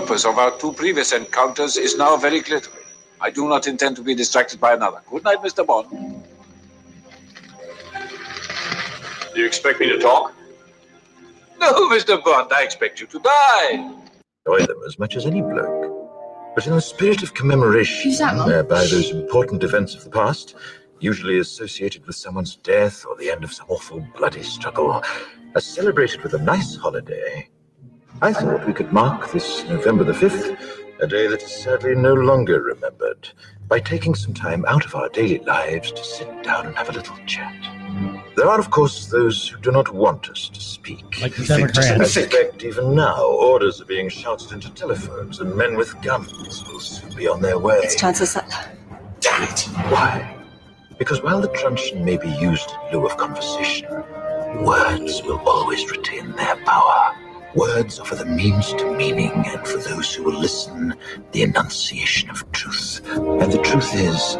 purpose 0.00 0.26
of 0.26 0.38
our 0.38 0.50
two 0.58 0.72
previous 0.74 1.12
encounters 1.12 1.78
is 1.78 1.96
now 1.96 2.16
very 2.18 2.42
clear 2.42 2.60
to 2.60 2.70
me. 2.70 2.82
I 3.18 3.30
do 3.30 3.48
not 3.48 3.66
intend 3.66 3.96
to 3.96 4.02
be 4.02 4.14
distracted 4.14 4.60
by 4.60 4.74
another. 4.74 5.00
Good 5.10 5.24
night, 5.24 5.38
Mr. 5.38 5.66
Bond. 5.66 5.88
Do 9.34 9.40
you 9.40 9.46
expect 9.46 9.80
me 9.80 9.88
to 9.88 9.98
talk? 9.98 10.34
No, 11.58 11.72
Mr. 11.88 12.22
Bond, 12.22 12.52
I 12.52 12.62
expect 12.62 13.00
you 13.00 13.06
to 13.06 13.18
die. 13.20 13.70
Enjoy 14.46 14.66
them 14.66 14.80
as 14.86 14.98
much 14.98 15.16
as 15.16 15.24
any 15.24 15.40
bloke. 15.40 15.84
But 16.54 16.66
in 16.66 16.74
the 16.74 16.80
spirit 16.82 17.22
of 17.22 17.32
commemoration 17.32 18.10
Who's 18.10 18.18
that, 18.18 18.36
Mum? 18.36 18.48
whereby 18.48 18.80
those 18.80 19.10
important 19.12 19.64
events 19.64 19.94
of 19.94 20.04
the 20.04 20.10
past, 20.10 20.56
usually 21.00 21.38
associated 21.38 22.06
with 22.06 22.16
someone's 22.16 22.56
death 22.56 23.06
or 23.06 23.16
the 23.16 23.30
end 23.30 23.44
of 23.44 23.52
some 23.52 23.66
awful 23.70 24.06
bloody 24.14 24.42
struggle, 24.42 25.02
are 25.54 25.60
celebrated 25.60 26.22
with 26.22 26.34
a 26.34 26.38
nice 26.38 26.76
holiday, 26.76 27.48
I 28.22 28.32
thought 28.32 28.66
we 28.66 28.72
could 28.72 28.92
mark 28.94 29.30
this 29.30 29.64
November 29.68 30.02
the 30.02 30.12
5th, 30.12 30.58
a 31.00 31.06
day 31.06 31.26
that 31.26 31.42
is 31.42 31.52
sadly 31.52 31.94
no 31.94 32.14
longer 32.14 32.62
remembered, 32.62 33.28
by 33.68 33.78
taking 33.78 34.14
some 34.14 34.32
time 34.32 34.64
out 34.66 34.86
of 34.86 34.94
our 34.94 35.10
daily 35.10 35.38
lives 35.40 35.92
to 35.92 36.02
sit 36.02 36.42
down 36.42 36.66
and 36.66 36.74
have 36.76 36.88
a 36.88 36.92
little 36.92 37.16
chat. 37.26 37.54
There 38.34 38.48
are, 38.48 38.58
of 38.58 38.70
course, 38.70 39.08
those 39.08 39.48
who 39.48 39.60
do 39.60 39.70
not 39.70 39.92
want 39.92 40.30
us 40.30 40.48
to 40.48 40.60
speak. 40.60 41.20
Like 41.20 41.34
the 41.34 41.44
I 41.44 41.58
Democrats. 41.58 42.14
suspect 42.14 42.64
even 42.64 42.94
now 42.94 43.22
orders 43.22 43.82
are 43.82 43.86
being 43.86 44.08
shouted 44.08 44.50
into 44.50 44.70
telephones, 44.70 45.40
and 45.40 45.54
men 45.54 45.76
with 45.76 46.00
guns 46.00 46.32
will 46.32 46.80
soon 46.80 47.14
be 47.14 47.28
on 47.28 47.42
their 47.42 47.58
way. 47.58 47.80
It's 47.82 48.00
Chancellor 48.00 48.26
Sutler. 48.26 48.72
Damn 49.20 49.42
it! 49.42 49.60
Why? 49.90 50.36
Because 50.98 51.22
while 51.22 51.42
the 51.42 51.48
truncheon 51.48 52.02
may 52.02 52.16
be 52.16 52.30
used 52.30 52.70
in 52.90 52.98
lieu 52.98 53.06
of 53.06 53.18
conversation, 53.18 53.90
words 54.64 55.22
will 55.22 55.40
always 55.46 55.90
retain 55.90 56.32
their 56.32 56.56
power. 56.64 57.14
Words 57.56 57.98
offer 57.98 58.16
the 58.16 58.26
means 58.26 58.74
to 58.74 58.94
meaning, 58.94 59.32
and 59.32 59.66
for 59.66 59.78
those 59.78 60.14
who 60.14 60.24
will 60.24 60.38
listen, 60.38 60.94
the 61.32 61.40
enunciation 61.42 62.28
of 62.28 62.50
truth. 62.52 63.00
And 63.14 63.50
the 63.50 63.62
truth 63.62 63.94
is, 63.94 64.36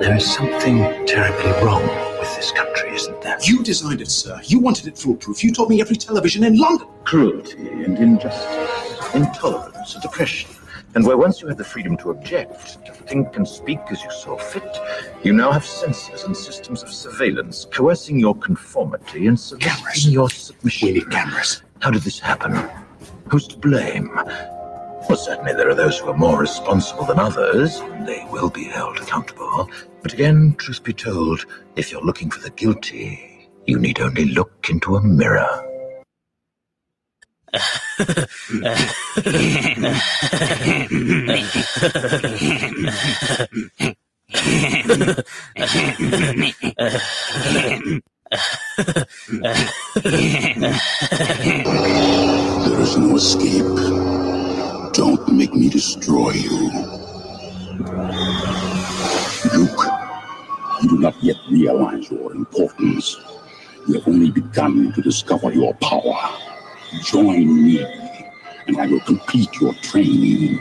there 0.00 0.16
is 0.16 0.28
something 0.28 0.78
terribly 1.06 1.52
wrong 1.64 1.86
with 2.18 2.34
this 2.34 2.50
country, 2.50 2.92
isn't 2.96 3.22
there? 3.22 3.38
You 3.40 3.62
designed 3.62 4.00
it, 4.00 4.10
sir. 4.10 4.40
You 4.44 4.58
wanted 4.58 4.88
it 4.88 4.98
foolproof. 4.98 5.44
You 5.44 5.52
told 5.52 5.70
me 5.70 5.80
every 5.80 5.94
television 5.94 6.42
in 6.42 6.58
London. 6.58 6.88
cruelty 7.04 7.56
and 7.56 7.96
injustice, 7.98 9.14
intolerance 9.14 9.94
and 9.94 10.04
oppression. 10.04 10.50
And 10.96 11.06
where 11.06 11.16
once 11.16 11.40
you 11.40 11.46
had 11.46 11.58
the 11.58 11.64
freedom 11.64 11.96
to 11.98 12.10
object, 12.10 12.84
to 12.84 12.92
think 12.92 13.36
and 13.36 13.46
speak 13.46 13.78
as 13.90 14.02
you 14.02 14.10
saw 14.10 14.36
fit, 14.38 14.76
you 15.22 15.32
now 15.32 15.52
have 15.52 15.64
censors 15.64 16.24
and 16.24 16.36
systems 16.36 16.82
of 16.82 16.88
surveillance 16.92 17.64
coercing 17.70 18.18
your 18.18 18.34
conformity 18.34 19.28
and 19.28 19.38
Cameras. 19.60 20.08
your 20.08 20.30
submission. 20.30 20.88
We 20.88 20.94
need 20.94 21.10
cameras. 21.10 21.62
How 21.80 21.90
did 21.90 22.02
this 22.02 22.18
happen? 22.18 22.68
Who's 23.28 23.46
to 23.48 23.58
blame? 23.58 24.10
Well, 25.08 25.16
certainly 25.16 25.52
there 25.52 25.68
are 25.68 25.74
those 25.74 25.98
who 25.98 26.08
are 26.08 26.16
more 26.16 26.38
responsible 26.38 27.04
than 27.04 27.18
others, 27.18 27.78
and 27.78 28.06
they 28.06 28.26
will 28.30 28.50
be 28.50 28.64
held 28.64 28.98
accountable. 28.98 29.70
But 30.02 30.12
again, 30.12 30.56
truth 30.58 30.82
be 30.82 30.92
told, 30.92 31.44
if 31.76 31.92
you're 31.92 32.02
looking 32.02 32.30
for 32.30 32.40
the 32.40 32.50
guilty, 32.50 33.48
you 33.66 33.78
need 33.78 34.00
only 34.00 34.24
look 34.26 34.68
into 34.68 34.96
a 34.96 35.02
mirror. 35.02 35.62
There 48.28 48.38
is 52.80 52.98
no 52.98 53.14
escape. 53.16 53.76
Don't 54.94 55.28
make 55.32 55.54
me 55.54 55.68
destroy 55.70 56.32
you. 56.32 56.70
Luke, 59.54 59.86
you 60.82 60.88
do 60.88 60.98
not 60.98 61.14
yet 61.22 61.36
realize 61.50 62.10
your 62.10 62.32
importance. 62.32 63.16
You 63.86 63.94
have 63.94 64.08
only 64.08 64.32
begun 64.32 64.92
to 64.94 65.02
discover 65.02 65.52
your 65.52 65.74
power. 65.74 66.36
Join 67.04 67.64
me, 67.64 67.84
and 68.66 68.76
I 68.80 68.88
will 68.88 69.00
complete 69.00 69.60
your 69.60 69.74
training. 69.74 70.58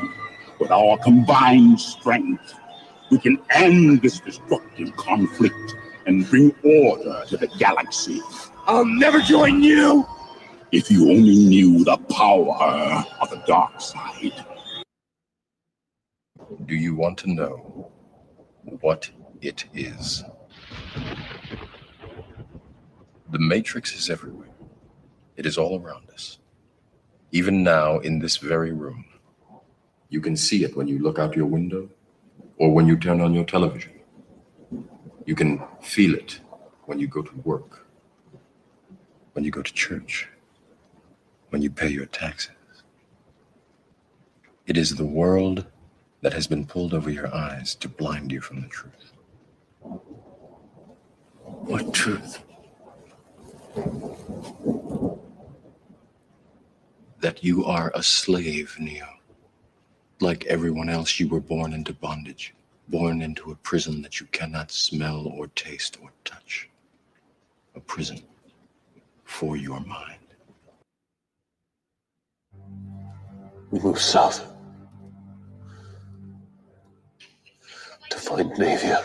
With 0.59 0.69
our 0.69 0.99
combined 0.99 1.81
strength, 1.81 2.53
we 3.09 3.17
can 3.17 3.39
end 3.49 4.03
this 4.03 4.19
destructive 4.19 4.95
conflict 4.97 5.75
and 6.05 6.29
bring 6.29 6.53
order 6.63 7.23
to 7.27 7.37
the 7.37 7.47
galaxy. 7.59 8.21
I'll 8.67 8.85
never 8.85 9.19
join 9.21 9.63
you! 9.63 10.05
If 10.71 10.91
you 10.91 11.09
only 11.09 11.35
knew 11.35 11.83
the 11.83 11.97
power 12.09 13.03
of 13.21 13.29
the 13.29 13.41
dark 13.47 13.79
side. 13.79 14.33
Do 16.65 16.75
you 16.75 16.95
want 16.95 17.17
to 17.19 17.31
know 17.31 17.91
what 18.81 19.09
it 19.41 19.65
is? 19.73 20.23
The 23.31 23.39
Matrix 23.39 23.95
is 23.95 24.09
everywhere. 24.09 24.49
It 25.37 25.45
is 25.45 25.57
all 25.57 25.79
around 25.79 26.09
us. 26.11 26.39
Even 27.31 27.63
now, 27.63 27.99
in 27.99 28.19
this 28.19 28.37
very 28.37 28.71
room. 28.71 29.05
You 30.09 30.21
can 30.21 30.37
see 30.37 30.63
it 30.63 30.77
when 30.77 30.87
you 30.87 30.99
look 30.99 31.19
out 31.19 31.35
your 31.35 31.47
window 31.47 31.89
or 32.57 32.71
when 32.71 32.87
you 32.87 32.97
turn 32.97 33.21
on 33.21 33.33
your 33.33 33.43
television. 33.43 33.94
You 35.25 35.33
can 35.35 35.61
feel 35.81 36.13
it 36.13 36.39
when 36.85 36.99
you 36.99 37.07
go 37.07 37.23
to 37.23 37.35
work, 37.37 37.87
when 39.33 39.43
you 39.43 39.51
go 39.51 39.63
to 39.63 39.73
church, 39.73 40.29
when 41.49 41.63
you 41.63 41.71
pay 41.71 41.89
your 41.89 42.05
taxes. 42.05 42.51
It 44.67 44.77
is 44.77 44.95
the 44.95 45.05
world 45.05 45.65
that 46.21 46.33
has 46.33 46.47
been 46.47 46.65
pulled 46.65 46.93
over 46.93 47.09
your 47.09 47.33
eyes 47.33 47.75
to 47.75 47.89
blind 47.89 48.31
you 48.31 48.41
from 48.41 48.61
the 48.61 48.67
truth. 48.67 49.11
What 51.43 51.93
truth? 51.93 52.43
That 57.21 57.43
you 57.43 57.65
are 57.65 57.91
a 57.95 58.03
slave, 58.03 58.75
Neo. 58.79 59.07
Like 60.19 60.45
everyone 60.45 60.89
else, 60.89 61.19
you 61.19 61.27
were 61.27 61.39
born 61.39 61.73
into 61.73 61.93
bondage, 61.93 62.53
born 62.87 63.21
into 63.21 63.51
a 63.51 63.55
prison 63.55 64.01
that 64.01 64.19
you 64.19 64.27
cannot 64.27 64.71
smell 64.71 65.27
or 65.27 65.47
taste 65.47 65.97
or 66.01 66.11
touch. 66.23 66.69
A 67.75 67.79
prison 67.79 68.19
for 69.23 69.57
your 69.57 69.79
mind. 69.81 70.19
We 73.71 73.79
move 73.79 73.99
south 73.99 74.45
to 78.09 78.17
find 78.17 78.51
Naevia. 78.51 79.03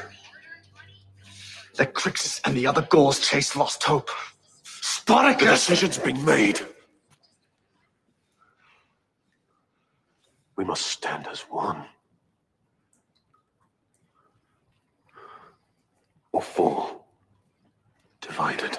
The 1.74 1.86
Crixus 1.86 2.41
and 2.44 2.56
the 2.56 2.66
other 2.66 2.82
Gauls 2.82 3.20
chase 3.20 3.56
Lost 3.56 3.82
Hope. 3.84 4.08
The 4.62 4.70
Spartacus! 4.82 5.66
decision's 5.66 5.98
been 5.98 6.22
made. 6.24 6.60
We 10.56 10.65
must 10.65 10.86
stand 10.86 11.26
as 11.26 11.41
one. 11.41 11.86
Or 16.32 16.42
fall 16.42 17.06
divided. 18.21 18.78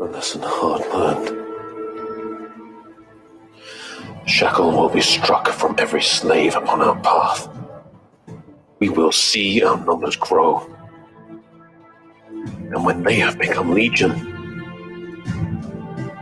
A 0.00 0.04
lesson 0.04 0.40
hard 0.42 0.80
learned. 0.94 1.40
Shackle 4.26 4.70
will 4.70 4.88
be 4.88 5.02
struck 5.02 5.48
from 5.48 5.74
every 5.78 6.00
slave 6.00 6.56
upon 6.56 6.80
our 6.80 6.98
path. 7.00 7.48
We 8.78 8.88
will 8.88 9.12
see 9.12 9.62
our 9.62 9.76
numbers 9.84 10.16
grow. 10.16 10.66
And 12.28 12.84
when 12.84 13.02
they 13.02 13.16
have 13.16 13.38
become 13.38 13.72
legion, 13.72 14.12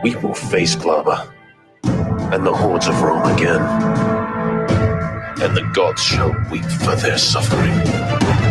we 0.03 0.17
will 0.17 0.35
face 0.35 0.75
Glaber 0.75 1.33
and 2.33 2.45
the 2.45 2.53
hordes 2.53 2.89
of 2.89 3.01
Rome 3.01 3.31
again. 3.37 4.08
And 5.41 5.57
the 5.57 5.63
gods 5.73 6.03
shall 6.03 6.33
weep 6.51 6.65
for 6.65 6.97
their 6.97 7.17
suffering. 7.17 8.48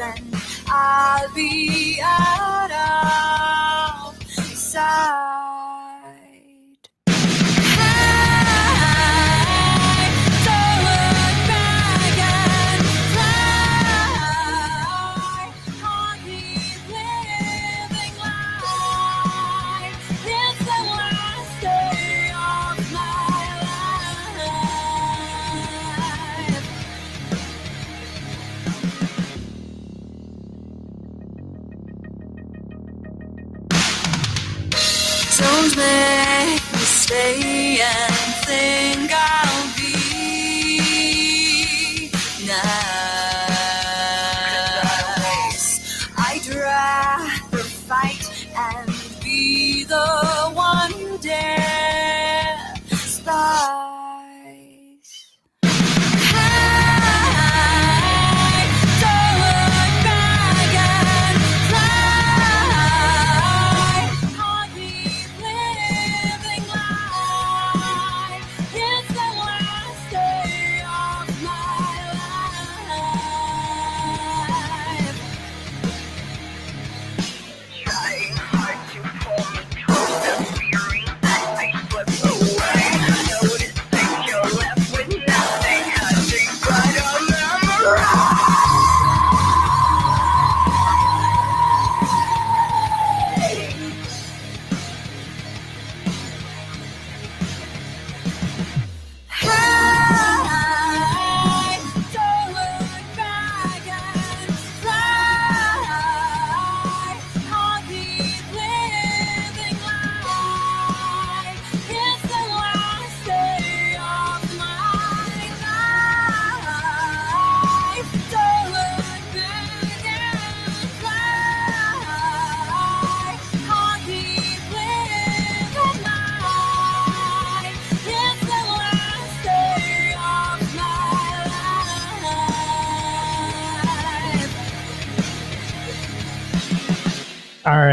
and 0.00 0.36
I'll 0.68 1.32
be 1.34 2.00
out 2.02 2.70
of 4.12 4.32
sight. 4.56 5.37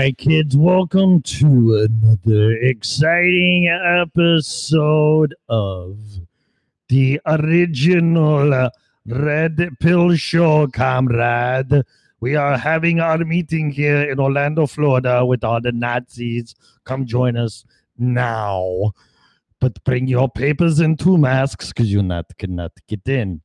Right, 0.06 0.18
kids, 0.20 0.56
welcome 0.56 1.20
to 1.24 1.90
another 1.90 2.52
exciting 2.58 3.68
episode 3.68 5.34
of 5.50 5.98
the 6.90 7.20
original 7.26 8.70
Red 9.08 9.72
Pill 9.80 10.16
Show, 10.16 10.68
comrade. 10.68 11.82
We 12.20 12.36
are 12.36 12.56
having 12.56 13.00
our 13.00 13.18
meeting 13.18 13.72
here 13.72 14.04
in 14.04 14.20
Orlando, 14.20 14.68
Florida, 14.68 15.26
with 15.26 15.44
all 15.44 15.60
the 15.60 15.72
Nazis. 15.72 16.54
Come 16.84 17.08
join 17.08 17.36
us 17.36 17.66
now. 17.98 18.92
But 19.60 19.84
bring 19.86 20.08
your 20.08 20.30
papers 20.30 20.82
and 20.82 21.00
two 21.00 21.18
masks 21.18 21.70
because 21.70 21.92
you 21.92 22.04
not 22.04 22.26
cannot 22.38 22.74
get 22.88 23.08
in. 23.08 23.42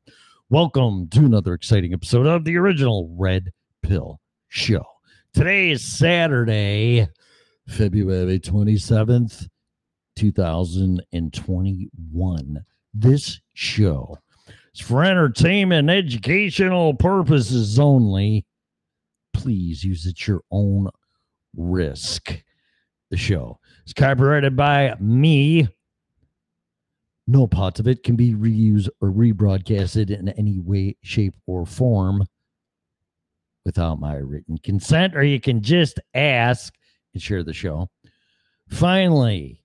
Welcome 0.50 1.08
to 1.12 1.20
another 1.20 1.54
exciting 1.54 1.94
episode 1.94 2.26
of 2.26 2.44
the 2.44 2.58
original 2.58 3.16
Red 3.18 3.50
Pill 3.80 4.20
Show. 4.48 4.89
Today 5.32 5.70
is 5.70 5.84
Saturday, 5.84 7.06
February 7.68 8.40
27th, 8.40 9.46
2021. 10.16 12.64
This 12.92 13.40
show 13.54 14.18
is 14.74 14.80
for 14.80 15.04
entertainment 15.04 15.88
and 15.88 15.96
educational 15.96 16.94
purposes 16.94 17.78
only. 17.78 18.44
Please 19.32 19.84
use 19.84 20.04
at 20.04 20.26
your 20.26 20.40
own 20.50 20.88
risk. 21.56 22.42
The 23.10 23.16
show 23.16 23.60
is 23.86 23.92
copyrighted 23.92 24.56
by 24.56 24.96
me. 24.98 25.68
No 27.28 27.46
parts 27.46 27.78
of 27.78 27.86
it 27.86 28.02
can 28.02 28.16
be 28.16 28.34
reused 28.34 28.88
or 29.00 29.12
rebroadcasted 29.12 30.10
in 30.10 30.30
any 30.30 30.58
way, 30.58 30.96
shape, 31.02 31.36
or 31.46 31.66
form 31.66 32.24
without 33.64 34.00
my 34.00 34.14
written 34.14 34.58
consent, 34.58 35.16
or 35.16 35.22
you 35.22 35.40
can 35.40 35.62
just 35.62 36.00
ask 36.14 36.74
and 37.14 37.22
share 37.22 37.42
the 37.42 37.52
show. 37.52 37.88
Finally, 38.68 39.62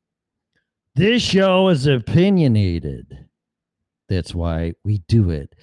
this 0.96 1.22
show 1.22 1.70
is 1.70 1.88
opinionated. 1.88 3.28
That's 4.10 4.34
why 4.34 4.74
we 4.84 5.00
do 5.08 5.30
it. 5.30 5.54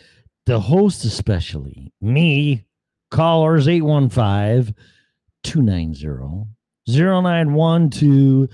The 0.47 0.61
host, 0.61 1.05
especially 1.05 1.93
me, 2.01 2.65
callers 3.11 3.69
815 3.69 4.75
290 5.43 6.47
0912. 6.89 8.49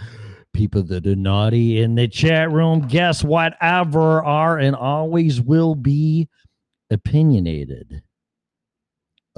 People 0.54 0.82
that 0.82 1.06
are 1.06 1.14
naughty 1.14 1.80
in 1.80 1.94
the 1.94 2.08
chat 2.08 2.50
room, 2.50 2.80
guess 2.88 3.22
whatever 3.22 4.24
are 4.24 4.58
and 4.58 4.74
always 4.74 5.40
will 5.40 5.74
be 5.74 6.28
opinionated 6.90 8.02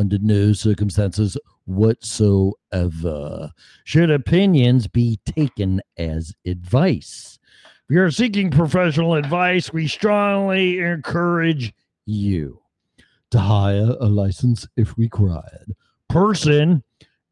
under 0.00 0.18
no 0.18 0.54
circumstances 0.54 1.36
whatsoever 1.66 3.52
should 3.84 4.10
opinions 4.10 4.88
be 4.88 5.20
taken 5.26 5.82
as 5.98 6.34
advice. 6.46 7.38
If 7.84 7.94
you're 7.94 8.10
seeking 8.10 8.50
professional 8.50 9.14
advice, 9.14 9.72
we 9.72 9.86
strongly 9.86 10.78
encourage 10.78 11.74
you 12.06 12.62
to 13.30 13.38
hire 13.38 13.94
a 14.00 14.06
license 14.06 14.66
if 14.76 14.96
required 14.96 15.76
person 16.08 16.82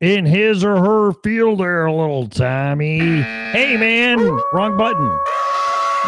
in 0.01 0.27
his 0.27 0.63
or 0.63 0.77
her 0.77 1.13
field 1.25 1.61
there, 1.61 1.91
little 1.91 2.29
Tommy. 2.29 2.99
Hey, 2.99 3.77
man, 3.79 4.19
wrong 4.53 4.77
button. 4.77 5.19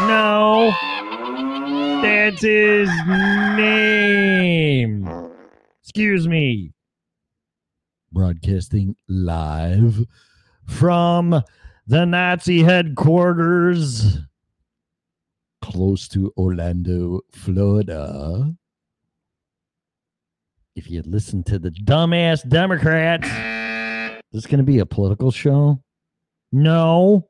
No, 0.07 0.71
that's 2.02 2.43
his 2.43 2.90
name. 3.57 5.30
Excuse 5.91 6.29
me. 6.29 6.73
Broadcasting 8.13 8.95
live 9.09 10.05
from 10.65 11.43
the 11.85 12.05
Nazi 12.07 12.63
headquarters 12.63 14.19
close 15.61 16.07
to 16.07 16.33
Orlando, 16.37 17.23
Florida. 17.33 18.55
If 20.77 20.89
you 20.89 21.03
listen 21.05 21.43
to 21.43 21.59
the 21.59 21.71
dumbass 21.71 22.49
Democrats, 22.49 23.29
this 24.31 24.45
is 24.45 24.47
going 24.47 24.59
to 24.59 24.65
be 24.65 24.79
a 24.79 24.87
political 24.87 25.33
show? 25.33 25.83
No. 26.53 27.29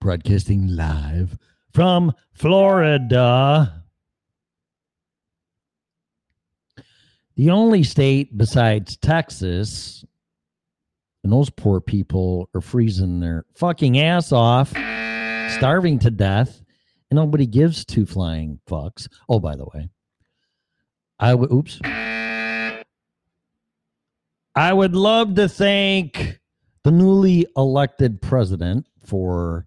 Broadcasting 0.00 0.68
live 0.68 1.36
from 1.72 2.12
Florida. 2.34 3.81
The 7.36 7.50
only 7.50 7.82
state 7.82 8.36
besides 8.36 8.96
Texas, 8.98 10.04
and 11.24 11.32
those 11.32 11.48
poor 11.50 11.80
people 11.80 12.48
are 12.54 12.60
freezing 12.60 13.20
their 13.20 13.46
fucking 13.54 13.98
ass 13.98 14.32
off, 14.32 14.68
starving 14.68 15.98
to 16.00 16.10
death, 16.10 16.62
and 17.10 17.16
nobody 17.16 17.46
gives 17.46 17.84
two 17.84 18.04
flying 18.04 18.60
fucks. 18.68 19.08
Oh, 19.28 19.40
by 19.40 19.56
the 19.56 19.64
way, 19.64 19.88
I 21.18 21.34
would, 21.34 21.50
oops. 21.52 21.80
I 24.54 24.72
would 24.72 24.94
love 24.94 25.34
to 25.36 25.48
thank 25.48 26.38
the 26.84 26.90
newly 26.90 27.46
elected 27.56 28.20
president 28.20 28.86
for 29.06 29.66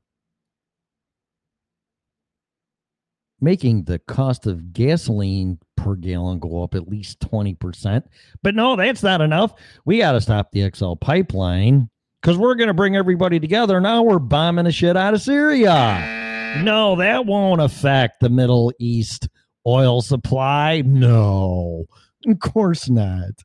making 3.46 3.84
the 3.84 4.00
cost 4.00 4.48
of 4.48 4.74
gasoline 4.74 5.60
per 5.78 5.94
gallon 5.94 6.40
go 6.40 6.64
up 6.64 6.74
at 6.74 6.88
least 6.88 7.20
20%. 7.20 8.04
But 8.42 8.56
no, 8.56 8.76
that's 8.76 9.04
not 9.04 9.22
enough. 9.22 9.54
We 9.86 10.00
got 10.00 10.14
to 10.14 10.22
stop 10.22 10.52
the 10.52 10.70
XL 10.74 10.96
pipeline 10.96 11.90
because 12.22 12.40
we're 12.40 12.56
going 12.56 12.70
to 12.70 12.74
bring 12.74 12.96
everybody 12.96 13.40
together. 13.40 13.80
Now 13.80 14.02
we're 14.02 14.18
bombing 14.18 14.66
the 14.66 14.72
shit 14.72 14.98
out 14.98 15.14
of 15.14 15.22
Syria. 15.22 16.60
No, 16.64 16.96
that 16.96 17.28
won't 17.28 17.62
affect 17.62 18.20
the 18.20 18.30
Middle 18.30 18.74
East 18.80 19.30
oil 19.68 20.02
supply. 20.02 20.82
No, 20.84 21.86
of 22.28 22.40
course 22.40 22.90
not. 22.90 23.44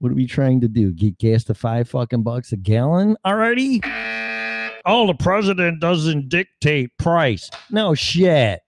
What 0.00 0.10
are 0.10 0.16
we 0.16 0.26
trying 0.26 0.60
to 0.62 0.68
do? 0.68 0.92
Get 0.92 1.18
gas 1.18 1.44
to 1.44 1.54
five 1.54 1.88
fucking 1.88 2.24
bucks 2.24 2.50
a 2.50 2.56
gallon 2.56 3.16
already? 3.24 3.80
Oh, 4.84 5.06
the 5.06 5.14
president 5.14 5.80
doesn't 5.80 6.28
dictate 6.28 6.90
price. 6.98 7.50
No 7.70 7.94
shit. 7.94 8.60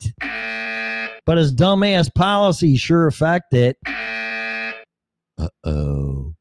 But 1.26 1.38
his 1.38 1.54
dumbass 1.54 2.12
policy 2.14 2.76
sure 2.76 3.06
affect 3.06 3.54
it. 3.54 3.76
Uh 3.86 5.48
oh. 5.64 6.34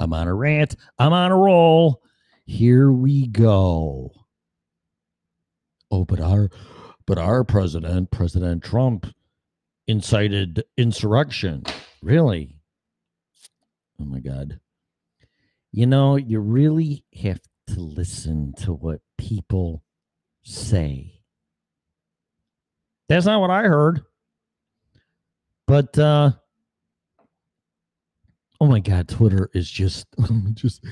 I'm 0.00 0.12
on 0.12 0.28
a 0.28 0.34
rant. 0.34 0.76
I'm 0.98 1.12
on 1.12 1.32
a 1.32 1.36
roll. 1.36 2.02
Here 2.46 2.90
we 2.92 3.26
go. 3.26 4.12
Oh, 5.90 6.04
but 6.04 6.20
our 6.20 6.50
but 7.06 7.18
our 7.18 7.44
president, 7.44 8.10
President 8.10 8.62
Trump, 8.64 9.06
incited 9.86 10.64
insurrection. 10.76 11.62
Really? 12.02 12.56
Oh 14.00 14.04
my 14.04 14.20
God. 14.20 14.60
You 15.72 15.86
know, 15.86 16.16
you 16.16 16.40
really 16.40 17.04
have 17.22 17.40
to 17.68 17.80
listen 17.80 18.52
to 18.58 18.72
what 18.72 19.00
people 19.18 19.82
say. 20.44 21.20
That's 23.08 23.26
not 23.26 23.40
what 23.40 23.50
I 23.50 23.64
heard. 23.64 24.02
But 25.66 25.98
uh 25.98 26.32
oh 28.60 28.66
my 28.66 28.80
god, 28.80 29.08
Twitter 29.08 29.50
is 29.54 29.70
just 29.70 30.06
just 30.54 30.84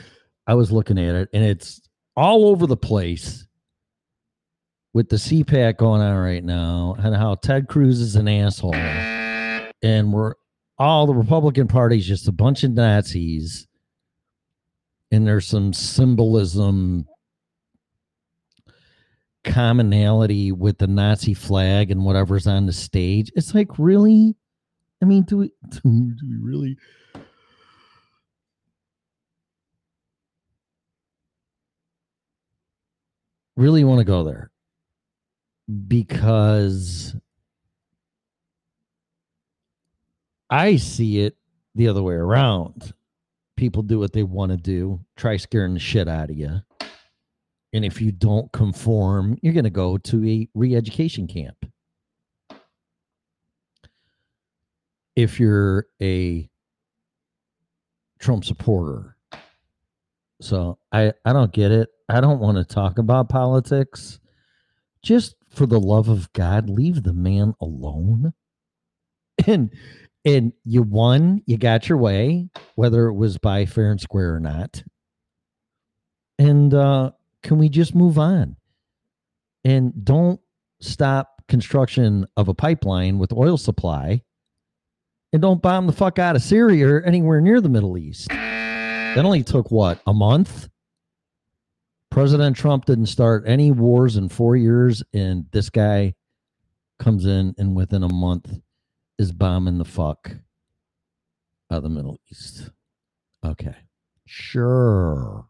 I 0.46 0.54
was 0.54 0.72
looking 0.72 0.98
at 0.98 1.14
it 1.14 1.28
and 1.32 1.44
it's 1.44 1.80
all 2.16 2.46
over 2.48 2.66
the 2.66 2.76
place 2.76 3.46
with 4.94 5.08
the 5.08 5.16
CPAC 5.16 5.78
going 5.78 6.02
on 6.02 6.16
right 6.16 6.44
now 6.44 6.96
and 6.98 7.14
how 7.14 7.34
Ted 7.36 7.68
Cruz 7.68 8.00
is 8.00 8.16
an 8.16 8.28
asshole. 8.28 8.74
And 8.74 10.12
we're 10.12 10.34
all 10.78 11.06
the 11.06 11.14
Republican 11.14 11.66
Party's 11.66 12.06
just 12.06 12.28
a 12.28 12.32
bunch 12.32 12.62
of 12.64 12.72
Nazis. 12.72 13.66
And 15.12 15.26
there's 15.26 15.46
some 15.46 15.74
symbolism 15.74 17.06
commonality 19.44 20.52
with 20.52 20.78
the 20.78 20.86
Nazi 20.86 21.34
flag 21.34 21.90
and 21.90 22.04
whatever's 22.04 22.46
on 22.46 22.64
the 22.64 22.72
stage. 22.72 23.30
It's 23.36 23.54
like, 23.54 23.78
really? 23.78 24.34
I 25.02 25.04
mean, 25.04 25.24
do 25.24 25.36
we, 25.36 25.52
do, 25.68 25.80
we 25.84 26.36
really? 26.40 26.78
Really 33.54 33.84
want 33.84 33.98
to 33.98 34.04
go 34.04 34.24
there 34.24 34.50
because 35.88 37.14
I 40.48 40.76
see 40.76 41.20
it 41.20 41.36
the 41.74 41.88
other 41.88 42.02
way 42.02 42.14
around. 42.14 42.94
People 43.56 43.82
do 43.82 43.98
what 43.98 44.12
they 44.12 44.22
want 44.22 44.50
to 44.50 44.56
do, 44.56 45.00
try 45.16 45.36
scaring 45.36 45.74
the 45.74 45.80
shit 45.80 46.08
out 46.08 46.30
of 46.30 46.36
you. 46.36 46.60
And 47.72 47.84
if 47.84 48.00
you 48.00 48.12
don't 48.12 48.50
conform, 48.52 49.38
you're 49.42 49.54
going 49.54 49.64
to 49.64 49.70
go 49.70 49.98
to 49.98 50.26
a 50.26 50.48
re 50.54 50.74
education 50.74 51.26
camp. 51.26 51.56
If 55.14 55.38
you're 55.38 55.86
a 56.00 56.48
Trump 58.22 58.44
supporter. 58.44 59.16
So 60.40 60.78
I, 60.92 61.12
I 61.24 61.32
don't 61.32 61.52
get 61.52 61.70
it. 61.70 61.90
I 62.08 62.20
don't 62.20 62.38
want 62.38 62.56
to 62.56 62.64
talk 62.64 62.98
about 62.98 63.28
politics. 63.28 64.20
Just 65.02 65.34
for 65.50 65.66
the 65.66 65.80
love 65.80 66.08
of 66.08 66.32
God, 66.32 66.70
leave 66.70 67.02
the 67.02 67.12
man 67.12 67.54
alone. 67.60 68.32
And 69.46 69.70
and 70.24 70.52
you 70.64 70.82
won, 70.82 71.42
you 71.46 71.56
got 71.56 71.88
your 71.88 71.98
way, 71.98 72.48
whether 72.74 73.06
it 73.06 73.14
was 73.14 73.38
by 73.38 73.66
fair 73.66 73.90
and 73.90 74.00
square 74.00 74.34
or 74.34 74.40
not. 74.40 74.82
And 76.38 76.72
uh 76.72 77.12
can 77.42 77.58
we 77.58 77.68
just 77.68 77.94
move 77.94 78.18
on? 78.18 78.56
And 79.64 80.04
don't 80.04 80.40
stop 80.80 81.42
construction 81.48 82.26
of 82.36 82.48
a 82.48 82.54
pipeline 82.54 83.18
with 83.18 83.32
oil 83.32 83.56
supply. 83.56 84.22
And 85.32 85.42
don't 85.42 85.62
bomb 85.62 85.86
the 85.86 85.92
fuck 85.92 86.18
out 86.18 86.36
of 86.36 86.42
Syria 86.42 86.86
or 86.86 87.02
anywhere 87.02 87.40
near 87.40 87.60
the 87.60 87.68
Middle 87.68 87.96
East. 87.96 88.28
That 88.28 89.24
only 89.24 89.42
took 89.42 89.70
what, 89.70 90.00
a 90.06 90.12
month? 90.12 90.68
President 92.10 92.56
Trump 92.56 92.84
didn't 92.84 93.06
start 93.06 93.44
any 93.46 93.70
wars 93.70 94.16
in 94.16 94.28
four 94.28 94.56
years, 94.56 95.02
and 95.14 95.46
this 95.52 95.70
guy 95.70 96.14
comes 96.98 97.24
in 97.24 97.54
and 97.56 97.74
within 97.74 98.02
a 98.02 98.12
month 98.12 98.52
is 99.22 99.32
bombing 99.32 99.78
the 99.78 99.84
fuck 99.84 100.30
out 101.70 101.78
of 101.78 101.82
the 101.84 101.88
Middle 101.88 102.18
East. 102.30 102.70
Okay. 103.44 103.74
Sure. 104.26 105.46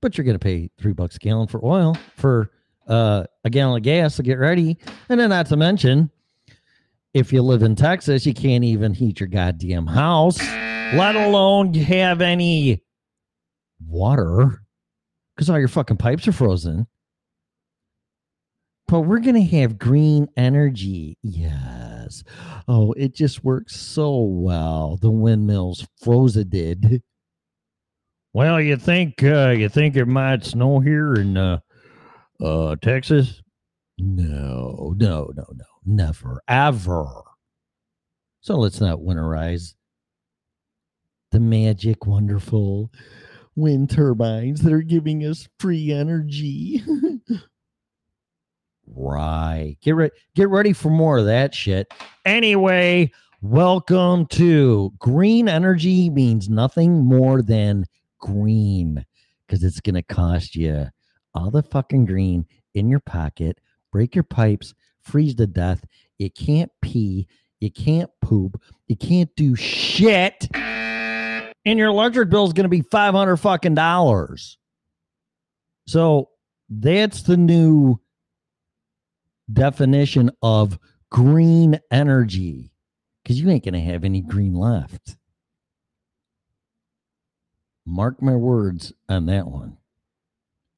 But 0.00 0.16
you're 0.16 0.24
gonna 0.24 0.38
pay 0.38 0.70
three 0.78 0.92
bucks 0.92 1.16
a 1.16 1.18
gallon 1.18 1.46
for 1.46 1.64
oil 1.64 1.96
for 2.16 2.50
uh, 2.88 3.24
a 3.44 3.50
gallon 3.50 3.76
of 3.76 3.82
gas 3.82 4.16
to 4.16 4.22
get 4.22 4.38
ready. 4.38 4.78
And 5.08 5.20
then 5.20 5.28
not 5.28 5.46
to 5.46 5.56
mention, 5.56 6.10
if 7.12 7.32
you 7.32 7.42
live 7.42 7.62
in 7.62 7.76
Texas, 7.76 8.26
you 8.26 8.34
can't 8.34 8.64
even 8.64 8.92
heat 8.94 9.20
your 9.20 9.28
goddamn 9.28 9.86
house, 9.86 10.40
let 10.40 11.16
alone 11.16 11.74
have 11.74 12.20
any 12.20 12.82
water 13.86 14.62
because 15.34 15.50
all 15.50 15.58
your 15.58 15.68
fucking 15.68 15.96
pipes 15.96 16.26
are 16.26 16.32
frozen. 16.32 16.86
But 18.86 19.00
we're 19.00 19.20
going 19.20 19.34
to 19.34 19.56
have 19.58 19.78
green 19.78 20.28
energy. 20.36 21.16
Yes. 21.22 22.22
Oh, 22.68 22.92
it 22.92 23.14
just 23.14 23.42
works 23.42 23.76
so 23.76 24.22
well. 24.22 24.98
The 25.00 25.10
windmills 25.10 25.86
frozen 26.02 26.48
did. 26.50 27.02
Well, 28.34 28.60
you 28.60 28.76
think 28.76 29.22
uh, 29.22 29.50
you 29.50 29.68
think 29.68 29.96
it 29.96 30.06
might 30.06 30.44
snow 30.44 30.80
here 30.80 31.14
in 31.14 31.36
uh, 31.36 31.60
uh, 32.42 32.76
Texas? 32.82 33.42
No, 33.96 34.94
no, 34.96 35.30
no, 35.36 35.46
no, 35.54 35.64
never, 35.86 36.42
ever. 36.48 37.22
So 38.40 38.56
let's 38.56 38.80
not 38.80 38.98
winterize 38.98 39.74
the 41.30 41.40
magic, 41.40 42.06
wonderful 42.06 42.90
wind 43.56 43.90
turbines 43.90 44.62
that 44.62 44.72
are 44.72 44.82
giving 44.82 45.22
us 45.22 45.48
free 45.58 45.92
energy. 45.92 46.82
right. 48.86 49.76
Get 49.82 49.92
ready 49.92 50.12
get 50.34 50.48
ready 50.48 50.72
for 50.72 50.90
more 50.90 51.18
of 51.18 51.26
that 51.26 51.54
shit. 51.54 51.92
Anyway, 52.24 53.12
welcome 53.40 54.26
to 54.26 54.92
green 54.98 55.48
energy 55.48 56.10
means 56.10 56.48
nothing 56.48 57.04
more 57.04 57.42
than 57.42 57.86
green 58.18 59.04
cuz 59.48 59.62
it's 59.62 59.80
to 59.80 60.02
cost 60.02 60.56
you 60.56 60.86
all 61.34 61.50
the 61.50 61.62
fucking 61.62 62.06
green 62.06 62.46
in 62.74 62.88
your 62.88 63.00
pocket, 63.00 63.58
break 63.92 64.14
your 64.14 64.24
pipes, 64.24 64.74
freeze 65.02 65.34
to 65.34 65.46
death. 65.46 65.84
You 66.18 66.30
can't 66.30 66.70
pee, 66.80 67.26
you 67.60 67.70
can't 67.70 68.10
poop, 68.20 68.60
you 68.86 68.96
can't 68.96 69.34
do 69.36 69.54
shit 69.56 70.48
and 71.64 71.78
your 71.78 71.88
electric 71.88 72.30
bill 72.30 72.46
is 72.46 72.52
going 72.52 72.64
to 72.64 72.68
be 72.68 72.82
500 72.82 73.36
fucking 73.36 73.74
dollars. 73.74 74.58
So 75.86 76.30
that's 76.68 77.22
the 77.22 77.36
new 77.36 78.00
definition 79.52 80.30
of 80.42 80.78
green 81.10 81.80
energy 81.90 82.72
because 83.22 83.40
you 83.40 83.48
ain't 83.50 83.64
going 83.64 83.74
to 83.74 83.80
have 83.80 84.04
any 84.04 84.20
green 84.20 84.54
left. 84.54 85.16
Mark 87.86 88.22
my 88.22 88.34
words 88.34 88.92
on 89.08 89.26
that 89.26 89.46
one. 89.46 89.76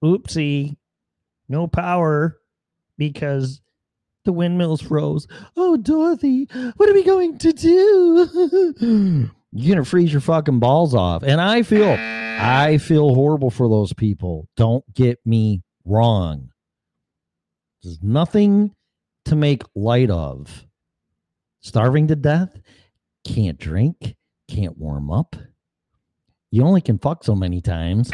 Oopsie, 0.02 0.76
no 1.48 1.66
power 1.66 2.38
because 2.98 3.60
the 4.24 4.32
windmills 4.32 4.80
froze. 4.80 5.26
Oh, 5.56 5.76
Dorothy, 5.76 6.48
what 6.76 6.88
are 6.88 6.94
we 6.94 7.04
going 7.04 7.38
to 7.38 7.52
do? 7.52 9.30
you're 9.52 9.74
gonna 9.74 9.84
freeze 9.84 10.12
your 10.12 10.20
fucking 10.20 10.58
balls 10.58 10.94
off. 10.94 11.22
And 11.22 11.40
I 11.40 11.62
feel 11.62 11.96
I 11.98 12.78
feel 12.78 13.14
horrible 13.14 13.50
for 13.50 13.68
those 13.68 13.92
people. 13.92 14.48
Don't 14.56 14.84
get 14.92 15.18
me 15.24 15.62
wrong. 15.84 16.50
There's 17.86 18.02
nothing 18.02 18.74
to 19.26 19.36
make 19.36 19.62
light 19.76 20.10
of. 20.10 20.66
Starving 21.60 22.08
to 22.08 22.16
death, 22.16 22.60
can't 23.24 23.58
drink, 23.58 24.16
can't 24.48 24.76
warm 24.76 25.08
up. 25.08 25.36
you 26.50 26.64
only 26.64 26.80
can 26.80 26.98
fuck 26.98 27.22
so 27.22 27.36
many 27.36 27.60
times. 27.60 28.10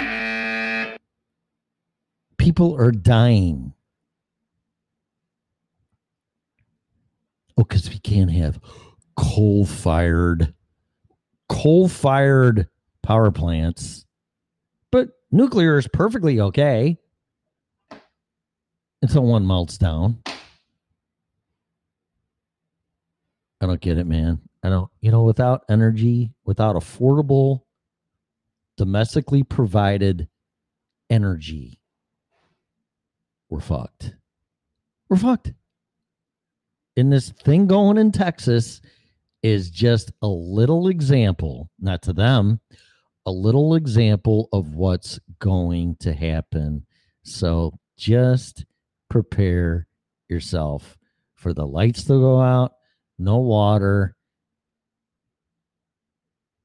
People 2.37 2.76
are 2.76 2.93
dying. 2.93 3.73
Oh, 7.57 7.64
because 7.64 7.88
we 7.88 7.99
can't 7.99 8.31
have 8.31 8.61
coal 9.17 9.64
fired, 9.64 10.52
coal 11.49 11.88
fired 11.88 12.69
power 13.02 13.31
plants. 13.31 14.05
But 14.91 15.12
nuclear 15.31 15.79
is 15.79 15.88
perfectly 15.88 16.41
okay 16.41 16.99
until 19.02 19.25
one 19.25 19.47
melts 19.47 19.76
down. 19.76 20.23
I 23.61 23.66
don't 23.66 23.80
get 23.80 23.99
it, 23.99 24.06
man. 24.06 24.40
I 24.62 24.71
don't, 24.71 24.90
you 25.00 25.11
know, 25.11 25.25
without 25.25 25.64
energy, 25.68 26.32
without 26.44 26.76
affordable, 26.76 27.62
domestically 28.76 29.42
provided 29.42 30.28
energy, 31.11 31.80
we're 33.49 33.61
fucked. 33.61 34.14
We're 35.09 35.16
fucked. 35.16 35.52
And 36.97 37.12
this 37.12 37.30
thing 37.30 37.66
going 37.66 37.99
in 37.99 38.12
Texas 38.12 38.80
is 39.42 39.71
just 39.71 40.12
a 40.23 40.26
little 40.26 40.88
example, 40.88 41.68
not 41.80 42.02
to 42.02 42.12
them, 42.12 42.61
a 43.26 43.30
little 43.30 43.75
example 43.75 44.49
of 44.52 44.75
what's 44.75 45.18
going 45.38 45.97
to 46.00 46.12
happen. 46.12 46.87
So 47.25 47.78
just 47.97 48.64
prepare 49.12 49.87
yourself 50.31 50.97
for 51.35 51.52
the 51.52 51.66
lights 51.66 52.04
to 52.04 52.19
go 52.19 52.40
out, 52.40 52.73
no 53.19 53.37
water, 53.37 54.16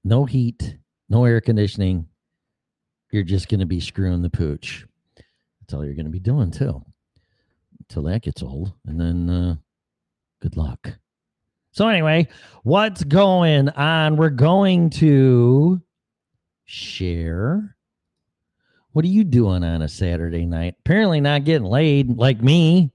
no 0.05 0.23
heat, 0.23 0.77
no 1.09 1.25
air 1.25 1.41
conditioning. 1.41 2.07
You're 3.11 3.23
just 3.23 3.49
going 3.49 3.59
to 3.59 3.65
be 3.65 3.81
screwing 3.81 4.21
the 4.21 4.29
pooch. 4.29 4.85
That's 5.17 5.73
all 5.73 5.83
you're 5.83 5.93
going 5.93 6.05
to 6.05 6.11
be 6.11 6.21
doing 6.21 6.49
too 6.49 6.81
until 7.81 8.03
that 8.03 8.21
gets 8.21 8.41
old. 8.41 8.71
And 8.85 8.97
then 8.97 9.29
uh, 9.29 9.55
good 10.41 10.55
luck. 10.55 10.93
So, 11.71 11.89
anyway, 11.89 12.29
what's 12.63 13.03
going 13.03 13.67
on? 13.69 14.15
We're 14.15 14.29
going 14.29 14.89
to 14.91 15.81
share. 16.63 17.76
What 18.97 19.05
are 19.05 19.09
you 19.09 19.25
doing 19.25 19.63
on 19.63 19.83
a 19.83 19.87
Saturday 19.87 20.47
night? 20.47 20.73
Apparently, 20.79 21.21
not 21.21 21.43
getting 21.43 21.67
laid 21.67 22.17
like 22.17 22.41
me. 22.41 22.91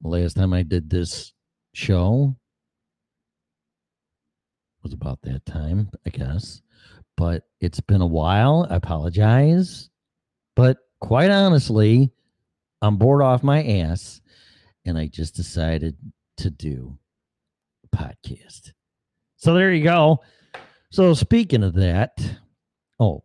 The 0.00 0.08
last 0.08 0.38
time 0.38 0.54
I 0.54 0.62
did 0.62 0.88
this 0.88 1.34
show 1.74 2.34
was 4.82 4.94
about 4.94 5.20
that 5.24 5.44
time, 5.44 5.90
I 6.06 6.08
guess. 6.08 6.62
But 7.14 7.42
it's 7.60 7.80
been 7.80 8.00
a 8.00 8.06
while. 8.06 8.66
I 8.70 8.76
apologize. 8.76 9.90
But 10.56 10.78
quite 10.98 11.30
honestly, 11.30 12.10
I'm 12.80 12.96
bored 12.96 13.20
off 13.20 13.42
my 13.42 13.62
ass 13.62 14.22
and 14.86 14.96
I 14.96 15.08
just 15.08 15.34
decided 15.34 15.94
to 16.38 16.48
do 16.48 16.96
a 17.84 17.94
podcast. 17.94 18.72
So 19.36 19.52
there 19.52 19.74
you 19.74 19.84
go. 19.84 20.22
So 20.90 21.12
speaking 21.12 21.64
of 21.64 21.74
that, 21.74 22.18
oh, 22.98 23.24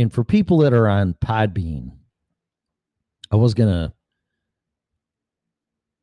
and 0.00 0.10
for 0.10 0.24
people 0.24 0.58
that 0.58 0.72
are 0.72 0.88
on 0.88 1.14
Podbean, 1.14 1.90
I 3.30 3.36
was 3.36 3.52
gonna 3.52 3.92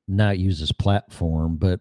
not 0.07 0.37
use 0.37 0.59
this 0.59 0.71
platform, 0.71 1.57
but 1.57 1.79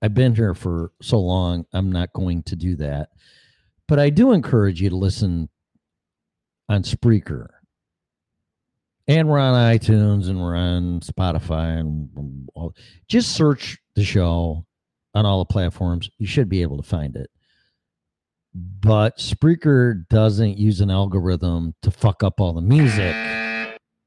I've 0.00 0.14
been 0.14 0.34
here 0.34 0.54
for 0.54 0.92
so 1.02 1.20
long, 1.20 1.66
I'm 1.74 1.92
not 1.92 2.12
going 2.14 2.42
to 2.44 2.56
do 2.56 2.76
that. 2.76 3.10
But 3.86 3.98
I 3.98 4.08
do 4.08 4.32
encourage 4.32 4.80
you 4.80 4.88
to 4.88 4.96
listen 4.96 5.50
on 6.70 6.82
Spreaker. 6.84 7.48
And 9.06 9.28
we're 9.28 9.38
on 9.38 9.54
iTunes 9.54 10.30
and 10.30 10.40
we're 10.40 10.56
on 10.56 11.00
Spotify 11.00 11.78
and 11.78 12.48
all. 12.54 12.74
Just 13.08 13.32
search 13.32 13.78
the 13.94 14.04
show 14.04 14.64
on 15.14 15.26
all 15.26 15.40
the 15.40 15.52
platforms. 15.52 16.08
You 16.16 16.26
should 16.26 16.48
be 16.48 16.62
able 16.62 16.78
to 16.78 16.88
find 16.88 17.14
it. 17.14 17.30
But 18.54 19.18
Spreaker 19.18 20.06
doesn't 20.08 20.58
use 20.58 20.80
an 20.80 20.90
algorithm 20.90 21.74
to 21.82 21.90
fuck 21.90 22.22
up 22.22 22.40
all 22.40 22.52
the 22.52 22.60
music. 22.60 23.14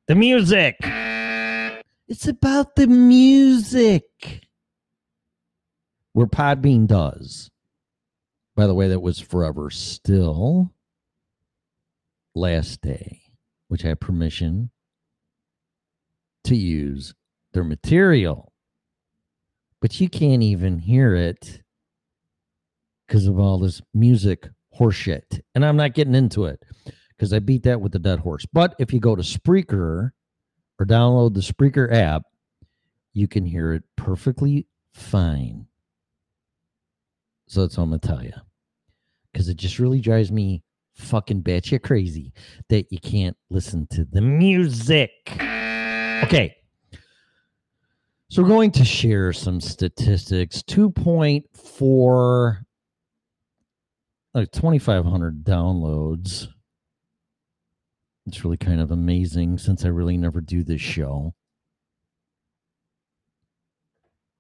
The 0.08 0.16
music. 0.16 0.76
It's 2.08 2.28
about 2.28 2.76
the 2.76 2.88
music. 2.88 4.04
Where 6.14 6.28
Podbean 6.28 6.88
does. 6.88 7.50
By 8.56 8.68
the 8.68 8.76
way, 8.76 8.88
that 8.88 9.02
was 9.02 9.20
forever 9.20 9.70
still 9.70 10.72
last 12.36 12.82
day, 12.82 13.22
which 13.68 13.84
I 13.84 13.90
have 13.90 14.00
permission 14.00 14.70
to 16.44 16.56
use 16.56 17.16
their 17.54 17.64
material. 17.64 18.54
But 19.82 20.00
you 20.00 20.08
can't 20.08 20.44
even 20.44 20.80
hear 20.80 21.16
it 21.16 21.64
because 23.08 23.28
of 23.28 23.40
all 23.40 23.60
this 23.60 23.82
music 23.94 24.50
horseshit. 24.78 25.42
And 25.54 25.66
I'm 25.66 25.78
not 25.78 25.94
getting 25.94 26.16
into 26.16 26.46
it 26.46 26.64
because 27.10 27.34
I 27.34 27.40
beat 27.40 27.64
that 27.64 27.82
with 27.82 27.92
the 27.92 28.00
dead 28.00 28.20
horse. 28.20 28.46
But 28.52 28.76
if 28.80 28.94
you 28.94 29.00
go 29.00 29.16
to 29.16 29.22
Spreaker 29.22 30.12
or 30.80 30.86
download 30.86 31.34
the 31.34 31.42
Spreaker 31.42 31.92
app, 31.92 32.24
you 33.14 33.28
can 33.28 33.46
hear 33.46 33.74
it 33.74 33.84
perfectly 33.96 34.68
fine. 34.94 35.68
So 37.48 37.62
that's 37.62 37.78
all 37.78 37.86
I'm 37.86 37.92
gonna 37.92 38.00
tell 38.00 38.24
you. 38.24 38.34
Because 39.32 39.50
it 39.50 39.58
just 39.58 39.80
really 39.80 40.02
drives 40.02 40.32
me 40.32 40.64
fucking 40.96 41.44
batshit 41.44 41.84
crazy 41.84 42.34
that 42.70 42.92
you 42.92 43.00
can't 43.00 43.38
listen 43.50 43.88
to 43.92 44.06
the 44.06 44.22
music. 44.22 45.12
Okay. 46.24 46.56
So 48.30 48.42
we're 48.42 48.50
going 48.50 48.72
to 48.72 48.84
share 48.84 49.32
some 49.34 49.62
statistics. 49.62 50.64
2.4 50.64 52.65
like 54.36 54.52
2500 54.52 55.46
downloads. 55.46 56.50
It's 58.28 58.44
really 58.44 58.58
kind 58.58 58.82
of 58.82 58.92
amazing 58.92 59.58
since 59.58 59.86
I 59.86 59.88
really 59.88 60.18
never 60.18 60.42
do 60.42 60.62
this 60.62 60.82
show. 60.82 61.34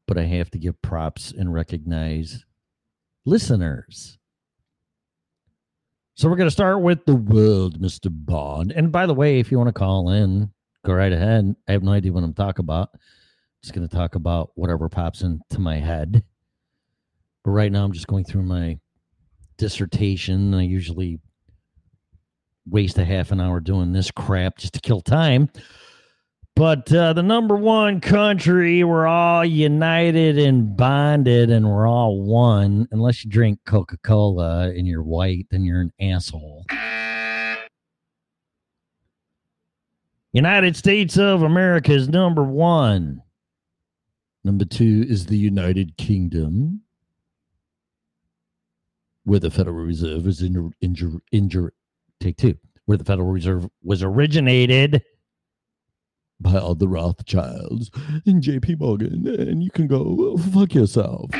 But 0.05 0.17
I 0.17 0.23
have 0.23 0.51
to 0.51 0.59
give 0.59 0.81
props 0.81 1.31
and 1.31 1.53
recognize 1.53 2.43
listeners. 3.25 4.17
So 6.15 6.27
we're 6.29 6.35
going 6.35 6.47
to 6.47 6.51
start 6.51 6.81
with 6.81 7.05
the 7.05 7.15
world, 7.15 7.79
Mr. 7.81 8.09
Bond. 8.11 8.73
And 8.73 8.91
by 8.91 9.05
the 9.05 9.13
way, 9.13 9.39
if 9.39 9.49
you 9.49 9.57
want 9.57 9.69
to 9.69 9.73
call 9.73 10.09
in, 10.09 10.51
go 10.85 10.93
right 10.93 11.11
ahead. 11.11 11.55
I 11.67 11.71
have 11.71 11.83
no 11.83 11.91
idea 11.91 12.11
what 12.11 12.23
I'm 12.23 12.33
talking 12.33 12.65
about. 12.65 12.89
Just 13.61 13.73
going 13.73 13.87
to 13.87 13.95
talk 13.95 14.15
about 14.15 14.51
whatever 14.55 14.89
pops 14.89 15.21
into 15.21 15.59
my 15.59 15.77
head. 15.77 16.23
But 17.43 17.51
right 17.51 17.71
now, 17.71 17.85
I'm 17.85 17.93
just 17.93 18.07
going 18.07 18.25
through 18.25 18.43
my 18.43 18.77
dissertation. 19.57 20.53
I 20.53 20.63
usually 20.63 21.19
waste 22.67 22.97
a 22.97 23.05
half 23.05 23.31
an 23.31 23.39
hour 23.39 23.59
doing 23.59 23.91
this 23.91 24.11
crap 24.11 24.57
just 24.57 24.73
to 24.73 24.79
kill 24.79 25.01
time. 25.01 25.49
But 26.55 26.91
uh, 26.93 27.11
the 27.11 27.21
number 27.21 27.57
one 27.57 27.99
country, 27.99 28.83
we're 28.85 29.07
all 29.07 29.43
united 29.43 30.37
and 30.37 30.77
bonded, 30.77 31.49
and 31.49 31.69
we're 31.69 31.87
all 31.87 32.21
one. 32.21 32.87
Unless 32.91 33.25
you 33.25 33.29
drink 33.29 33.59
Coca 33.65 33.97
Cola 34.03 34.69
and 34.69 34.87
you're 34.87 35.03
white, 35.03 35.47
then 35.51 35.65
you're 35.65 35.81
an 35.81 35.91
asshole. 35.99 36.65
United 40.31 40.77
States 40.77 41.17
of 41.17 41.43
America 41.43 41.91
is 41.91 42.07
number 42.07 42.43
one. 42.43 43.21
Number 44.45 44.63
two 44.63 45.05
is 45.09 45.25
the 45.25 45.37
United 45.37 45.97
Kingdom, 45.97 46.81
where 49.25 49.39
the 49.39 49.51
Federal 49.51 49.75
Reserve 49.75 50.25
is 50.27 50.41
in, 50.41 50.71
injur, 50.83 51.19
injur, 51.33 51.69
take 52.19 52.37
two, 52.37 52.57
where 52.85 52.97
the 52.97 53.03
Federal 53.03 53.27
Reserve 53.27 53.67
was 53.83 54.01
originated 54.01 55.03
by 56.39 56.57
all 56.57 56.75
the 56.75 56.87
Rothschilds 56.87 57.89
and 58.25 58.41
JP 58.41 58.79
Morgan, 58.79 59.27
and 59.27 59.63
you 59.63 59.71
can 59.71 59.87
go 59.87 60.37
fuck 60.37 60.73
yourself. 60.73 61.31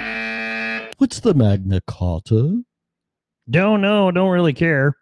What's 0.98 1.20
the 1.20 1.34
Magna 1.36 1.82
Carta? 1.86 2.64
Don't 3.50 3.82
know, 3.82 4.12
don't 4.12 4.32
really 4.32 4.54
care. 4.54 4.96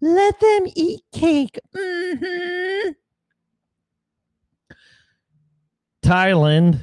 Let 0.00 0.38
them 0.40 0.66
eat 0.74 1.00
cake. 1.12 1.58
hmm 1.74 2.90
Thailand, 6.04 6.80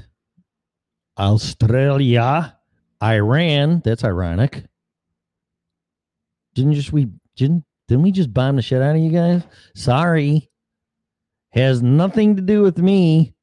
Australia, 1.19 2.58
Iran. 3.04 3.82
That's 3.86 4.04
ironic 4.04 4.63
didn't 6.62 6.76
just 6.76 6.93
we 6.93 7.08
didn't 7.36 7.65
didn't 7.88 8.04
we 8.04 8.12
just 8.12 8.34
bomb 8.34 8.56
the 8.56 8.62
shit 8.62 8.82
out 8.82 8.95
of 8.95 9.02
you 9.02 9.12
guys? 9.12 9.43
Sorry. 9.76 10.50
Has 11.52 11.82
nothing 11.82 12.38
to 12.38 12.41
do 12.41 12.62
with 12.62 12.78
me. 12.78 13.34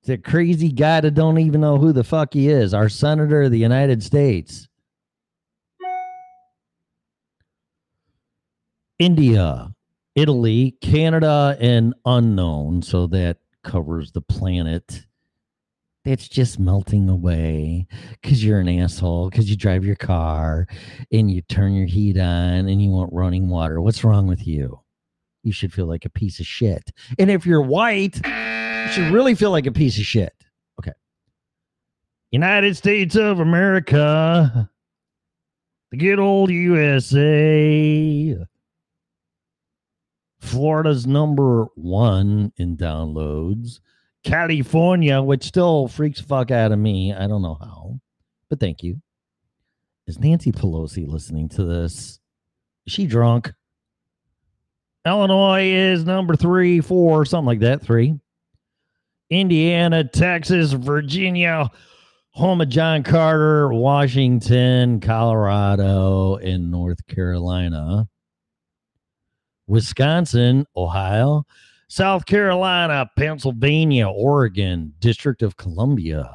It's 0.00 0.08
a 0.08 0.16
crazy 0.16 0.70
guy 0.70 1.00
that 1.00 1.10
don't 1.10 1.38
even 1.38 1.60
know 1.60 1.78
who 1.78 1.92
the 1.92 2.04
fuck 2.04 2.32
he 2.32 2.48
is. 2.48 2.72
Our 2.72 2.88
senator 2.88 3.42
of 3.42 3.50
the 3.50 3.58
United 3.58 4.02
States. 4.02 4.68
India, 8.98 9.74
Italy, 10.14 10.76
Canada, 10.80 11.58
and 11.60 11.92
unknown. 12.06 12.80
So 12.80 13.06
that 13.08 13.38
covers 13.62 14.12
the 14.12 14.22
planet. 14.22 15.05
That's 16.06 16.28
just 16.28 16.60
melting 16.60 17.08
away 17.08 17.88
because 18.22 18.44
you're 18.44 18.60
an 18.60 18.68
asshole, 18.68 19.28
because 19.28 19.50
you 19.50 19.56
drive 19.56 19.84
your 19.84 19.96
car 19.96 20.68
and 21.10 21.28
you 21.28 21.42
turn 21.42 21.74
your 21.74 21.88
heat 21.88 22.16
on 22.16 22.68
and 22.68 22.80
you 22.80 22.90
want 22.90 23.12
running 23.12 23.48
water. 23.48 23.80
What's 23.80 24.04
wrong 24.04 24.28
with 24.28 24.46
you? 24.46 24.78
You 25.42 25.50
should 25.50 25.72
feel 25.72 25.86
like 25.86 26.04
a 26.04 26.08
piece 26.08 26.38
of 26.38 26.46
shit. 26.46 26.92
And 27.18 27.28
if 27.28 27.44
you're 27.44 27.60
white, 27.60 28.24
you 28.24 28.92
should 28.92 29.12
really 29.12 29.34
feel 29.34 29.50
like 29.50 29.66
a 29.66 29.72
piece 29.72 29.98
of 29.98 30.04
shit. 30.04 30.32
Okay. 30.78 30.92
United 32.30 32.76
States 32.76 33.16
of 33.16 33.40
America, 33.40 34.70
the 35.90 35.96
good 35.96 36.20
old 36.20 36.50
USA. 36.52 38.36
Florida's 40.38 41.04
number 41.04 41.64
one 41.74 42.52
in 42.58 42.76
downloads. 42.76 43.80
California, 44.26 45.22
which 45.22 45.44
still 45.44 45.86
freaks 45.86 46.20
fuck 46.20 46.50
out 46.50 46.72
of 46.72 46.78
me. 46.78 47.14
I 47.14 47.28
don't 47.28 47.42
know 47.42 47.56
how, 47.60 48.00
but 48.50 48.58
thank 48.58 48.82
you. 48.82 49.00
Is 50.08 50.18
Nancy 50.18 50.50
Pelosi 50.52 51.06
listening 51.06 51.48
to 51.50 51.64
this? 51.64 52.18
Is 52.86 52.92
she 52.92 53.06
drunk? 53.06 53.52
Illinois 55.06 55.66
is 55.70 56.04
number 56.04 56.34
three, 56.34 56.80
four, 56.80 57.24
something 57.24 57.46
like 57.46 57.60
that. 57.60 57.82
Three. 57.82 58.18
Indiana, 59.30 60.02
Texas, 60.04 60.72
Virginia, 60.72 61.70
home 62.30 62.60
of 62.60 62.68
John 62.68 63.04
Carter, 63.04 63.72
Washington, 63.72 65.00
Colorado, 65.00 66.36
and 66.36 66.70
North 66.70 67.06
Carolina. 67.06 68.08
Wisconsin, 69.68 70.66
Ohio, 70.76 71.44
South 71.96 72.26
Carolina, 72.26 73.10
Pennsylvania, 73.16 74.06
Oregon, 74.06 74.92
District 74.98 75.40
of 75.40 75.56
Columbia, 75.56 76.30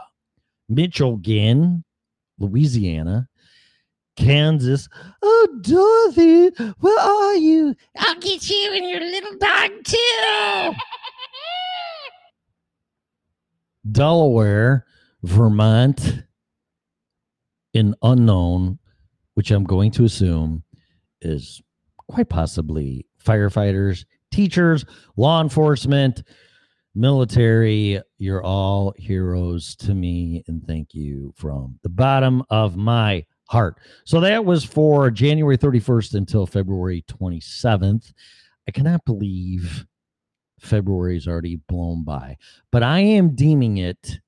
Michigan, 0.68 1.84
Louisiana, 2.40 3.30
Kansas. 4.18 4.90
Oh, 5.22 5.60
Dorothy, 5.62 6.50
where 6.80 7.00
are 7.00 7.36
you? 7.36 7.76
I'll 7.96 8.16
get 8.16 8.50
you 8.50 8.72
and 8.74 8.90
your 8.90 9.02
little 9.02 9.38
dog 9.38 9.70
too. 9.84 10.72
Delaware, 13.92 14.88
Vermont, 15.22 16.24
in 17.76 17.94
unknown, 18.02 18.80
which 19.36 19.52
I'm 19.52 19.66
going 19.66 19.92
to 19.92 20.06
assume 20.06 20.64
is 21.22 21.62
quite 22.08 22.30
possibly 22.30 23.06
firefighters, 23.24 24.06
teachers, 24.32 24.86
law 25.18 25.42
enforcement, 25.42 26.24
military. 26.96 28.02
You're 28.18 28.44
all 28.44 28.94
heroes 28.98 29.76
to 29.78 29.94
me, 29.94 30.44
and 30.48 30.66
thank 30.66 30.94
you 30.94 31.34
from 31.36 31.80
the 31.84 31.90
bottom 31.90 32.44
of 32.50 32.76
my 32.76 33.26
heart. 33.50 33.78
So 34.06 34.20
that 34.22 34.46
was 34.46 34.64
for 34.64 35.12
January 35.12 35.58
31st 35.58 36.16
until 36.16 36.46
February 36.46 37.04
27th. 37.08 38.14
I 38.68 38.72
cannot 38.72 39.04
believe 39.06 39.86
February 40.60 41.18
is 41.18 41.28
already 41.28 41.58
blown 41.68 42.04
by, 42.04 42.38
but 42.72 42.84
I 42.84 43.00
am 43.00 43.36
deeming 43.36 43.78
it 43.78 44.20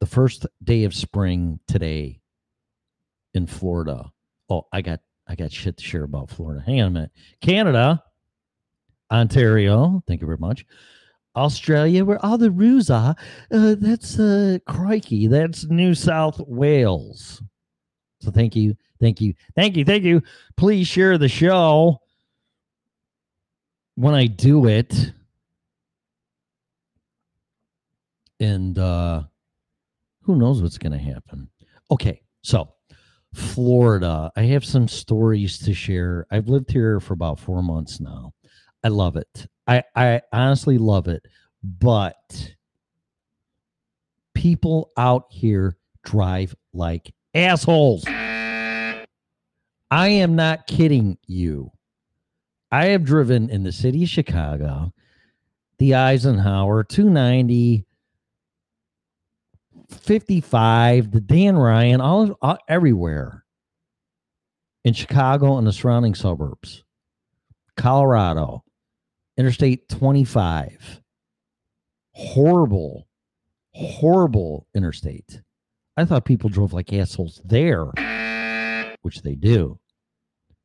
the 0.00 0.06
first 0.06 0.46
day 0.62 0.84
of 0.84 0.94
spring 0.94 1.58
today 1.66 2.20
in 3.34 3.46
Florida. 3.46 4.10
Oh, 4.50 4.66
I 4.72 4.82
got 4.82 5.00
I 5.28 5.34
got 5.34 5.52
shit 5.52 5.76
to 5.76 5.84
share 5.84 6.02
about 6.02 6.30
Florida. 6.30 6.62
Hang 6.64 6.80
on 6.80 6.88
a 6.88 6.90
minute. 6.90 7.10
Canada, 7.40 8.02
Ontario, 9.12 10.02
thank 10.08 10.20
you 10.20 10.26
very 10.26 10.38
much. 10.38 10.64
Australia, 11.36 12.04
where 12.04 12.24
all 12.24 12.38
the 12.38 12.50
roos 12.50 12.90
are, 12.90 13.14
uh, 13.50 13.76
that's 13.78 14.18
uh, 14.18 14.58
crikey. 14.66 15.26
That's 15.26 15.64
New 15.66 15.94
South 15.94 16.40
Wales. 16.46 17.42
So 18.20 18.30
thank 18.30 18.54
you, 18.54 18.76
thank 19.00 19.20
you, 19.20 19.34
thank 19.56 19.76
you, 19.76 19.84
thank 19.84 20.04
you. 20.04 20.22
Please 20.56 20.86
share 20.86 21.18
the 21.18 21.28
show 21.28 22.00
when 23.96 24.14
I 24.14 24.26
do 24.26 24.66
it. 24.66 25.12
And 28.40 28.78
uh 28.78 29.24
who 30.22 30.36
knows 30.36 30.62
what's 30.62 30.78
going 30.78 30.92
to 30.92 30.98
happen. 30.98 31.48
Okay, 31.90 32.22
so 32.42 32.72
Florida, 33.34 34.30
I 34.36 34.42
have 34.42 34.64
some 34.64 34.86
stories 34.86 35.58
to 35.58 35.74
share. 35.74 36.26
I've 36.30 36.48
lived 36.48 36.70
here 36.70 37.00
for 37.00 37.14
about 37.14 37.40
4 37.40 37.60
months 37.60 37.98
now. 37.98 38.32
I 38.84 38.88
love 38.88 39.16
it. 39.16 39.46
I 39.66 39.84
I 39.94 40.22
honestly 40.32 40.78
love 40.78 41.08
it, 41.08 41.26
but 41.62 42.54
people 44.34 44.90
out 44.96 45.26
here 45.30 45.76
drive 46.04 46.54
like 46.72 47.14
assholes. 47.34 48.04
I 49.92 50.08
am 50.08 50.34
not 50.34 50.66
kidding 50.66 51.18
you. 51.26 51.70
I 52.70 52.86
have 52.86 53.04
driven 53.04 53.50
in 53.50 53.62
the 53.62 53.72
city 53.72 54.02
of 54.02 54.08
Chicago, 54.08 54.92
the 55.78 55.94
Eisenhower 55.94 56.82
290, 56.84 57.84
55, 59.90 61.10
the 61.10 61.20
Dan 61.20 61.56
Ryan, 61.56 62.00
all, 62.00 62.36
all 62.40 62.56
everywhere 62.68 63.44
in 64.84 64.94
Chicago 64.94 65.58
and 65.58 65.66
the 65.66 65.72
surrounding 65.72 66.14
suburbs, 66.14 66.82
Colorado, 67.76 68.64
Interstate 69.36 69.88
25. 69.88 71.00
Horrible, 72.12 73.08
horrible 73.72 74.66
interstate. 74.74 75.40
I 75.96 76.04
thought 76.04 76.24
people 76.24 76.50
drove 76.50 76.72
like 76.72 76.92
assholes 76.92 77.40
there, 77.44 77.86
which 79.02 79.22
they 79.22 79.34
do. 79.34 79.78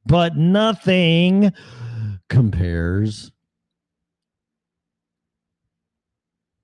But 0.05 0.35
nothing 0.35 1.53
compares 2.29 3.31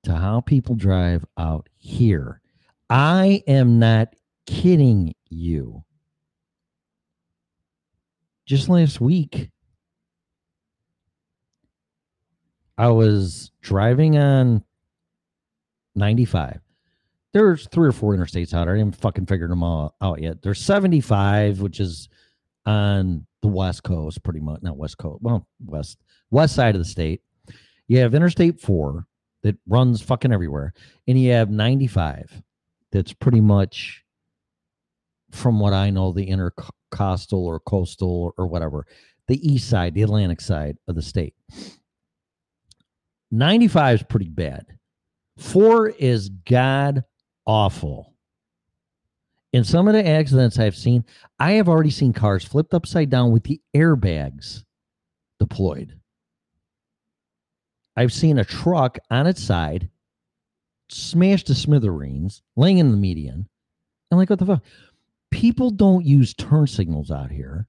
to 0.04 0.16
how 0.16 0.42
people 0.42 0.76
drive 0.76 1.26
out 1.38 1.70
here. 1.78 2.42
I 2.90 3.44
am 3.48 3.80
not 3.80 4.14
kidding 4.46 5.14
you. 5.30 5.84
Just 8.46 8.68
last 8.68 9.00
week, 9.00 9.50
I 12.78 12.90
was 12.90 13.52
driving 13.62 14.18
on 14.18 14.64
95. 15.96 16.60
There's 17.34 17.68
three 17.68 17.88
or 17.88 17.92
four 17.92 18.16
interstates 18.16 18.54
out. 18.54 18.68
I 18.68 18.76
didn't 18.76 18.96
fucking 18.98 19.26
figure 19.26 19.48
them 19.48 19.64
all 19.64 19.96
out 20.02 20.22
yet. 20.22 20.42
There's 20.42 20.62
75, 20.62 21.62
which 21.62 21.80
is 21.80 22.10
on 22.66 23.26
the 23.42 23.48
west 23.48 23.84
coast, 23.84 24.24
pretty 24.24 24.40
much. 24.40 24.62
Not 24.62 24.78
west 24.78 24.98
coast, 24.98 25.22
well, 25.22 25.48
west 25.66 25.98
west 26.32 26.56
side 26.56 26.76
of 26.76 26.80
the 26.80 26.86
state. 26.86 27.22
You 27.88 28.00
have 28.00 28.16
Interstate 28.16 28.60
4 28.60 29.06
that 29.44 29.58
runs 29.68 30.02
fucking 30.02 30.32
everywhere, 30.32 30.74
and 31.08 31.20
you 31.20 31.32
have 31.32 31.50
95 31.50 32.42
that's 32.92 33.14
pretty 33.14 33.42
much, 33.42 34.04
from 35.32 35.60
what 35.60 35.74
I 35.74 35.90
know, 35.90 36.12
the 36.12 36.28
intercoastal 36.28 37.40
or 37.40 37.60
coastal 37.60 38.34
or 38.38 38.48
whatever, 38.48 38.86
the 39.28 39.46
east 39.48 39.70
side, 39.70 39.96
the 39.96 40.04
Atlantic 40.04 40.40
side 40.40 40.78
of 40.88 40.96
the 40.96 41.02
state. 41.02 41.34
95 43.34 43.96
is 43.96 44.04
pretty 44.04 44.30
bad. 44.30 44.68
Four 45.40 45.90
is 45.90 46.30
god 46.30 47.04
awful. 47.48 48.14
In 49.52 49.64
some 49.64 49.88
of 49.88 49.96
the 49.96 50.08
accidents 50.08 50.60
I've 50.60 50.76
seen, 50.76 51.04
I 51.40 51.54
have 51.54 51.68
already 51.68 51.90
seen 51.90 52.14
cars 52.14 52.46
flipped 52.46 52.76
upside 52.76 53.10
down 53.10 53.32
with 53.32 53.44
the 53.44 53.60
airbags 53.76 54.64
deployed. 55.40 56.00
I've 57.96 58.14
seen 58.14 58.38
a 58.38 58.46
truck 58.46 59.00
on 59.10 59.26
its 59.26 59.44
side 59.44 59.90
smashed 60.90 61.48
to 61.48 61.56
smithereens, 61.56 62.44
laying 62.56 62.78
in 62.78 62.92
the 62.92 62.98
median. 62.98 63.50
I'm 64.12 64.20
like, 64.20 64.30
what 64.30 64.38
the 64.38 64.46
fuck? 64.46 64.64
People 65.32 65.72
don't 65.72 66.06
use 66.06 66.36
turn 66.36 66.68
signals 66.68 67.10
out 67.10 67.32
here. 67.32 67.68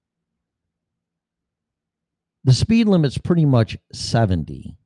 The 2.44 2.52
speed 2.52 2.86
limit's 2.86 3.16
pretty 3.16 3.46
much 3.46 3.78
70. 3.94 4.76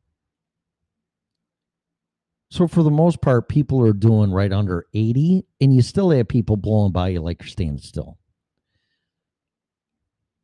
So 2.50 2.66
for 2.66 2.82
the 2.82 2.90
most 2.90 3.20
part, 3.20 3.48
people 3.48 3.84
are 3.86 3.92
doing 3.92 4.30
right 4.30 4.52
under 4.52 4.86
80, 4.94 5.44
and 5.60 5.74
you 5.74 5.82
still 5.82 6.10
have 6.10 6.28
people 6.28 6.56
blowing 6.56 6.92
by 6.92 7.08
you 7.08 7.20
like 7.20 7.42
you're 7.42 7.48
standing 7.48 7.78
still. 7.78 8.18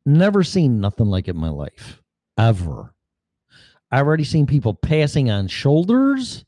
Never 0.05 0.43
seen 0.43 0.79
nothing 0.79 1.07
like 1.07 1.27
it 1.27 1.35
in 1.35 1.41
my 1.41 1.49
life. 1.49 2.03
Ever. 2.37 2.93
I've 3.91 4.05
already 4.05 4.23
seen 4.23 4.45
people 4.45 4.73
passing 4.75 5.31
on 5.31 5.47
shoulders. 5.47 6.45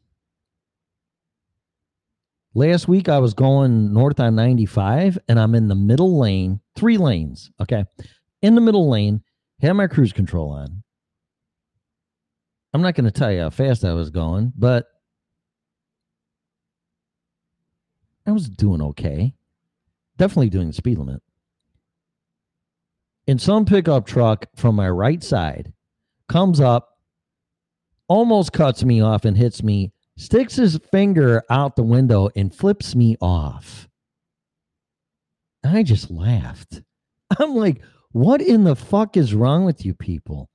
Last 2.53 2.87
week 2.87 3.09
I 3.09 3.19
was 3.19 3.33
going 3.33 3.93
north 3.93 4.19
on 4.19 4.35
95 4.35 5.19
and 5.27 5.39
I'm 5.39 5.55
in 5.55 5.67
the 5.67 5.75
middle 5.75 6.19
lane, 6.19 6.59
three 6.75 6.97
lanes. 6.97 7.51
Okay. 7.59 7.85
In 8.41 8.55
the 8.55 8.61
middle 8.61 8.89
lane, 8.89 9.21
had 9.61 9.73
my 9.73 9.87
cruise 9.87 10.13
control 10.13 10.51
on. 10.51 10.83
I'm 12.73 12.81
not 12.81 12.95
going 12.95 13.05
to 13.05 13.11
tell 13.11 13.31
you 13.31 13.41
how 13.41 13.49
fast 13.49 13.85
I 13.85 13.93
was 13.93 14.09
going, 14.09 14.53
but 14.55 14.85
I 18.27 18.31
was 18.31 18.49
doing 18.49 18.81
okay. 18.81 19.33
Definitely 20.17 20.49
doing 20.49 20.67
the 20.67 20.73
speed 20.73 20.97
limit. 20.97 21.21
And 23.27 23.41
some 23.41 23.65
pickup 23.65 24.05
truck 24.05 24.45
from 24.55 24.75
my 24.75 24.89
right 24.89 25.23
side 25.23 25.73
comes 26.27 26.59
up, 26.59 26.89
almost 28.07 28.53
cuts 28.53 28.83
me 28.83 29.01
off 29.01 29.25
and 29.25 29.37
hits 29.37 29.63
me, 29.63 29.91
sticks 30.17 30.55
his 30.55 30.79
finger 30.91 31.43
out 31.49 31.75
the 31.75 31.83
window 31.83 32.29
and 32.35 32.53
flips 32.53 32.95
me 32.95 33.15
off. 33.21 33.87
I 35.63 35.83
just 35.83 36.09
laughed. 36.09 36.81
I'm 37.39 37.55
like, 37.55 37.81
what 38.11 38.41
in 38.41 38.63
the 38.63 38.75
fuck 38.75 39.17
is 39.17 39.33
wrong 39.33 39.65
with 39.65 39.85
you 39.85 39.93
people? 39.93 40.49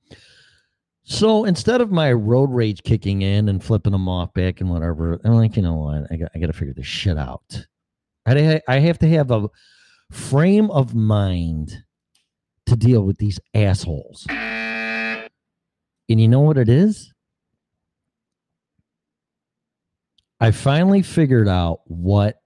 So 1.03 1.43
instead 1.45 1.81
of 1.81 1.91
my 1.91 2.13
road 2.13 2.49
rage 2.51 2.81
kicking 2.83 3.21
in 3.21 3.49
and 3.49 3.63
flipping 3.63 3.91
them 3.91 4.07
off 4.07 4.33
back 4.33 4.61
and 4.61 4.69
whatever, 4.69 5.19
I'm 5.25 5.33
like, 5.33 5.55
you 5.57 5.61
know 5.61 5.75
what? 5.75 6.03
I 6.11 6.15
got, 6.15 6.31
I 6.33 6.39
got 6.39 6.47
to 6.47 6.53
figure 6.53 6.73
this 6.73 6.85
shit 6.85 7.17
out. 7.17 7.65
I, 8.25 8.61
I 8.67 8.79
have 8.79 8.99
to 8.99 9.09
have 9.09 9.29
a 9.31 9.49
frame 10.11 10.71
of 10.71 10.95
mind 10.95 11.83
to 12.67 12.75
deal 12.77 13.01
with 13.03 13.17
these 13.17 13.39
assholes. 13.53 14.25
And 14.29 15.29
you 16.07 16.27
know 16.27 16.39
what 16.39 16.57
it 16.57 16.69
is? 16.69 17.13
I 20.39 20.51
finally 20.51 21.01
figured 21.01 21.47
out 21.47 21.81
what 21.85 22.37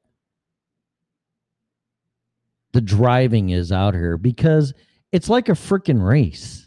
the 2.74 2.82
driving 2.82 3.50
is 3.50 3.72
out 3.72 3.94
here 3.94 4.18
because 4.18 4.74
it's 5.12 5.30
like 5.30 5.50
a 5.50 5.54
freaking 5.54 6.06
race. 6.06 6.67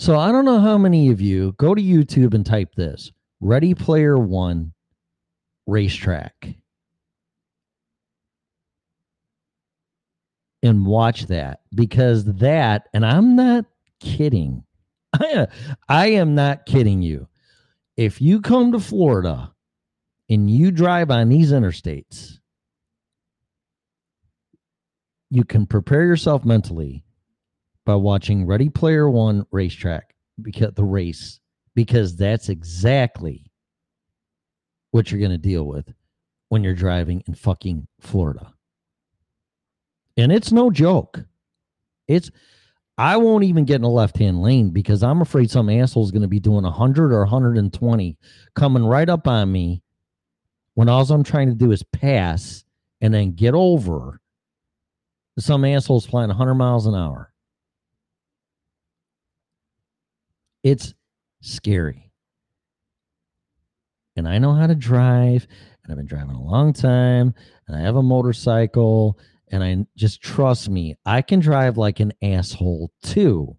So 0.00 0.18
I 0.18 0.32
don't 0.32 0.46
know 0.46 0.60
how 0.60 0.78
many 0.78 1.10
of 1.10 1.20
you 1.20 1.52
go 1.58 1.74
to 1.74 1.82
YouTube 1.82 2.32
and 2.32 2.46
type 2.46 2.74
this 2.74 3.12
Ready 3.42 3.74
Player 3.74 4.16
One 4.16 4.72
racetrack 5.66 6.54
and 10.62 10.86
watch 10.86 11.26
that 11.26 11.60
because 11.74 12.24
that, 12.24 12.88
and 12.94 13.04
I'm 13.04 13.36
not 13.36 13.66
kidding. 14.00 14.64
I, 15.90 16.06
am 16.06 16.34
not 16.34 16.64
kidding 16.64 17.02
you. 17.02 17.28
If 17.98 18.22
you 18.22 18.40
come 18.40 18.72
to 18.72 18.80
Florida 18.80 19.52
and 20.30 20.50
you 20.50 20.70
drive 20.70 21.10
on 21.10 21.28
these 21.28 21.52
interstates, 21.52 22.38
you 25.28 25.44
can 25.44 25.66
prepare 25.66 26.06
yourself 26.06 26.46
mentally 26.46 27.04
by 27.84 27.94
watching 27.94 28.46
Ready 28.46 28.68
Player 28.68 29.08
One 29.08 29.46
racetrack 29.50 30.14
because 30.42 30.74
the 30.74 30.84
race 30.84 31.40
because 31.74 32.16
that's 32.16 32.48
exactly 32.48 33.50
what 34.90 35.10
you're 35.10 35.20
going 35.20 35.30
to 35.30 35.38
deal 35.38 35.64
with 35.64 35.92
when 36.48 36.64
you're 36.64 36.74
driving 36.74 37.22
in 37.26 37.34
fucking 37.34 37.86
Florida. 38.00 38.52
And 40.16 40.32
it's 40.32 40.52
no 40.52 40.70
joke. 40.70 41.24
It's 42.08 42.30
I 42.98 43.16
won't 43.16 43.44
even 43.44 43.64
get 43.64 43.76
in 43.76 43.84
a 43.84 43.88
left-hand 43.88 44.42
lane 44.42 44.70
because 44.70 45.02
I'm 45.02 45.22
afraid 45.22 45.50
some 45.50 45.70
asshole 45.70 46.04
is 46.04 46.10
going 46.10 46.22
to 46.22 46.28
be 46.28 46.40
doing 46.40 46.64
100 46.64 47.12
or 47.12 47.20
120 47.20 48.18
coming 48.54 48.84
right 48.84 49.08
up 49.08 49.26
on 49.26 49.50
me 49.50 49.82
when 50.74 50.90
all 50.90 51.10
I'm 51.10 51.24
trying 51.24 51.48
to 51.48 51.54
do 51.54 51.72
is 51.72 51.82
pass 51.82 52.64
and 53.00 53.14
then 53.14 53.32
get 53.32 53.54
over 53.54 54.20
some 55.38 55.64
asshole's 55.64 56.04
flying 56.04 56.28
100 56.28 56.54
miles 56.54 56.86
an 56.86 56.94
hour. 56.94 57.29
It's 60.62 60.94
scary. 61.40 62.12
And 64.16 64.28
I 64.28 64.38
know 64.38 64.54
how 64.54 64.66
to 64.66 64.74
drive, 64.74 65.46
and 65.82 65.90
I've 65.90 65.96
been 65.96 66.06
driving 66.06 66.34
a 66.34 66.42
long 66.42 66.72
time, 66.72 67.34
and 67.66 67.76
I 67.76 67.80
have 67.80 67.96
a 67.96 68.02
motorcycle, 68.02 69.18
and 69.48 69.64
I 69.64 69.86
just 69.96 70.20
trust 70.20 70.68
me, 70.68 70.96
I 71.06 71.22
can 71.22 71.40
drive 71.40 71.78
like 71.78 72.00
an 72.00 72.12
asshole 72.22 72.92
too. 73.02 73.56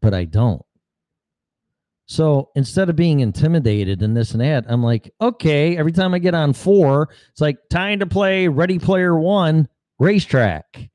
But 0.00 0.14
I 0.14 0.24
don't. 0.24 0.62
So 2.06 2.50
instead 2.56 2.90
of 2.90 2.96
being 2.96 3.20
intimidated 3.20 4.02
and 4.02 4.16
this 4.16 4.32
and 4.32 4.40
that, 4.40 4.64
I'm 4.68 4.82
like, 4.82 5.14
okay, 5.20 5.76
every 5.76 5.92
time 5.92 6.12
I 6.12 6.18
get 6.18 6.34
on 6.34 6.52
four, 6.52 7.08
it's 7.30 7.40
like 7.40 7.56
time 7.70 8.00
to 8.00 8.06
play 8.06 8.48
Ready 8.48 8.78
Player 8.78 9.18
One 9.18 9.68
racetrack. 9.98 10.90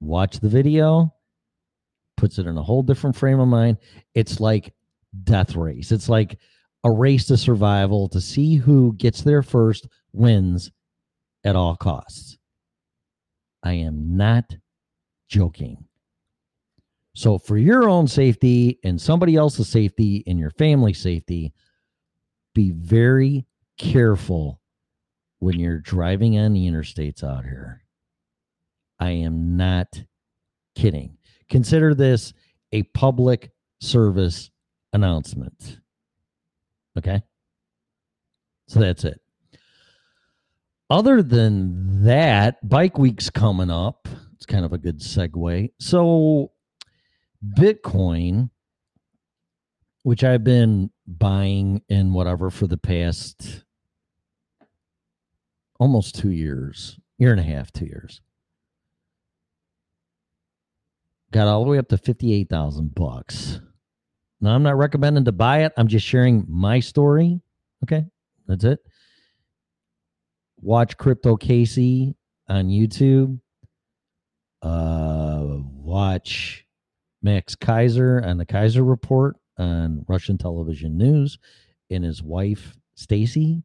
Watch 0.00 0.40
the 0.40 0.48
video, 0.48 1.14
puts 2.16 2.38
it 2.38 2.46
in 2.46 2.56
a 2.56 2.62
whole 2.62 2.82
different 2.82 3.16
frame 3.16 3.40
of 3.40 3.48
mind. 3.48 3.78
It's 4.14 4.40
like 4.40 4.74
death 5.24 5.54
race. 5.54 5.92
It's 5.92 6.08
like 6.08 6.38
a 6.84 6.90
race 6.90 7.26
to 7.26 7.36
survival 7.36 8.08
to 8.10 8.20
see 8.20 8.56
who 8.56 8.94
gets 8.94 9.22
there 9.22 9.42
first 9.42 9.88
wins 10.12 10.70
at 11.44 11.56
all 11.56 11.76
costs. 11.76 12.38
I 13.62 13.72
am 13.72 14.16
not 14.16 14.56
joking. 15.28 15.84
So, 17.14 17.38
for 17.38 17.56
your 17.56 17.88
own 17.88 18.06
safety 18.06 18.78
and 18.84 19.00
somebody 19.00 19.36
else's 19.36 19.68
safety 19.68 20.22
and 20.26 20.38
your 20.38 20.50
family 20.50 20.92
safety, 20.92 21.54
be 22.54 22.72
very 22.72 23.46
careful 23.78 24.60
when 25.38 25.58
you're 25.58 25.80
driving 25.80 26.38
on 26.38 26.52
the 26.52 26.66
interstates 26.66 27.24
out 27.24 27.44
here. 27.44 27.82
I 29.00 29.10
am 29.10 29.56
not 29.56 29.88
kidding. 30.76 31.16
Consider 31.48 31.94
this 31.94 32.32
a 32.72 32.84
public 32.84 33.50
service 33.80 34.50
announcement. 34.92 35.80
Okay. 36.96 37.20
So 38.68 38.80
that's 38.80 39.04
it. 39.04 39.20
Other 40.88 41.22
than 41.22 42.04
that, 42.04 42.56
Bike 42.68 42.96
Week's 42.98 43.30
coming 43.30 43.70
up. 43.70 44.06
It's 44.34 44.46
kind 44.46 44.64
of 44.64 44.72
a 44.72 44.78
good 44.78 45.00
segue. 45.00 45.70
So, 45.80 46.52
Bitcoin, 47.58 48.50
which 50.02 50.22
I've 50.22 50.44
been 50.44 50.90
buying 51.06 51.82
and 51.90 52.14
whatever 52.14 52.50
for 52.50 52.68
the 52.68 52.76
past 52.76 53.64
almost 55.80 56.14
two 56.14 56.30
years, 56.30 56.98
year 57.18 57.32
and 57.32 57.40
a 57.40 57.44
half, 57.44 57.72
two 57.72 57.86
years. 57.86 58.20
Got 61.32 61.48
all 61.48 61.64
the 61.64 61.70
way 61.70 61.78
up 61.78 61.88
to 61.88 61.98
58,000 61.98 62.94
bucks. 62.94 63.60
Now, 64.40 64.54
I'm 64.54 64.62
not 64.62 64.76
recommending 64.76 65.24
to 65.24 65.32
buy 65.32 65.64
it. 65.64 65.72
I'm 65.76 65.88
just 65.88 66.06
sharing 66.06 66.44
my 66.48 66.80
story. 66.80 67.40
Okay. 67.82 68.04
That's 68.46 68.64
it. 68.64 68.78
Watch 70.60 70.96
Crypto 70.96 71.36
Casey 71.36 72.14
on 72.48 72.68
YouTube. 72.68 73.40
Uh, 74.62 75.58
watch 75.72 76.64
Max 77.22 77.56
Keiser 77.56 78.24
on 78.24 78.38
the 78.38 78.46
Keiser 78.46 78.88
Report 78.88 79.36
on 79.58 80.04
Russian 80.08 80.38
television 80.38 80.96
news 80.96 81.38
and 81.90 82.04
his 82.04 82.22
wife, 82.22 82.76
Stacy. 82.94 83.62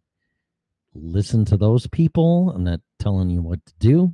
Listen 0.94 1.46
to 1.46 1.58
those 1.58 1.88
people. 1.88 2.52
I'm 2.54 2.64
not 2.64 2.82
telling 3.00 3.30
you 3.30 3.42
what 3.42 3.66
to 3.66 3.74
do. 3.80 4.14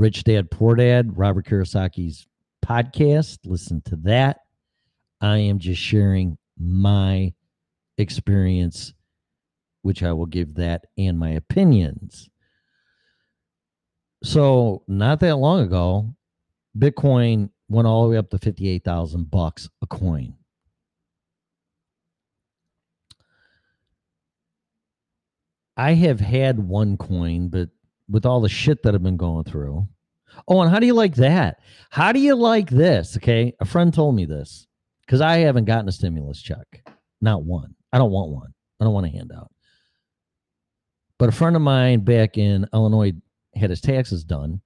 Rich 0.00 0.24
Dad, 0.24 0.50
Poor 0.50 0.76
Dad, 0.76 1.18
Robert 1.18 1.44
Kiyosaki's 1.44 2.26
podcast. 2.64 3.40
Listen 3.44 3.82
to 3.82 3.96
that. 3.96 4.38
I 5.20 5.36
am 5.36 5.58
just 5.58 5.78
sharing 5.78 6.38
my 6.58 7.34
experience, 7.98 8.94
which 9.82 10.02
I 10.02 10.14
will 10.14 10.24
give 10.24 10.54
that 10.54 10.86
and 10.96 11.18
my 11.18 11.28
opinions. 11.32 12.30
So, 14.24 14.84
not 14.88 15.20
that 15.20 15.36
long 15.36 15.60
ago, 15.60 16.14
Bitcoin 16.78 17.50
went 17.68 17.86
all 17.86 18.04
the 18.04 18.08
way 18.12 18.16
up 18.16 18.30
to 18.30 18.38
58,000 18.38 19.30
bucks 19.30 19.68
a 19.82 19.86
coin. 19.86 20.32
I 25.76 25.92
have 25.92 26.20
had 26.20 26.58
one 26.58 26.96
coin, 26.96 27.50
but 27.50 27.68
with 28.10 28.26
all 28.26 28.40
the 28.40 28.48
shit 28.48 28.82
that 28.82 28.94
I've 28.94 29.02
been 29.02 29.16
going 29.16 29.44
through. 29.44 29.86
Oh, 30.48 30.60
and 30.60 30.70
how 30.70 30.78
do 30.78 30.86
you 30.86 30.94
like 30.94 31.14
that? 31.16 31.60
How 31.90 32.12
do 32.12 32.20
you 32.20 32.34
like 32.34 32.70
this? 32.70 33.16
Okay. 33.16 33.54
A 33.60 33.64
friend 33.64 33.92
told 33.92 34.14
me 34.14 34.24
this 34.24 34.66
because 35.06 35.20
I 35.20 35.38
haven't 35.38 35.64
gotten 35.64 35.88
a 35.88 35.92
stimulus 35.92 36.40
check. 36.40 36.84
Not 37.20 37.44
one. 37.44 37.74
I 37.92 37.98
don't 37.98 38.12
want 38.12 38.30
one. 38.30 38.54
I 38.80 38.84
don't 38.84 38.94
want 38.94 39.06
a 39.06 39.10
handout. 39.10 39.50
But 41.18 41.28
a 41.28 41.32
friend 41.32 41.56
of 41.56 41.62
mine 41.62 42.00
back 42.00 42.38
in 42.38 42.66
Illinois 42.72 43.12
had 43.54 43.70
his 43.70 43.80
taxes 43.80 44.24
done 44.24 44.60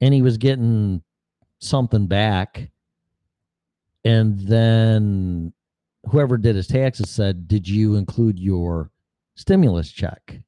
and 0.00 0.14
he 0.14 0.22
was 0.22 0.38
getting 0.38 1.02
something 1.58 2.06
back. 2.06 2.70
And 4.04 4.38
then 4.38 5.52
whoever 6.10 6.38
did 6.38 6.56
his 6.56 6.66
taxes 6.66 7.10
said, 7.10 7.46
Did 7.46 7.68
you 7.68 7.96
include 7.96 8.38
your 8.38 8.90
stimulus 9.34 9.90
check? 9.90 10.40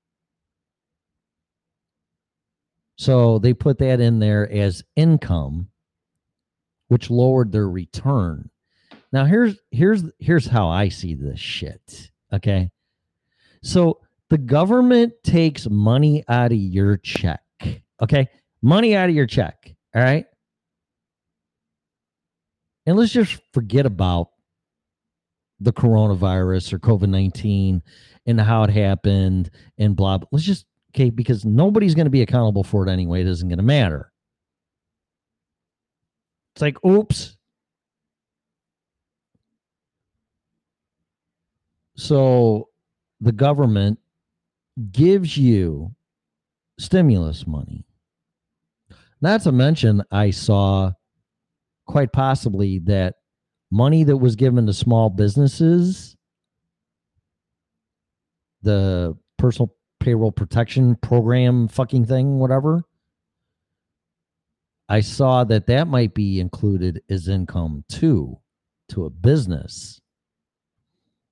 So 2.96 3.38
they 3.38 3.54
put 3.54 3.78
that 3.78 4.00
in 4.00 4.18
there 4.18 4.50
as 4.50 4.84
income, 4.96 5.68
which 6.88 7.10
lowered 7.10 7.52
their 7.52 7.68
return. 7.68 8.50
Now 9.12 9.24
here's 9.24 9.58
here's 9.70 10.04
here's 10.18 10.46
how 10.46 10.68
I 10.68 10.88
see 10.88 11.14
this 11.14 11.40
shit. 11.40 12.10
Okay. 12.32 12.70
So 13.62 14.00
the 14.30 14.38
government 14.38 15.12
takes 15.22 15.68
money 15.68 16.24
out 16.28 16.52
of 16.52 16.58
your 16.58 16.96
check. 16.96 17.42
Okay. 18.00 18.28
Money 18.62 18.96
out 18.96 19.08
of 19.08 19.14
your 19.14 19.26
check. 19.26 19.74
All 19.94 20.02
right. 20.02 20.26
And 22.86 22.96
let's 22.96 23.12
just 23.12 23.40
forget 23.52 23.86
about 23.86 24.28
the 25.60 25.72
coronavirus 25.72 26.72
or 26.72 26.78
COVID 26.78 27.08
19 27.08 27.82
and 28.26 28.40
how 28.40 28.64
it 28.64 28.70
happened 28.70 29.50
and 29.78 29.94
blah, 29.94 30.18
blah. 30.18 30.28
Let's 30.32 30.44
just, 30.44 30.66
okay, 30.94 31.10
because 31.10 31.44
nobody's 31.44 31.94
going 31.94 32.06
to 32.06 32.10
be 32.10 32.22
accountable 32.22 32.64
for 32.64 32.86
it 32.86 32.90
anyway. 32.90 33.22
It 33.22 33.26
isn't 33.26 33.48
going 33.48 33.58
to 33.58 33.64
matter. 33.64 34.12
It's 36.54 36.62
like, 36.62 36.82
oops. 36.84 37.36
So 41.96 42.68
the 43.20 43.32
government 43.32 43.98
gives 44.90 45.36
you 45.36 45.94
stimulus 46.78 47.46
money. 47.46 47.86
Not 49.20 49.42
to 49.42 49.52
mention, 49.52 50.02
I 50.10 50.30
saw 50.30 50.92
quite 51.86 52.12
possibly 52.12 52.80
that 52.80 53.14
money 53.70 54.04
that 54.04 54.16
was 54.16 54.36
given 54.36 54.66
to 54.66 54.72
small 54.72 55.10
businesses, 55.10 56.16
the 58.62 59.16
personal 59.38 59.74
payroll 60.02 60.32
protection 60.32 60.96
program 60.96 61.68
fucking 61.68 62.04
thing, 62.04 62.38
whatever. 62.38 62.82
I 64.88 65.00
saw 65.00 65.44
that 65.44 65.68
that 65.68 65.86
might 65.86 66.12
be 66.12 66.40
included 66.40 67.02
as 67.08 67.28
income 67.28 67.84
too 67.88 68.38
to 68.88 69.04
a 69.04 69.10
business. 69.10 70.00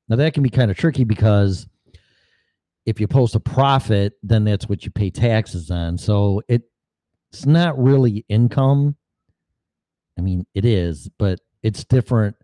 Now 0.08 0.16
that 0.16 0.34
can 0.34 0.44
be 0.44 0.50
kind 0.50 0.70
of 0.70 0.76
tricky 0.76 1.02
because 1.02 1.66
if 2.86 3.00
you 3.00 3.08
post 3.08 3.34
a 3.34 3.40
profit, 3.40 4.14
then 4.22 4.44
that's 4.44 4.68
what 4.68 4.84
you 4.84 4.92
pay 4.92 5.10
taxes 5.10 5.70
on. 5.70 5.98
So 5.98 6.40
it 6.48 6.62
it's 7.32 7.46
not 7.46 7.76
really 7.76 8.24
income. 8.28 8.96
I 10.16 10.22
mean, 10.22 10.46
it 10.54 10.64
is, 10.64 11.08
but 11.18 11.40
it's 11.62 11.84
different. 11.84 12.36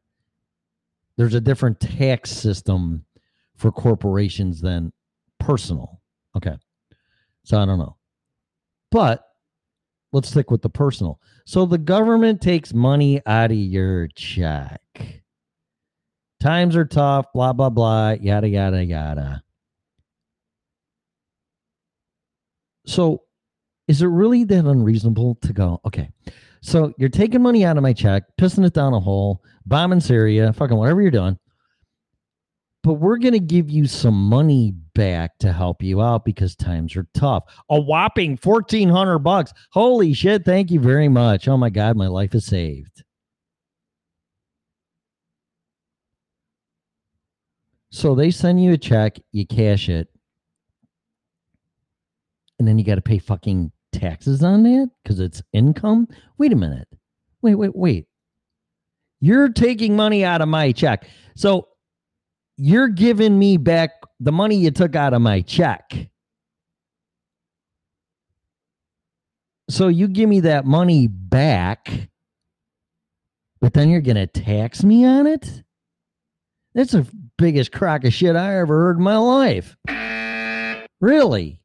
There's 1.16 1.34
a 1.34 1.40
different 1.40 1.80
tax 1.80 2.30
system 2.30 3.04
for 3.56 3.70
corporations 3.72 4.60
than 4.60 4.92
personal. 5.38 6.00
Okay. 6.36 6.56
So 7.44 7.58
I 7.58 7.64
don't 7.64 7.78
know. 7.78 7.96
But 8.90 9.24
let's 10.12 10.28
stick 10.28 10.50
with 10.50 10.62
the 10.62 10.68
personal. 10.68 11.20
So 11.44 11.64
the 11.66 11.78
government 11.78 12.40
takes 12.40 12.74
money 12.74 13.20
out 13.26 13.50
of 13.50 13.56
your 13.56 14.08
check. 14.08 14.80
Times 16.40 16.76
are 16.76 16.84
tough, 16.84 17.26
blah, 17.32 17.52
blah, 17.52 17.70
blah, 17.70 18.10
yada, 18.20 18.48
yada, 18.48 18.84
yada. 18.84 19.42
So 22.86 23.22
is 23.88 24.02
it 24.02 24.06
really 24.06 24.44
that 24.44 24.64
unreasonable 24.64 25.36
to 25.42 25.52
go, 25.52 25.80
okay, 25.86 26.10
so 26.60 26.92
you're 26.98 27.08
taking 27.08 27.42
money 27.42 27.64
out 27.64 27.76
of 27.76 27.82
my 27.82 27.92
check, 27.92 28.24
pissing 28.38 28.66
it 28.66 28.74
down 28.74 28.92
a 28.92 29.00
hole, 29.00 29.42
bombing 29.66 30.00
Syria, 30.00 30.52
fucking 30.52 30.76
whatever 30.76 31.00
you're 31.00 31.10
doing. 31.10 31.38
But 32.86 33.00
we're 33.00 33.18
going 33.18 33.32
to 33.32 33.40
give 33.40 33.68
you 33.68 33.88
some 33.88 34.14
money 34.14 34.70
back 34.94 35.38
to 35.38 35.52
help 35.52 35.82
you 35.82 36.00
out 36.00 36.24
because 36.24 36.54
times 36.54 36.94
are 36.94 37.08
tough. 37.14 37.42
A 37.68 37.80
whopping 37.80 38.38
1400 38.40 39.18
bucks. 39.18 39.52
Holy 39.72 40.12
shit. 40.12 40.44
Thank 40.44 40.70
you 40.70 40.78
very 40.78 41.08
much. 41.08 41.48
Oh 41.48 41.56
my 41.56 41.68
God, 41.68 41.96
my 41.96 42.06
life 42.06 42.32
is 42.32 42.46
saved. 42.46 43.02
So 47.90 48.14
they 48.14 48.30
send 48.30 48.62
you 48.62 48.74
a 48.74 48.78
check, 48.78 49.18
you 49.32 49.44
cash 49.44 49.88
it, 49.88 50.06
and 52.60 52.68
then 52.68 52.78
you 52.78 52.84
got 52.84 52.94
to 52.94 53.02
pay 53.02 53.18
fucking 53.18 53.72
taxes 53.90 54.44
on 54.44 54.62
that 54.62 54.90
because 55.02 55.18
it's 55.18 55.42
income. 55.52 56.06
Wait 56.38 56.52
a 56.52 56.56
minute. 56.56 56.86
Wait, 57.42 57.56
wait, 57.56 57.74
wait. 57.74 58.06
You're 59.18 59.48
taking 59.48 59.96
money 59.96 60.24
out 60.24 60.40
of 60.40 60.46
my 60.46 60.70
check. 60.70 61.08
So 61.34 61.66
you're 62.56 62.88
giving 62.88 63.38
me 63.38 63.56
back 63.56 63.90
the 64.20 64.32
money 64.32 64.56
you 64.56 64.70
took 64.70 64.96
out 64.96 65.12
of 65.14 65.20
my 65.20 65.40
check. 65.42 66.08
So 69.68 69.88
you 69.88 70.08
give 70.08 70.28
me 70.28 70.40
that 70.40 70.64
money 70.64 71.06
back, 71.08 72.08
but 73.60 73.74
then 73.74 73.90
you're 73.90 74.00
going 74.00 74.16
to 74.16 74.26
tax 74.26 74.84
me 74.84 75.04
on 75.04 75.26
it? 75.26 75.64
That's 76.74 76.92
the 76.92 77.06
biggest 77.36 77.72
crock 77.72 78.04
of 78.04 78.12
shit 78.12 78.36
I 78.36 78.58
ever 78.58 78.74
heard 78.74 78.98
in 78.98 79.02
my 79.02 79.16
life. 79.16 79.76
Really? 81.00 81.60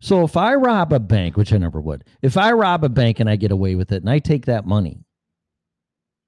So 0.00 0.24
if 0.24 0.36
I 0.36 0.54
rob 0.54 0.92
a 0.92 1.00
bank, 1.00 1.36
which 1.36 1.52
I 1.52 1.58
never 1.58 1.80
would, 1.80 2.04
if 2.22 2.36
I 2.36 2.52
rob 2.52 2.84
a 2.84 2.88
bank 2.88 3.20
and 3.20 3.28
I 3.28 3.36
get 3.36 3.50
away 3.50 3.74
with 3.74 3.92
it 3.92 4.02
and 4.02 4.08
I 4.10 4.20
take 4.20 4.46
that 4.46 4.64
money, 4.64 5.04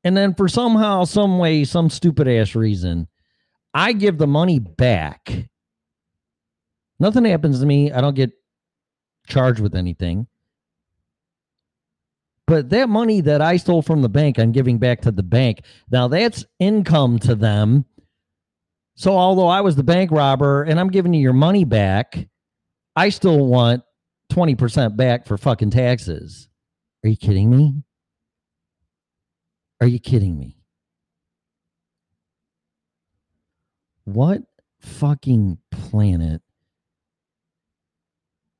and 0.04 0.16
then 0.16 0.34
for 0.34 0.48
somehow, 0.48 1.04
some 1.04 1.38
way, 1.38 1.64
some 1.64 1.90
stupid 1.90 2.28
ass 2.28 2.54
reason, 2.54 3.08
I 3.74 3.92
give 3.92 4.18
the 4.18 4.26
money 4.26 4.58
back. 4.58 5.48
Nothing 6.98 7.24
happens 7.24 7.60
to 7.60 7.66
me. 7.66 7.92
I 7.92 8.00
don't 8.00 8.16
get 8.16 8.32
charged 9.26 9.60
with 9.60 9.74
anything. 9.74 10.26
But 12.46 12.70
that 12.70 12.88
money 12.88 13.20
that 13.20 13.40
I 13.40 13.58
stole 13.58 13.80
from 13.80 14.02
the 14.02 14.08
bank, 14.08 14.38
I'm 14.38 14.50
giving 14.50 14.78
back 14.78 15.02
to 15.02 15.12
the 15.12 15.22
bank. 15.22 15.62
Now 15.90 16.08
that's 16.08 16.44
income 16.58 17.18
to 17.20 17.36
them. 17.36 17.84
So 18.96 19.16
although 19.16 19.46
I 19.46 19.60
was 19.60 19.76
the 19.76 19.84
bank 19.84 20.10
robber 20.10 20.64
and 20.64 20.80
I'm 20.80 20.90
giving 20.90 21.14
you 21.14 21.20
your 21.20 21.32
money 21.32 21.64
back, 21.64 22.28
I 22.96 23.10
still 23.10 23.46
want 23.46 23.82
20% 24.32 24.96
back 24.96 25.26
for 25.26 25.38
fucking 25.38 25.70
taxes. 25.70 26.48
Are 27.04 27.08
you 27.08 27.16
kidding 27.16 27.50
me? 27.50 27.84
Are 29.80 29.86
you 29.86 29.98
kidding 29.98 30.38
me? 30.38 30.56
What 34.04 34.42
fucking 34.80 35.58
planet 35.70 36.42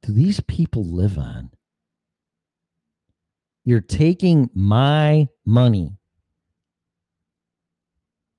do 0.03 0.13
these 0.13 0.41
people 0.41 0.85
live 0.85 1.19
on? 1.19 1.51
You're 3.65 3.81
taking 3.81 4.49
my 4.55 5.29
money. 5.45 5.99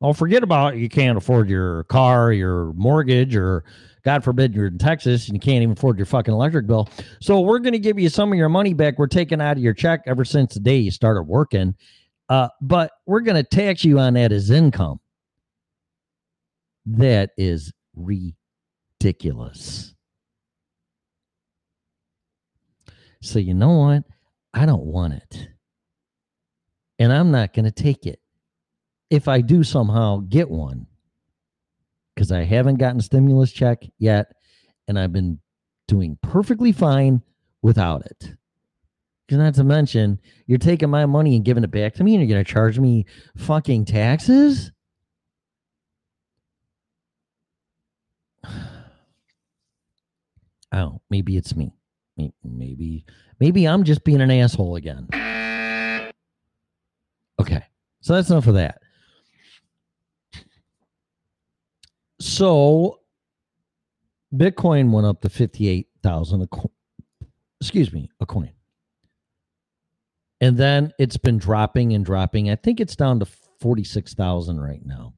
Oh, 0.02 0.14
forget 0.14 0.42
about 0.42 0.74
it. 0.74 0.80
you 0.80 0.90
can't 0.90 1.18
afford 1.18 1.48
your 1.48 1.84
car, 1.84 2.34
your 2.34 2.74
mortgage, 2.74 3.36
or 3.36 3.64
God 4.04 4.24
forbid 4.24 4.56
you're 4.56 4.66
in 4.66 4.80
Texas 4.80 5.28
and 5.28 5.36
you 5.36 5.40
can't 5.40 5.62
even 5.62 5.74
afford 5.74 6.00
your 6.00 6.08
fucking 6.08 6.34
electric 6.34 6.66
bill. 6.66 6.90
So 7.20 7.40
we're 7.42 7.60
going 7.60 7.74
to 7.74 7.80
give 7.80 8.00
you 8.00 8.10
some 8.10 8.32
of 8.32 8.38
your 8.38 8.50
money 8.50 8.74
back. 8.74 8.98
We're 8.98 9.06
taking 9.06 9.40
out 9.40 9.58
of 9.58 9.64
your 9.64 9.76
check 9.76 10.02
ever 10.08 10.26
since 10.26 10.56
the 10.56 10.60
day 10.60 10.78
you 10.78 10.90
started 10.90 11.24
working. 11.24 11.76
Uh, 12.32 12.48
but 12.62 12.94
we're 13.06 13.20
going 13.20 13.36
to 13.36 13.44
tax 13.44 13.84
you 13.84 14.00
on 14.00 14.14
that 14.14 14.32
as 14.32 14.52
income. 14.52 15.02
That 16.86 17.32
is 17.36 17.74
ridiculous. 17.94 19.94
So 23.22 23.38
you 23.38 23.54
know 23.54 23.80
what? 23.80 24.04
I 24.54 24.66
don't 24.66 24.86
want 24.86 25.16
it. 25.16 25.50
And 27.00 27.12
I'm 27.12 27.32
not 27.32 27.54
going 27.54 27.66
to 27.66 27.72
take 27.72 28.06
it. 28.06 28.22
If 29.10 29.28
I 29.28 29.42
do 29.42 29.62
somehow 29.62 30.22
get 30.30 30.50
one, 30.50 30.88
because 32.16 32.32
I 32.32 32.46
haven't 32.46 32.78
gotten 32.78 33.02
a 33.02 33.04
stimulus 33.04 33.52
check 33.52 33.84
yet, 34.00 34.32
and 34.88 34.98
I've 34.98 35.12
been 35.12 35.38
doing 35.90 36.18
perfectly 36.24 36.72
fine 36.72 37.24
without 37.62 38.06
it. 38.06 38.36
Not 39.32 39.56
to 39.56 39.64
mention, 39.64 40.20
you're 40.46 40.58
taking 40.58 40.90
my 40.90 41.06
money 41.06 41.36
and 41.36 41.46
giving 41.46 41.64
it 41.64 41.72
back 41.72 41.94
to 41.96 42.04
me, 42.04 42.16
and 42.16 42.22
you're 42.22 42.34
going 42.34 42.44
to 42.44 42.52
charge 42.52 42.80
me 42.80 43.06
fucking 43.38 43.86
taxes? 43.86 44.72
Oh, 50.74 51.02
maybe 51.10 51.36
it's 51.36 51.54
me. 51.54 51.74
Maybe, 52.46 53.04
maybe 53.42 53.68
I'm 53.68 53.84
just 53.84 54.06
being 54.06 54.22
an 54.22 54.32
asshole 54.32 54.78
again. 54.78 55.06
Okay, 57.42 57.66
so 58.00 58.14
that's 58.14 58.30
enough 58.30 58.48
of 58.48 58.54
that. 58.54 58.80
So, 62.22 63.02
Bitcoin 64.34 64.92
went 64.92 65.08
up 65.08 65.20
to 65.22 65.30
fifty-eight 65.30 65.90
thousand 66.02 66.48
excuse 67.60 67.92
me 67.92 68.10
a 68.20 68.26
coin, 68.26 68.52
and 70.42 70.58
then 70.58 70.92
it's 71.00 71.18
been 71.18 71.38
dropping 71.38 71.94
and 71.94 72.04
dropping. 72.04 72.50
I 72.50 72.56
think 72.56 72.82
it's 72.82 72.96
down 72.98 73.20
to 73.20 73.28
forty-six 73.62 74.14
thousand 74.14 74.60
right 74.60 74.86
now. 74.86 75.14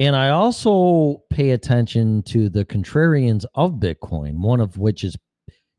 And 0.00 0.14
I 0.14 0.30
also 0.30 1.24
pay 1.28 1.50
attention 1.50 2.22
to 2.22 2.48
the 2.48 2.64
contrarians 2.64 3.44
of 3.54 3.72
Bitcoin, 3.72 4.38
one 4.38 4.60
of 4.60 4.78
which 4.78 5.02
is 5.02 5.16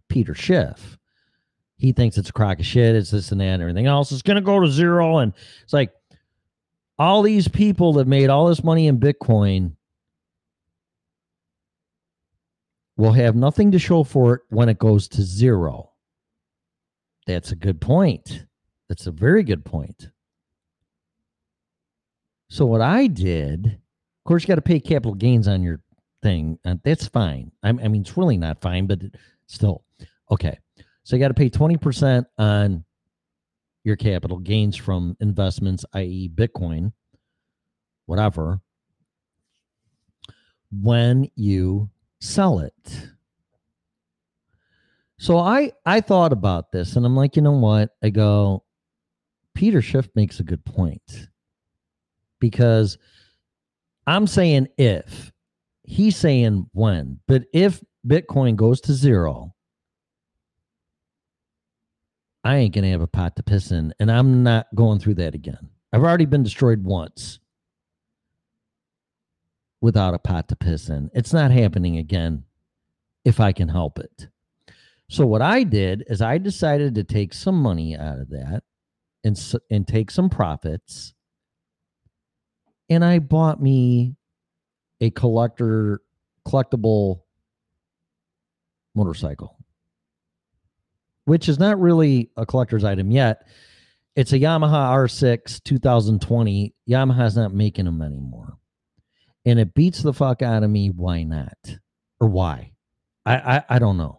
Peter 0.10 0.36
Schiff. 0.36 0.98
He 1.78 1.94
thinks 1.94 2.18
it's 2.18 2.30
a 2.30 2.34
crock 2.34 2.60
of 2.60 2.66
shit, 2.66 2.98
it's 2.98 3.12
this 3.12 3.32
and 3.32 3.40
that 3.40 3.46
and 3.46 3.62
everything 3.62 3.86
else. 3.86 4.12
It's 4.12 4.22
going 4.22 4.36
to 4.36 4.42
go 4.42 4.60
to 4.60 4.68
zero. 4.68 5.20
And 5.20 5.32
it's 5.64 5.72
like 5.72 5.94
all 6.98 7.22
these 7.22 7.48
people 7.48 7.94
that 7.94 8.08
made 8.08 8.30
all 8.30 8.48
this 8.48 8.62
money 8.62 8.88
in 8.88 9.00
Bitcoin 9.00 9.78
will 12.98 13.14
have 13.14 13.38
nothing 13.38 13.72
to 13.72 13.80
show 13.80 14.04
for 14.04 14.34
it 14.34 14.42
when 14.50 14.68
it 14.68 14.78
goes 14.78 15.08
to 15.08 15.22
zero. 15.22 15.89
That's 17.30 17.52
a 17.52 17.56
good 17.56 17.80
point. 17.80 18.48
That's 18.88 19.06
a 19.06 19.12
very 19.12 19.44
good 19.44 19.64
point. 19.64 20.10
So 22.50 22.66
what 22.66 22.82
I 22.82 23.06
did, 23.06 23.68
of 23.68 24.24
course, 24.26 24.42
you 24.42 24.48
got 24.48 24.56
to 24.56 24.64
pay 24.64 24.80
capital 24.80 25.14
gains 25.14 25.48
on 25.48 25.62
your 25.62 25.80
thing, 26.24 26.58
that's 26.84 27.08
fine. 27.08 27.52
I, 27.62 27.70
I 27.70 27.74
mean, 27.74 28.02
it's 28.02 28.18
really 28.18 28.38
not 28.38 28.62
fine, 28.62 28.88
but 28.88 29.02
still 29.46 29.84
okay. 30.32 30.58
So 31.04 31.16
you 31.16 31.20
got 31.20 31.28
to 31.28 31.36
pay 31.36 31.50
twenty 31.50 31.78
percent 31.78 32.26
on 32.40 32.84
your 33.84 33.96
capital 33.96 34.40
gains 34.40 34.76
from 34.76 35.16
investments, 35.20 35.86
i.e., 35.94 36.32
Bitcoin, 36.34 36.94
whatever, 38.08 38.60
when 40.72 41.30
you 41.36 41.92
sell 42.20 42.58
it. 42.58 43.12
So 45.20 45.38
I 45.38 45.74
I 45.86 46.00
thought 46.00 46.32
about 46.32 46.72
this, 46.72 46.96
and 46.96 47.06
I'm 47.06 47.16
like, 47.16 47.36
you 47.36 47.42
know 47.42 47.52
what? 47.52 47.90
I 48.02 48.10
go, 48.10 48.64
Peter 49.54 49.82
Schiff 49.82 50.08
makes 50.16 50.40
a 50.40 50.44
good 50.44 50.64
point 50.64 51.28
because 52.40 52.98
I'm 54.08 54.28
saying 54.28 54.70
if 54.78 55.34
he's 55.84 56.16
saying 56.16 56.70
when, 56.72 57.20
but 57.28 57.44
if 57.54 57.84
Bitcoin 58.08 58.56
goes 58.56 58.80
to 58.82 58.94
zero, 58.94 59.54
I 62.46 62.56
ain't 62.56 62.74
gonna 62.74 62.92
have 62.92 63.02
a 63.02 63.08
pot 63.08 63.36
to 63.36 63.44
piss 63.44 63.72
in, 63.72 63.94
and 64.00 64.10
I'm 64.10 64.42
not 64.42 64.68
going 64.74 65.00
through 65.00 65.16
that 65.16 65.36
again. 65.36 65.70
I've 65.92 66.04
already 66.04 66.26
been 66.28 66.44
destroyed 66.44 66.82
once 66.82 67.40
without 69.82 70.14
a 70.14 70.20
pot 70.20 70.48
to 70.48 70.56
piss 70.56 70.88
in. 70.88 71.12
It's 71.14 71.34
not 71.34 71.52
happening 71.52 71.98
again 71.98 72.46
if 73.26 73.42
I 73.42 73.52
can 73.52 73.68
help 73.68 74.00
it. 74.00 74.30
So 75.10 75.26
what 75.26 75.42
I 75.42 75.64
did 75.64 76.06
is 76.08 76.22
I 76.22 76.38
decided 76.38 76.96
to 76.96 77.04
take 77.04 77.34
some 77.34 77.56
money 77.56 77.98
out 77.98 78.20
of 78.20 78.30
that 78.30 78.64
and 79.24 79.38
and 79.70 79.88
take 79.88 80.12
some 80.12 80.30
profits 80.30 81.14
and 82.90 83.04
I 83.04 83.20
bought 83.20 83.62
me 83.62 84.16
a 85.02 85.10
collector 85.10 86.02
collectible 86.48 87.22
motorcycle 88.96 89.60
which 91.26 91.48
is 91.48 91.60
not 91.60 91.80
really 91.80 92.32
a 92.38 92.46
collector's 92.46 92.84
item 92.84 93.12
yet. 93.12 93.48
It's 94.16 94.34
a 94.34 94.40
Yamaha 94.40 94.92
R6 94.96 95.64
2020. 95.64 96.74
Yamaha's 96.90 97.36
not 97.36 97.54
making 97.54 97.86
them 97.86 98.02
anymore. 98.02 98.58
And 99.46 99.60
it 99.60 99.76
beats 99.76 100.02
the 100.02 100.12
fuck 100.12 100.42
out 100.42 100.64
of 100.64 100.72
me. 100.72 100.90
Why 100.90 101.24
not? 101.24 101.78
Or 102.20 102.28
why? 102.28 102.72
I 103.28 103.36
I, 103.36 103.64
I 103.70 103.80
don't 103.80 103.98
know. 103.98 104.19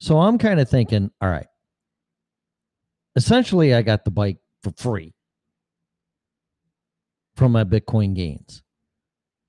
So 0.00 0.18
I'm 0.18 0.38
kind 0.38 0.60
of 0.60 0.68
thinking, 0.68 1.10
all 1.20 1.30
right. 1.30 1.46
Essentially, 3.16 3.74
I 3.74 3.82
got 3.82 4.04
the 4.04 4.10
bike 4.10 4.38
for 4.62 4.72
free 4.76 5.14
from 7.36 7.52
my 7.52 7.64
Bitcoin 7.64 8.14
gains. 8.14 8.62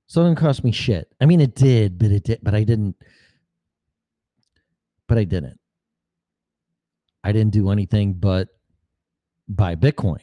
So 0.07 0.21
it 0.21 0.25
didn't 0.25 0.39
cost 0.39 0.63
me 0.63 0.71
shit. 0.71 1.07
I 1.21 1.25
mean, 1.25 1.41
it 1.41 1.55
did, 1.55 1.99
but 1.99 2.11
it 2.11 2.23
did, 2.23 2.39
but 2.41 2.55
I 2.55 2.63
didn't. 2.63 2.95
But 5.07 5.17
I 5.17 5.23
didn't. 5.23 5.59
I 7.23 7.31
didn't 7.31 7.53
do 7.53 7.69
anything 7.69 8.13
but 8.13 8.47
buy 9.47 9.75
Bitcoin. 9.75 10.21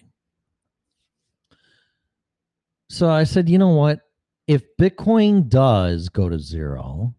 So 2.88 3.10
I 3.10 3.24
said, 3.24 3.48
you 3.48 3.58
know 3.58 3.74
what? 3.74 4.00
If 4.46 4.62
Bitcoin 4.80 5.48
does 5.48 6.08
go 6.08 6.28
to 6.28 6.38
zero, 6.38 7.15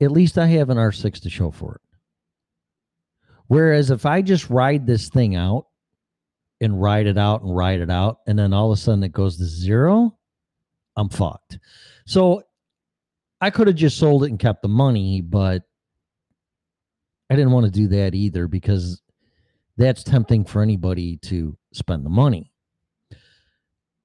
at 0.00 0.12
least 0.12 0.38
I 0.38 0.46
have 0.46 0.70
an 0.70 0.78
R6 0.78 1.20
to 1.22 1.30
show 1.30 1.50
for 1.50 1.76
it. 1.76 1.80
Whereas 3.46 3.90
if 3.90 4.06
I 4.06 4.22
just 4.22 4.48
ride 4.48 4.86
this 4.86 5.08
thing 5.08 5.34
out 5.34 5.66
and 6.60 6.80
ride 6.80 7.06
it 7.06 7.18
out 7.18 7.42
and 7.42 7.54
ride 7.54 7.80
it 7.80 7.90
out, 7.90 8.18
and 8.26 8.38
then 8.38 8.52
all 8.52 8.70
of 8.70 8.78
a 8.78 8.80
sudden 8.80 9.02
it 9.02 9.12
goes 9.12 9.36
to 9.38 9.44
zero, 9.44 10.16
I'm 10.96 11.08
fucked. 11.08 11.58
So 12.06 12.42
I 13.40 13.50
could 13.50 13.66
have 13.66 13.76
just 13.76 13.98
sold 13.98 14.24
it 14.24 14.30
and 14.30 14.38
kept 14.38 14.62
the 14.62 14.68
money, 14.68 15.20
but 15.20 15.62
I 17.30 17.36
didn't 17.36 17.52
want 17.52 17.66
to 17.66 17.72
do 17.72 17.88
that 17.88 18.14
either 18.14 18.46
because 18.46 19.02
that's 19.76 20.02
tempting 20.02 20.44
for 20.44 20.62
anybody 20.62 21.16
to 21.22 21.56
spend 21.72 22.04
the 22.04 22.10
money. 22.10 22.52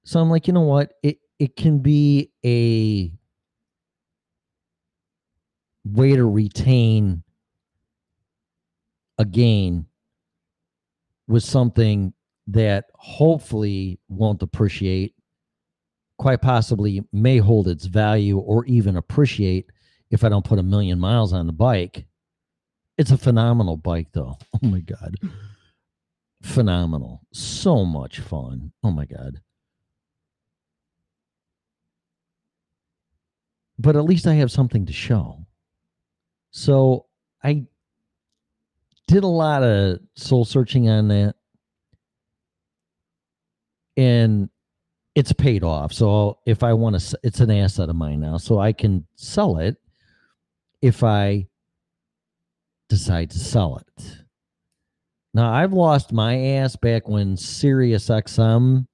So 0.04 0.20
I'm 0.20 0.30
like, 0.30 0.46
you 0.46 0.52
know 0.52 0.60
what? 0.62 0.92
It 1.02 1.18
it 1.38 1.56
can 1.56 1.80
be 1.80 2.30
a 2.44 3.12
way 5.92 6.14
to 6.14 6.24
retain 6.24 7.22
a 9.18 9.24
gain 9.24 9.86
with 11.28 11.42
something 11.42 12.12
that 12.48 12.86
hopefully 12.94 13.98
won't 14.08 14.42
appreciate, 14.42 15.14
quite 16.18 16.40
possibly 16.40 17.02
may 17.12 17.38
hold 17.38 17.68
its 17.68 17.86
value 17.86 18.38
or 18.38 18.64
even 18.66 18.96
appreciate 18.96 19.70
if 20.10 20.22
I 20.22 20.28
don't 20.28 20.44
put 20.44 20.58
a 20.58 20.62
million 20.62 20.98
miles 20.98 21.32
on 21.32 21.46
the 21.46 21.52
bike. 21.52 22.06
It's 22.98 23.10
a 23.10 23.18
phenomenal 23.18 23.76
bike, 23.76 24.08
though. 24.12 24.38
Oh 24.62 24.66
my 24.66 24.80
God. 24.80 25.16
Phenomenal. 26.42 27.22
So 27.32 27.84
much 27.84 28.20
fun. 28.20 28.72
Oh 28.82 28.90
my 28.90 29.04
God. 29.04 29.40
But 33.78 33.96
at 33.96 34.04
least 34.04 34.26
I 34.26 34.34
have 34.34 34.50
something 34.50 34.86
to 34.86 34.92
show. 34.92 35.45
So 36.56 37.04
I 37.44 37.66
did 39.06 39.24
a 39.24 39.28
lot 39.28 39.62
of 39.62 40.00
soul 40.14 40.46
searching 40.46 40.88
on 40.88 41.08
that. 41.08 41.34
And 43.98 44.48
it's 45.14 45.34
paid 45.34 45.62
off. 45.62 45.92
So 45.92 46.38
if 46.46 46.62
I 46.62 46.72
want 46.72 46.98
to, 46.98 47.18
it's 47.22 47.40
an 47.40 47.50
asset 47.50 47.90
of 47.90 47.96
mine 47.96 48.20
now. 48.20 48.38
So 48.38 48.58
I 48.58 48.72
can 48.72 49.06
sell 49.16 49.58
it 49.58 49.76
if 50.80 51.04
I 51.04 51.46
decide 52.88 53.32
to 53.32 53.38
sell 53.38 53.76
it. 53.76 54.16
Now 55.34 55.52
I've 55.52 55.74
lost 55.74 56.10
my 56.10 56.38
ass 56.38 56.74
back 56.74 57.06
when 57.06 57.36
Sirius 57.36 58.08
XM 58.08 58.86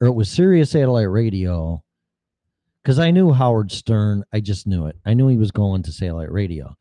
or 0.00 0.08
it 0.08 0.14
was 0.14 0.28
Sirius 0.28 0.72
Satellite 0.72 1.10
Radio 1.10 1.84
because 2.88 2.98
I 2.98 3.10
knew 3.10 3.34
Howard 3.34 3.70
Stern. 3.70 4.24
I 4.32 4.40
just 4.40 4.66
knew 4.66 4.86
it. 4.86 4.96
I 5.04 5.12
knew 5.12 5.28
he 5.28 5.36
was 5.36 5.50
going 5.50 5.82
to 5.82 5.92
satellite 5.92 6.32
radio, 6.32 6.74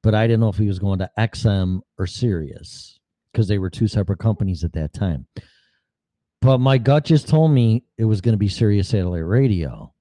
but 0.00 0.14
I 0.14 0.28
didn't 0.28 0.38
know 0.38 0.48
if 0.48 0.56
he 0.56 0.68
was 0.68 0.78
going 0.78 1.00
to 1.00 1.10
XM 1.18 1.80
or 1.98 2.06
Sirius 2.06 3.00
because 3.32 3.48
they 3.48 3.58
were 3.58 3.68
two 3.68 3.88
separate 3.88 4.20
companies 4.20 4.62
at 4.62 4.74
that 4.74 4.92
time. 4.92 5.26
But 6.40 6.58
my 6.58 6.78
gut 6.78 7.04
just 7.04 7.26
told 7.26 7.50
me 7.50 7.82
it 7.98 8.04
was 8.04 8.20
going 8.20 8.34
to 8.34 8.38
be 8.38 8.46
Sirius 8.46 8.90
Satellite 8.90 9.26
Radio. 9.26 9.92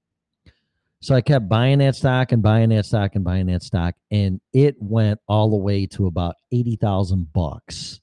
So 1.01 1.15
I 1.15 1.21
kept 1.21 1.49
buying 1.49 1.79
that 1.79 1.95
stock 1.95 2.31
and 2.31 2.43
buying 2.43 2.69
that 2.69 2.85
stock 2.85 3.15
and 3.15 3.23
buying 3.23 3.47
that 3.47 3.63
stock, 3.63 3.95
and 4.11 4.39
it 4.53 4.75
went 4.79 5.19
all 5.27 5.49
the 5.49 5.57
way 5.57 5.87
to 5.87 6.05
about 6.05 6.35
eighty 6.51 6.75
thousand 6.75 7.33
bucks. 7.33 8.01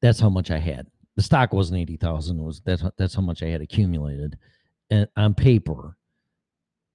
That's 0.00 0.18
how 0.18 0.30
much 0.30 0.50
I 0.50 0.60
had. 0.60 0.86
The 1.16 1.22
stock 1.22 1.52
wasn't 1.52 1.80
eighty 1.80 1.96
thousand; 1.96 2.42
was 2.42 2.60
that's 2.60 2.84
that's 2.98 3.14
how 3.14 3.22
much 3.22 3.42
I 3.42 3.46
had 3.46 3.62
accumulated, 3.62 4.38
and 4.90 5.08
on 5.16 5.34
paper. 5.34 5.96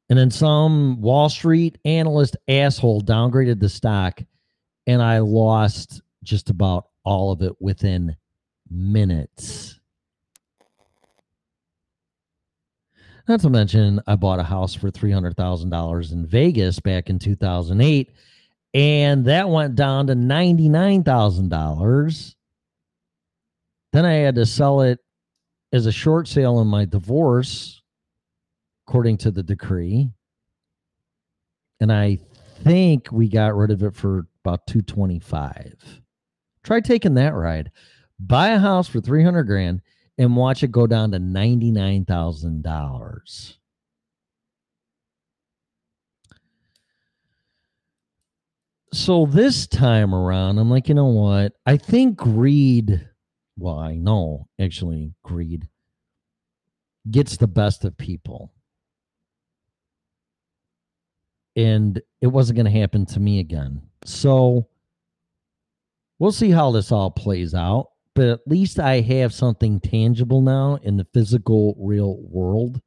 And 0.10 0.20
then 0.20 0.30
some 0.30 1.02
Wall 1.02 1.30
Street 1.30 1.78
analyst 1.86 2.38
asshole 2.48 3.02
downgraded 3.02 3.60
the 3.60 3.70
stock, 3.70 4.22
and 4.86 5.02
I 5.02 5.20
lost 5.20 6.02
just 6.24 6.50
about 6.50 6.88
all 7.04 7.32
of 7.32 7.42
it 7.42 7.54
within 7.60 8.16
minutes. 8.70 9.80
Not 13.28 13.40
to 13.42 13.50
mention, 13.50 14.02
I 14.06 14.16
bought 14.18 14.40
a 14.40 14.44
house 14.44 14.74
for 14.76 14.92
three 14.92 15.12
hundred 15.12 15.38
thousand 15.38 15.70
dollars 15.70 16.12
in 16.12 16.28
Vegas 16.28 16.80
back 16.80 17.10
in 17.10 17.18
two 17.18 17.36
thousand 17.36 17.82
eight, 17.82 18.12
and 18.74 19.26
that 19.26 19.50
went 19.50 19.76
down 19.76 20.08
to 20.08 20.16
ninety 20.16 20.70
nine 20.70 21.04
thousand 21.04 21.50
dollars. 21.50 22.36
Then 23.94 24.06
I 24.06 24.14
had 24.14 24.36
to 24.36 24.46
sell 24.46 24.82
it 24.82 25.00
as 25.74 25.86
a 25.86 25.92
short 25.92 26.28
sale 26.28 26.60
in 26.62 26.68
my 26.68 26.86
divorce, 26.86 27.82
according 28.88 29.18
to 29.20 29.32
the 29.32 29.44
decree, 29.44 30.10
and 31.80 31.92
I 31.92 32.20
think 32.64 33.12
we 33.12 33.28
got 33.28 33.56
rid 33.56 33.72
of 33.72 33.84
it 33.84 33.96
for 33.96 34.28
about 34.46 34.66
two 34.68 34.82
twenty 34.82 35.20
five. 35.20 35.76
Try 36.64 36.80
taking 36.82 37.16
that 37.16 37.34
ride. 37.34 37.72
buy 38.20 38.50
a 38.50 38.60
house 38.60 38.88
for 38.88 39.02
300 39.02 39.44
grand 39.44 39.82
and 40.18 40.36
watch 40.36 40.64
it 40.64 40.72
go 40.72 40.88
down 40.88 41.12
to 41.12 41.20
$99,000. 41.20 43.58
So 48.94 49.26
this 49.26 49.68
time 49.68 50.14
around, 50.14 50.58
I'm 50.60 50.70
like, 50.70 50.90
you 50.90 50.96
know 50.96 51.06
what? 51.06 51.54
I 51.66 51.78
think 51.78 52.18
greed, 52.18 53.08
well, 53.58 53.80
I 53.80 53.96
know 53.96 54.48
actually 54.60 55.14
greed 55.24 55.68
gets 57.10 57.38
the 57.38 57.48
best 57.48 57.84
of 57.84 57.98
people. 57.98 58.54
And 61.56 62.02
it 62.22 62.28
wasn't 62.28 62.58
going 62.58 62.72
to 62.72 62.80
happen 62.80 63.06
to 63.08 63.20
me 63.20 63.40
again. 63.40 63.82
So 64.06 64.68
we'll 66.20 66.32
see 66.32 66.52
how 66.52 66.72
this 66.72 66.92
all 66.92 67.12
plays 67.12 67.54
out. 67.54 67.90
But 68.14 68.28
at 68.28 68.48
least 68.48 68.80
I 68.80 69.02
have 69.02 69.34
something 69.34 69.80
tangible 69.80 70.42
now 70.42 70.78
in 70.84 70.98
the 70.98 71.08
physical, 71.14 71.76
real 71.78 72.18
world 72.20 72.82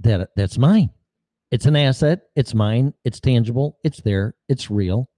that 0.00 0.30
that's 0.36 0.58
mine. 0.58 0.90
It's 1.50 1.66
an 1.66 1.76
asset. 1.76 2.28
It's 2.34 2.54
mine. 2.54 2.94
It's 3.04 3.20
tangible. 3.20 3.78
It's 3.84 4.00
there. 4.00 4.34
It's 4.48 4.70
real. 4.70 5.08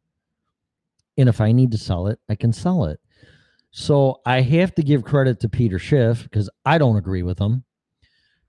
And 1.18 1.28
if 1.28 1.40
I 1.40 1.52
need 1.52 1.72
to 1.72 1.78
sell 1.78 2.06
it, 2.06 2.18
I 2.28 2.36
can 2.36 2.52
sell 2.52 2.84
it. 2.84 3.00
So 3.70 4.20
I 4.24 4.40
have 4.40 4.74
to 4.76 4.82
give 4.82 5.04
credit 5.04 5.40
to 5.40 5.48
Peter 5.48 5.78
Schiff 5.78 6.22
because 6.22 6.48
I 6.64 6.78
don't 6.78 6.96
agree 6.96 7.22
with 7.22 7.38
him 7.38 7.64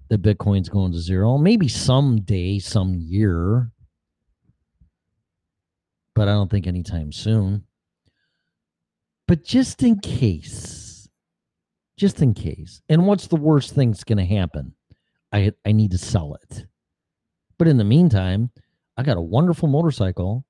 that 0.09 0.21
Bitcoin's 0.21 0.69
going 0.69 0.91
to 0.91 0.99
zero. 0.99 1.37
Maybe 1.37 1.67
someday, 1.67 2.59
some 2.59 2.95
year, 2.95 3.71
but 6.15 6.27
I 6.27 6.31
don't 6.31 6.49
think 6.49 6.67
anytime 6.67 7.11
soon. 7.11 7.63
But 9.27 9.43
just 9.43 9.83
in 9.83 9.99
case, 9.99 11.07
just 11.97 12.21
in 12.21 12.33
case. 12.33 12.81
And 12.89 13.05
what's 13.05 13.27
the 13.27 13.35
worst 13.35 13.75
thing 13.75 13.91
that's 13.91 14.03
going 14.03 14.17
to 14.17 14.25
happen? 14.25 14.73
I 15.31 15.51
I 15.65 15.71
need 15.71 15.91
to 15.91 15.97
sell 15.97 16.37
it. 16.41 16.65
But 17.57 17.67
in 17.67 17.77
the 17.77 17.83
meantime, 17.83 18.51
I 18.97 19.03
got 19.03 19.17
a 19.17 19.21
wonderful 19.21 19.67
motorcycle 19.67 20.45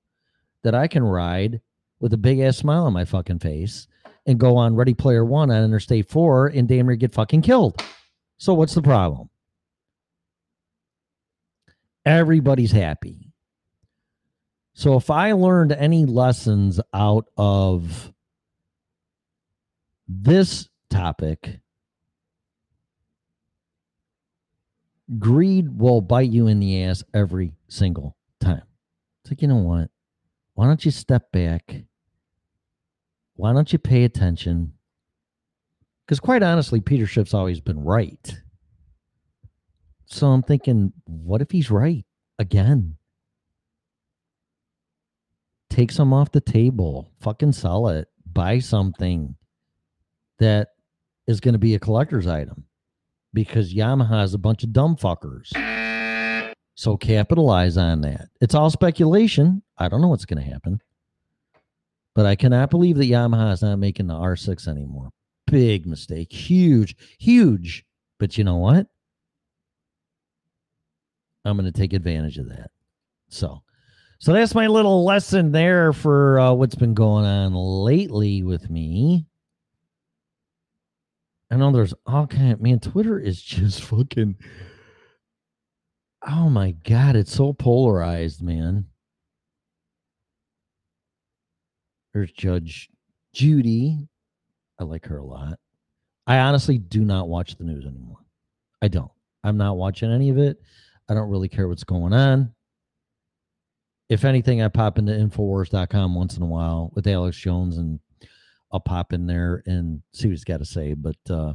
that 0.64 0.76
I 0.76 0.88
can 0.88 1.04
ride 1.04 1.62
with 2.00 2.14
a 2.14 2.18
big 2.18 2.40
ass 2.40 2.58
smile 2.58 2.86
on 2.86 2.94
my 2.94 3.06
fucking 3.06 3.40
face 3.40 3.88
and 4.26 4.40
go 4.40 4.58
on 4.58 4.76
Ready 4.76 4.94
Player 4.94 5.26
One 5.26 5.52
on 5.52 5.64
Interstate 5.64 6.10
Four 6.10 6.48
and 6.48 6.68
damn 6.68 6.88
near 6.88 6.96
get 6.96 7.14
fucking 7.14 7.42
killed. 7.42 7.82
So 8.38 8.54
what's 8.54 8.76
the 8.76 8.82
problem? 8.82 9.30
Everybody's 12.06 12.72
happy. 12.72 13.34
So 14.74 14.96
if 14.96 15.10
I 15.10 15.34
learned 15.34 15.74
any 15.74 16.06
lessons 16.06 16.80
out 16.94 17.26
of 17.36 18.14
this 20.08 20.70
topic, 20.90 21.60
greed 25.18 25.78
will 25.78 26.00
bite 26.00 26.30
you 26.30 26.48
in 26.48 26.60
the 26.60 26.84
ass 26.84 27.04
every 27.14 27.54
single 27.68 28.16
time. 28.40 28.64
It's 29.22 29.32
like, 29.32 29.42
you 29.42 29.50
know 29.50 29.58
what? 29.58 29.90
Why 30.54 30.66
don't 30.66 30.86
you 30.86 30.92
step 30.92 31.32
back? 31.32 31.84
Why 33.40 33.54
don't 33.54 33.72
you 33.72 33.80
pay 33.80 34.04
attention? 34.04 34.74
Because 36.06 36.20
quite 36.20 36.44
honestly, 36.44 36.82
Peter 36.82 37.08
Schiff's 37.08 37.34
always 37.34 37.62
been 37.62 37.80
right. 37.80 38.38
So 40.08 40.28
I'm 40.28 40.44
thinking, 40.44 40.92
what 41.06 41.42
if 41.42 41.50
he's 41.50 41.72
right 41.72 42.04
again? 42.38 42.98
Take 45.70 45.90
some 45.90 46.12
off 46.12 46.34
the 46.34 46.42
table, 46.42 47.14
fucking 47.22 47.54
sell 47.54 47.88
it, 47.88 48.10
buy 48.30 48.60
something 48.60 49.38
that 50.40 50.72
is 51.26 51.40
going 51.40 51.54
to 51.54 51.60
be 51.60 51.76
a 51.76 51.80
collector's 51.80 52.28
item 52.28 52.66
because 53.34 53.74
Yamaha 53.74 54.26
is 54.26 54.34
a 54.34 54.38
bunch 54.38 54.66
of 54.66 54.74
dumb 54.74 54.98
fuckers. 54.98 55.48
So 56.76 56.98
capitalize 56.98 57.78
on 57.78 58.02
that. 58.02 58.28
It's 58.42 58.54
all 58.54 58.70
speculation. 58.70 59.64
I 59.78 59.88
don't 59.88 60.02
know 60.02 60.10
what's 60.10 60.26
going 60.26 60.44
to 60.44 60.52
happen. 60.52 60.82
But 62.16 62.26
I 62.26 62.36
cannot 62.36 62.70
believe 62.70 62.98
that 62.98 63.10
Yamaha 63.10 63.54
is 63.54 63.62
not 63.62 63.78
making 63.78 64.08
the 64.08 64.16
R6 64.16 64.68
anymore. 64.68 65.10
Big 65.48 65.86
mistake. 65.86 66.32
Huge, 66.32 66.96
huge. 67.18 67.86
But 68.20 68.38
you 68.38 68.44
know 68.44 68.58
what? 68.58 68.88
I'm 71.46 71.58
going 71.58 71.72
to 71.72 71.78
take 71.78 71.94
advantage 71.94 72.38
of 72.38 72.50
that. 72.50 72.72
So, 73.30 73.62
so 74.20 74.34
that's 74.34 74.54
my 74.54 74.68
little 74.68 75.06
lesson 75.06 75.52
there 75.52 75.94
for 75.94 76.40
uh, 76.40 76.54
what's 76.54 76.76
been 76.76 76.94
going 76.94 77.26
on 77.26 77.54
lately 77.54 78.44
with 78.44 78.70
me. 78.70 79.26
I 81.52 81.56
know 81.56 81.72
there's 81.72 81.94
all 82.06 82.28
kind 82.28 82.52
of 82.54 82.62
man. 82.62 82.80
Twitter 82.80 83.20
is 83.20 83.42
just 83.42 83.82
fucking. 83.84 84.36
Oh 86.28 86.50
my 86.50 86.72
god, 86.72 87.16
it's 87.16 87.34
so 87.34 87.54
polarized, 87.54 88.42
man. 88.42 88.88
There's 92.14 92.32
Judge 92.32 92.90
Judy. 93.34 94.08
I 94.80 94.84
like 94.84 95.06
her 95.06 95.18
a 95.18 95.26
lot. 95.26 95.60
I 96.26 96.40
honestly 96.40 96.78
do 96.78 97.04
not 97.04 97.28
watch 97.28 97.56
the 97.56 97.64
news 97.64 97.86
anymore. 97.86 98.20
I 98.82 98.88
don't. 98.88 99.12
I'm 99.44 99.58
not 99.58 99.78
watching 99.78 100.12
any 100.12 100.30
of 100.30 100.38
it. 100.38 100.58
I 101.10 101.14
don't 101.14 101.30
really 101.30 101.50
care 101.50 101.68
what's 101.68 101.84
going 101.84 102.14
on. 102.14 102.54
If 104.10 104.26
anything, 104.26 104.62
I 104.62 104.68
pop 104.70 104.98
into 104.98 105.12
Infowars.com 105.12 106.16
once 106.16 106.36
in 106.36 106.44
a 106.44 106.48
while 106.48 106.92
with 106.96 107.08
Alex 107.08 107.38
Jones 107.38 107.78
and 107.78 108.00
I'll 108.72 108.80
pop 108.80 109.14
in 109.14 109.28
there 109.28 109.64
and 109.66 110.02
see 110.14 110.28
what 110.28 110.32
he's 110.32 110.44
got 110.44 110.58
to 110.58 110.66
say. 110.66 110.94
But 110.94 111.18
uh, 111.30 111.54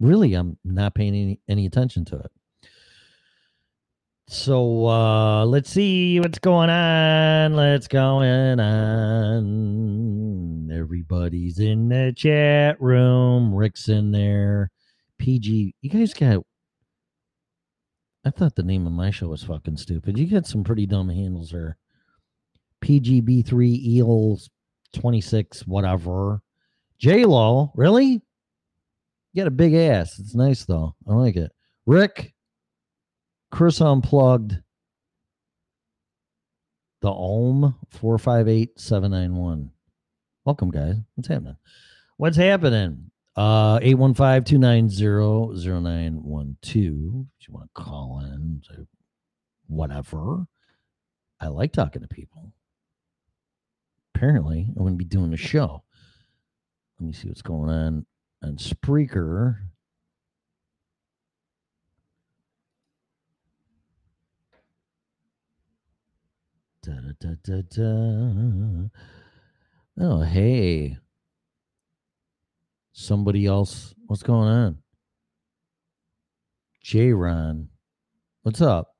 really, 0.00 0.34
I'm 0.34 0.58
not 0.64 0.94
paying 0.94 1.14
any, 1.14 1.40
any 1.48 1.66
attention 1.66 2.04
to 2.06 2.16
it. 2.18 2.30
So 4.30 4.86
uh, 4.86 5.46
let's 5.46 5.70
see 5.70 6.20
what's 6.20 6.38
going 6.38 6.68
on. 6.68 7.56
Let's 7.56 7.88
going 7.88 8.60
on. 8.60 9.48
Everybody's 10.70 11.58
in 11.58 11.88
the 11.88 12.12
chat 12.14 12.78
room. 12.78 13.54
Rick's 13.54 13.88
in 13.88 14.12
there. 14.12 14.70
PG, 15.16 15.74
you 15.80 15.88
guys 15.88 16.12
got. 16.12 16.44
I 18.26 18.30
thought 18.30 18.54
the 18.54 18.62
name 18.62 18.86
of 18.86 18.92
my 18.92 19.10
show 19.10 19.28
was 19.28 19.44
fucking 19.44 19.78
stupid. 19.78 20.18
You 20.18 20.26
got 20.26 20.46
some 20.46 20.62
pretty 20.62 20.84
dumb 20.84 21.08
handles 21.08 21.52
there. 21.52 21.78
PGB3 22.82 23.82
Eels 23.82 24.50
26, 24.92 25.66
whatever. 25.66 26.42
J 26.98 27.24
Lo, 27.24 27.72
really? 27.74 28.20
You 29.32 29.42
got 29.42 29.46
a 29.46 29.52
big 29.52 29.72
ass. 29.72 30.18
It's 30.18 30.34
nice 30.34 30.66
though. 30.66 30.94
I 31.08 31.14
like 31.14 31.36
it. 31.36 31.50
Rick, 31.86 32.34
Chris 33.50 33.80
Unplugged, 33.80 34.58
the 37.00 37.10
Ohm 37.10 37.74
458791. 37.90 39.70
Welcome, 40.44 40.70
guys. 40.70 40.96
What's 41.14 41.28
happening? 41.28 41.56
What's 42.16 42.36
happening? 42.36 43.10
Uh 43.36 43.78
815-290-0912. 43.80 46.56
If 46.60 46.76
you 46.76 47.26
want 47.54 47.70
to 47.74 47.82
call 47.82 48.20
in, 48.24 48.62
say 48.68 48.84
whatever. 49.68 50.46
I 51.40 51.46
like 51.48 51.72
talking 51.72 52.02
to 52.02 52.08
people. 52.08 52.52
Apparently, 54.14 54.66
I 54.76 54.82
wouldn't 54.82 54.98
be 54.98 55.04
doing 55.04 55.32
a 55.32 55.36
show. 55.36 55.84
Let 56.98 57.06
me 57.06 57.12
see 57.12 57.28
what's 57.28 57.42
going 57.42 57.70
on 57.70 58.06
on 58.42 58.56
Spreaker. 58.56 59.58
Da, 66.88 66.94
da, 67.20 67.34
da, 67.44 67.60
da. 67.68 68.88
Oh, 70.00 70.22
hey. 70.22 70.96
Somebody 72.92 73.44
else. 73.44 73.94
What's 74.06 74.22
going 74.22 74.48
on? 74.48 74.78
J 76.82 77.12
Ron. 77.12 77.68
What's 78.40 78.62
up? 78.62 78.94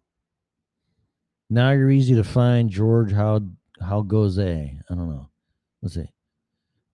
Now 1.48 1.70
you're 1.70 1.90
easy 1.90 2.14
to 2.16 2.24
find, 2.24 2.68
George. 2.68 3.10
How 3.10 3.40
how 3.80 4.02
goes 4.02 4.38
A? 4.38 4.78
I 4.90 4.94
don't 4.94 5.08
know. 5.08 5.30
Let's 5.80 5.94
see. 5.94 6.12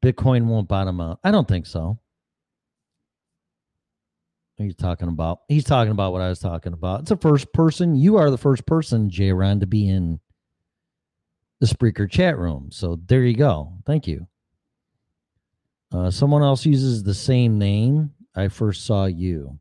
Bitcoin 0.00 0.44
won't 0.44 0.68
bottom 0.68 1.00
out. 1.00 1.18
I 1.24 1.32
don't 1.32 1.48
think 1.48 1.66
so. 1.66 1.98
He's 4.58 4.76
talking 4.76 5.08
about. 5.08 5.40
He's 5.48 5.64
talking 5.64 5.90
about 5.90 6.12
what 6.12 6.22
I 6.22 6.28
was 6.28 6.38
talking 6.38 6.72
about. 6.72 7.00
It's 7.00 7.10
a 7.10 7.16
first 7.16 7.52
person. 7.52 7.96
You 7.96 8.16
are 8.16 8.30
the 8.30 8.38
first 8.38 8.64
person, 8.64 9.10
J 9.10 9.32
Ron, 9.32 9.58
to 9.58 9.66
be 9.66 9.88
in 9.88 10.20
the 11.64 11.74
Spreaker 11.74 12.10
chat 12.10 12.38
room. 12.38 12.68
So 12.70 13.00
there 13.06 13.22
you 13.24 13.34
go. 13.34 13.72
Thank 13.86 14.06
you. 14.06 14.26
Uh, 15.92 16.10
someone 16.10 16.42
else 16.42 16.66
uses 16.66 17.02
the 17.02 17.14
same 17.14 17.58
name. 17.58 18.12
I 18.34 18.48
first 18.48 18.84
saw 18.84 19.06
you. 19.06 19.58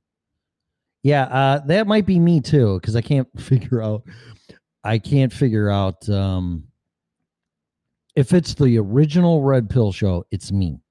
Yeah, 1.04 1.24
uh, 1.24 1.60
that 1.68 1.88
might 1.88 2.06
be 2.06 2.20
me 2.20 2.41
too, 2.41 2.80
because 2.80 2.95
I 2.95 3.01
can't 3.01 3.28
figure 3.39 3.82
out. 3.82 4.04
I 4.84 4.97
can't 4.97 5.32
figure 5.32 5.70
out 5.70 6.10
um, 6.10 6.66
If 8.16 8.34
it's 8.34 8.54
the 8.54 8.78
original 8.80 9.41
Red 9.41 9.70
Pill 9.70 9.93
show, 9.93 10.26
it's 10.30 10.51
me. 10.51 10.82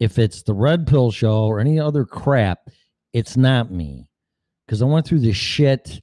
If 0.00 0.18
it's 0.18 0.42
the 0.42 0.54
Red 0.54 0.86
Pill 0.86 1.12
show 1.12 1.44
or 1.44 1.60
any 1.60 1.78
other 1.78 2.04
crap, 2.04 2.70
it's 3.12 3.36
not 3.36 3.70
me. 3.70 4.08
Because 4.66 4.82
I 4.82 4.86
went 4.86 5.06
through 5.06 5.20
this 5.20 5.36
shit 5.36 6.00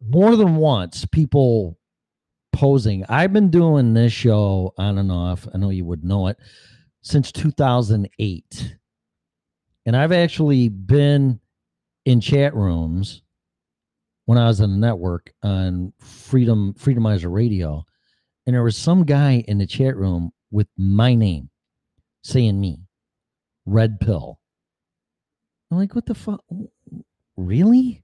more 0.00 0.36
than 0.36 0.56
once. 0.56 1.04
People 1.06 1.76
posing. 2.64 3.04
I've 3.10 3.34
been 3.34 3.50
doing 3.50 3.92
this 3.92 4.14
show 4.14 4.72
on 4.78 4.96
and 4.96 5.12
off. 5.12 5.46
I 5.52 5.58
know 5.58 5.68
you 5.68 5.84
would 5.84 6.02
know 6.02 6.28
it 6.28 6.38
since 7.02 7.30
2008. 7.30 8.76
And 9.84 9.94
I've 9.94 10.12
actually 10.12 10.70
been 10.70 11.40
in 12.06 12.22
chat 12.22 12.54
rooms 12.54 13.20
when 14.24 14.38
I 14.38 14.46
was 14.46 14.62
on 14.62 14.70
the 14.70 14.78
network 14.78 15.30
on 15.42 15.92
Freedom 16.00 16.72
Freedomizer 16.78 17.30
Radio, 17.30 17.84
and 18.46 18.54
there 18.54 18.62
was 18.62 18.78
some 18.78 19.04
guy 19.04 19.44
in 19.46 19.58
the 19.58 19.66
chat 19.66 19.94
room 19.94 20.32
with 20.50 20.68
my 20.78 21.14
name 21.14 21.50
saying 22.22 22.58
me, 22.58 22.78
Red 23.66 24.00
Pill. 24.00 24.40
I'm 25.70 25.76
like, 25.76 25.94
what 25.94 26.06
the 26.06 26.14
fuck? 26.14 26.42
Really? 27.36 28.03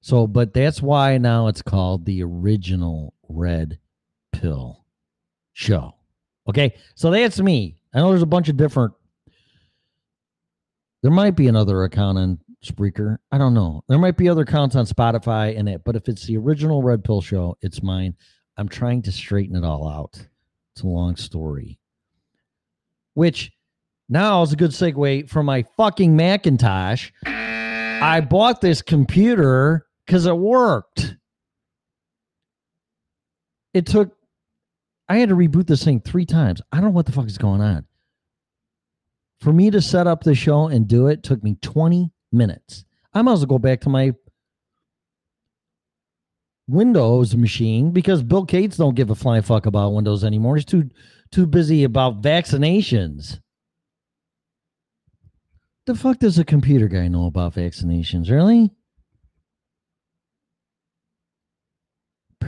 So, 0.00 0.26
but 0.26 0.54
that's 0.54 0.80
why 0.80 1.18
now 1.18 1.48
it's 1.48 1.62
called 1.62 2.04
the 2.04 2.22
original 2.22 3.14
Red 3.28 3.78
Pill 4.32 4.84
Show. 5.52 5.94
Okay, 6.48 6.74
so 6.94 7.10
that's 7.10 7.40
me. 7.40 7.76
I 7.92 7.98
know 7.98 8.10
there's 8.10 8.22
a 8.22 8.26
bunch 8.26 8.48
of 8.48 8.56
different. 8.56 8.92
There 11.02 11.10
might 11.10 11.36
be 11.36 11.48
another 11.48 11.84
account 11.84 12.18
on 12.18 12.38
Spreaker. 12.64 13.18
I 13.30 13.38
don't 13.38 13.54
know. 13.54 13.82
There 13.88 13.98
might 13.98 14.16
be 14.16 14.28
other 14.28 14.42
accounts 14.42 14.76
on 14.76 14.86
Spotify 14.86 15.58
and 15.58 15.68
it, 15.68 15.82
but 15.84 15.96
if 15.96 16.08
it's 16.08 16.26
the 16.26 16.36
original 16.36 16.82
Red 16.82 17.04
Pill 17.04 17.20
Show, 17.20 17.56
it's 17.60 17.82
mine. 17.82 18.14
I'm 18.56 18.68
trying 18.68 19.02
to 19.02 19.12
straighten 19.12 19.56
it 19.56 19.64
all 19.64 19.88
out. 19.88 20.26
It's 20.74 20.82
a 20.82 20.86
long 20.86 21.16
story. 21.16 21.78
Which 23.14 23.52
now 24.08 24.42
is 24.42 24.52
a 24.52 24.56
good 24.56 24.70
segue 24.70 25.28
for 25.28 25.42
my 25.42 25.64
fucking 25.76 26.16
Macintosh. 26.16 27.10
I 27.26 28.20
bought 28.20 28.60
this 28.60 28.80
computer 28.80 29.87
because 30.08 30.24
it 30.24 30.36
worked. 30.36 31.16
It 33.74 33.84
took, 33.84 34.16
I 35.06 35.18
had 35.18 35.28
to 35.28 35.34
reboot 35.34 35.66
this 35.66 35.84
thing 35.84 36.00
three 36.00 36.24
times. 36.24 36.62
I 36.72 36.76
don't 36.76 36.86
know 36.86 36.90
what 36.92 37.04
the 37.04 37.12
fuck 37.12 37.26
is 37.26 37.36
going 37.36 37.60
on. 37.60 37.84
For 39.40 39.52
me 39.52 39.70
to 39.70 39.82
set 39.82 40.06
up 40.06 40.24
the 40.24 40.34
show 40.34 40.68
and 40.68 40.88
do 40.88 41.08
it 41.08 41.22
took 41.22 41.44
me 41.44 41.58
20 41.60 42.10
minutes. 42.32 42.86
I 43.12 43.20
might 43.20 43.34
as 43.34 43.40
well 43.40 43.46
go 43.46 43.58
back 43.58 43.82
to 43.82 43.90
my 43.90 44.14
Windows 46.66 47.36
machine 47.36 47.90
because 47.90 48.22
Bill 48.22 48.44
Gates 48.44 48.78
don't 48.78 48.96
give 48.96 49.10
a 49.10 49.14
flying 49.14 49.42
fuck 49.42 49.66
about 49.66 49.92
Windows 49.92 50.24
anymore. 50.24 50.56
He's 50.56 50.64
too 50.64 50.88
too 51.30 51.46
busy 51.46 51.84
about 51.84 52.22
vaccinations. 52.22 53.40
The 55.86 55.94
fuck 55.94 56.18
does 56.18 56.38
a 56.38 56.44
computer 56.44 56.88
guy 56.88 57.08
know 57.08 57.26
about 57.26 57.54
vaccinations? 57.54 58.30
Really? 58.30 58.70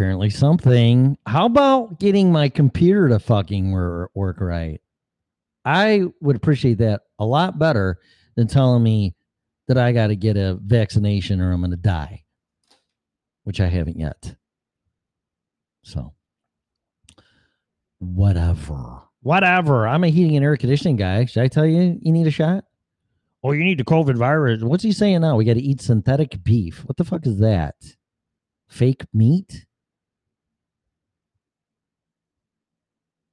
Apparently 0.01 0.31
something. 0.31 1.19
How 1.27 1.45
about 1.45 2.01
getting 2.01 2.33
my 2.33 2.49
computer 2.49 3.11
to 3.11 3.19
fucking 3.19 3.71
wor- 3.71 4.11
work 4.15 4.41
right? 4.41 4.81
I 5.63 6.05
would 6.23 6.37
appreciate 6.37 6.79
that 6.79 7.03
a 7.19 7.27
lot 7.27 7.59
better 7.59 7.99
than 8.35 8.47
telling 8.47 8.83
me 8.83 9.15
that 9.69 9.77
I 9.77 9.93
got 9.93 10.07
to 10.07 10.17
get 10.17 10.39
a 10.39 10.55
vaccination 10.55 11.43
or 11.43 11.53
I'm 11.53 11.61
going 11.61 11.73
to 11.73 11.77
die, 11.77 12.25
which 13.45 13.61
I 13.61 13.67
haven't 13.67 13.99
yet. 13.99 14.37
So, 15.83 16.15
whatever. 17.99 19.03
Whatever. 19.21 19.87
I'm 19.87 20.05
a 20.05 20.09
heating 20.09 20.35
and 20.35 20.45
air 20.47 20.57
conditioning 20.57 20.97
guy. 20.97 21.27
Should 21.27 21.43
I 21.43 21.49
tell 21.49 21.67
you 21.67 21.99
you 22.01 22.11
need 22.11 22.27
a 22.27 22.31
shot? 22.31 22.65
Oh, 23.45 23.53
you 23.53 23.65
need 23.65 23.79
the 23.79 23.85
COVID 23.85 24.17
virus. 24.17 24.63
What's 24.63 24.83
he 24.83 24.93
saying 24.93 25.21
now? 25.21 25.37
We 25.37 25.45
got 25.45 25.55
to 25.55 25.63
eat 25.63 25.83
synthetic 25.83 26.43
beef. 26.43 26.87
What 26.87 26.97
the 26.97 27.05
fuck 27.05 27.27
is 27.27 27.39
that? 27.41 27.75
Fake 28.67 29.05
meat? 29.13 29.67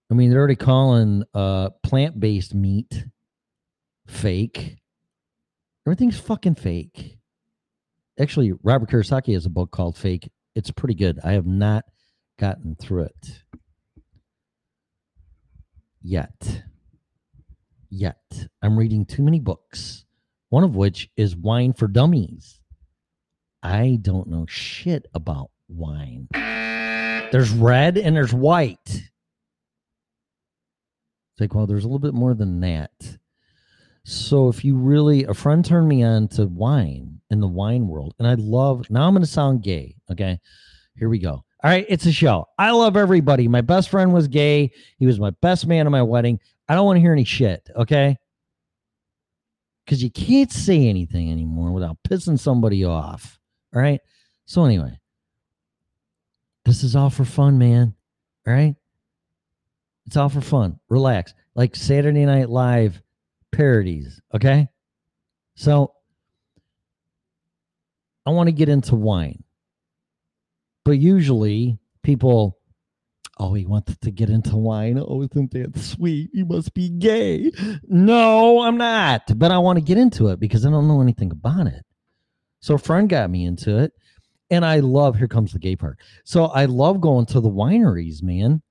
I 0.10 0.14
mean, 0.14 0.30
they're 0.30 0.40
already 0.40 0.56
calling 0.56 1.24
uh 1.34 1.70
plant-based 1.84 2.54
meat 2.54 3.06
fake. 4.08 4.78
Everything's 5.86 6.20
fucking 6.20 6.56
fake. 6.56 7.18
Actually, 8.20 8.54
Robert 8.64 8.90
Kiyosaki 8.90 9.34
has 9.34 9.46
a 9.46 9.50
book 9.50 9.72
called 9.72 9.96
Fake. 9.96 10.30
It's 10.56 10.72
pretty 10.72 10.96
good. 10.96 11.20
I 11.24 11.34
have 11.34 11.46
not 11.46 11.86
gotten 12.40 12.76
through 12.76 13.04
it 13.04 13.44
yet. 16.02 16.64
Yet. 17.90 18.48
I'm 18.62 18.78
reading 18.78 19.06
too 19.06 19.22
many 19.22 19.40
books, 19.40 20.06
one 20.50 20.64
of 20.64 20.76
which 20.76 21.10
is 21.16 21.36
Wine 21.36 21.74
for 21.74 21.88
Dummies. 21.88 22.60
I 23.62 24.00
don't 24.02 24.28
know 24.28 24.46
shit 24.48 25.06
about 25.14 25.52
wine. 25.68 26.28
There's 27.32 27.52
red 27.52 27.98
and 27.98 28.16
there's 28.16 28.34
white. 28.34 29.10
It's 31.38 31.42
like, 31.42 31.54
well, 31.54 31.68
there's 31.68 31.84
a 31.84 31.88
little 31.88 32.00
bit 32.00 32.16
more 32.16 32.34
than 32.34 32.62
that. 32.62 32.90
So 34.04 34.50
if 34.50 34.66
you 34.66 34.76
really, 34.76 35.26
a 35.26 35.36
friend 35.36 35.64
turned 35.64 35.88
me 35.88 36.04
on 36.04 36.30
to 36.30 36.48
wine 36.48 37.22
in 37.30 37.42
the 37.42 37.48
wine 37.48 37.88
world, 37.88 38.16
and 38.18 38.28
I 38.28 38.34
love. 38.34 38.90
Now 38.90 39.06
I'm 39.06 39.14
going 39.14 39.22
to 39.22 39.30
sound 39.30 39.62
gay. 39.62 39.94
Okay, 40.12 40.40
here 40.98 41.10
we 41.10 41.20
go. 41.20 41.34
All 41.34 41.44
right, 41.70 41.86
it's 41.88 42.08
a 42.08 42.12
show. 42.12 42.48
I 42.58 42.72
love 42.72 42.98
everybody. 42.98 43.48
My 43.48 43.62
best 43.62 43.90
friend 43.90 44.16
was 44.16 44.28
gay. 44.28 44.72
He 44.98 45.06
was 45.06 45.20
my 45.20 45.30
best 45.42 45.68
man 45.68 45.86
at 45.86 45.92
my 45.92 46.02
wedding. 46.02 46.40
I 46.68 46.74
don't 46.74 46.86
want 46.88 46.98
to 46.98 47.02
hear 47.02 47.14
any 47.14 47.24
shit. 47.24 47.70
Okay, 47.76 48.18
because 49.86 50.02
you 50.02 50.10
can't 50.10 50.52
say 50.52 50.88
anything 50.88 51.32
anymore 51.32 51.72
without 51.72 51.98
pissing 52.10 52.40
somebody 52.40 52.84
off. 52.84 53.40
All 53.76 53.82
right. 53.82 54.02
So 54.48 54.66
anyway, 54.66 54.98
this 56.66 56.84
is 56.84 56.96
all 56.96 57.12
for 57.12 57.26
fun, 57.26 57.60
man. 57.60 57.94
All 58.48 58.54
right. 58.54 58.77
It's 60.08 60.18
all 60.18 60.30
for 60.30 60.42
fun. 60.42 60.80
Relax. 60.90 61.34
Like 61.54 61.76
Saturday 61.76 62.26
Night 62.26 62.50
Live 62.50 63.02
parodies. 63.52 64.22
Okay. 64.34 64.68
So 65.56 65.94
I 68.26 68.32
want 68.32 68.48
to 68.48 68.54
get 68.54 68.70
into 68.70 68.96
wine. 68.96 69.44
But 70.86 71.00
usually 71.00 71.78
people, 72.04 72.58
oh, 73.38 73.54
he 73.54 73.66
wants 73.66 73.98
to 73.98 74.12
get 74.12 74.30
into 74.30 74.56
wine. 74.56 74.98
Oh, 74.98 75.24
isn't 75.24 75.52
that 75.52 75.78
sweet? 75.78 76.30
You 76.34 76.46
must 76.46 76.74
be 76.74 76.90
gay. 76.90 77.52
No, 77.84 78.62
I'm 78.62 78.78
not. 78.78 79.38
But 79.38 79.52
I 79.52 79.58
want 79.58 79.78
to 79.78 79.84
get 79.84 79.98
into 79.98 80.30
it 80.30 80.40
because 80.40 80.66
I 80.66 80.70
don't 80.70 80.88
know 80.88 81.02
anything 81.02 81.32
about 81.32 81.68
it. 81.68 81.84
So 82.62 82.76
a 82.76 82.80
friend 82.80 83.10
got 83.10 83.30
me 83.30 83.46
into 83.46 83.78
it. 83.78 83.92
And 84.50 84.64
I 84.64 84.80
love, 84.80 85.18
here 85.18 85.28
comes 85.28 85.52
the 85.52 85.60
gay 85.60 85.76
part. 85.76 86.00
So 86.24 86.46
I 86.46 86.66
love 86.66 87.02
going 87.02 87.26
to 87.28 87.42
the 87.42 87.50
wineries, 87.50 88.24
man. 88.24 88.62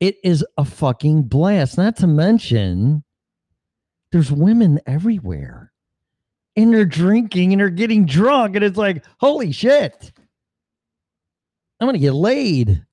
It 0.00 0.16
is 0.22 0.44
a 0.58 0.64
fucking 0.64 1.24
blast. 1.24 1.78
Not 1.78 1.96
to 1.96 2.06
mention, 2.06 3.02
there's 4.12 4.30
women 4.30 4.80
everywhere. 4.86 5.72
And 6.54 6.72
they're 6.72 6.84
drinking 6.84 7.52
and 7.52 7.60
they're 7.60 7.70
getting 7.70 8.06
drunk. 8.06 8.56
And 8.56 8.64
it's 8.64 8.78
like, 8.78 9.04
holy 9.20 9.52
shit. 9.52 10.12
I'm 11.78 11.86
going 11.86 11.94
to 11.94 12.00
get 12.00 12.14
laid. 12.14 12.84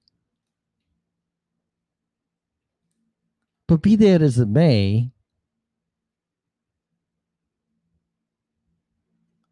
But 3.67 3.81
be 3.81 3.95
that 3.95 4.21
as 4.21 4.39
it 4.39 4.49
may, 4.49 5.11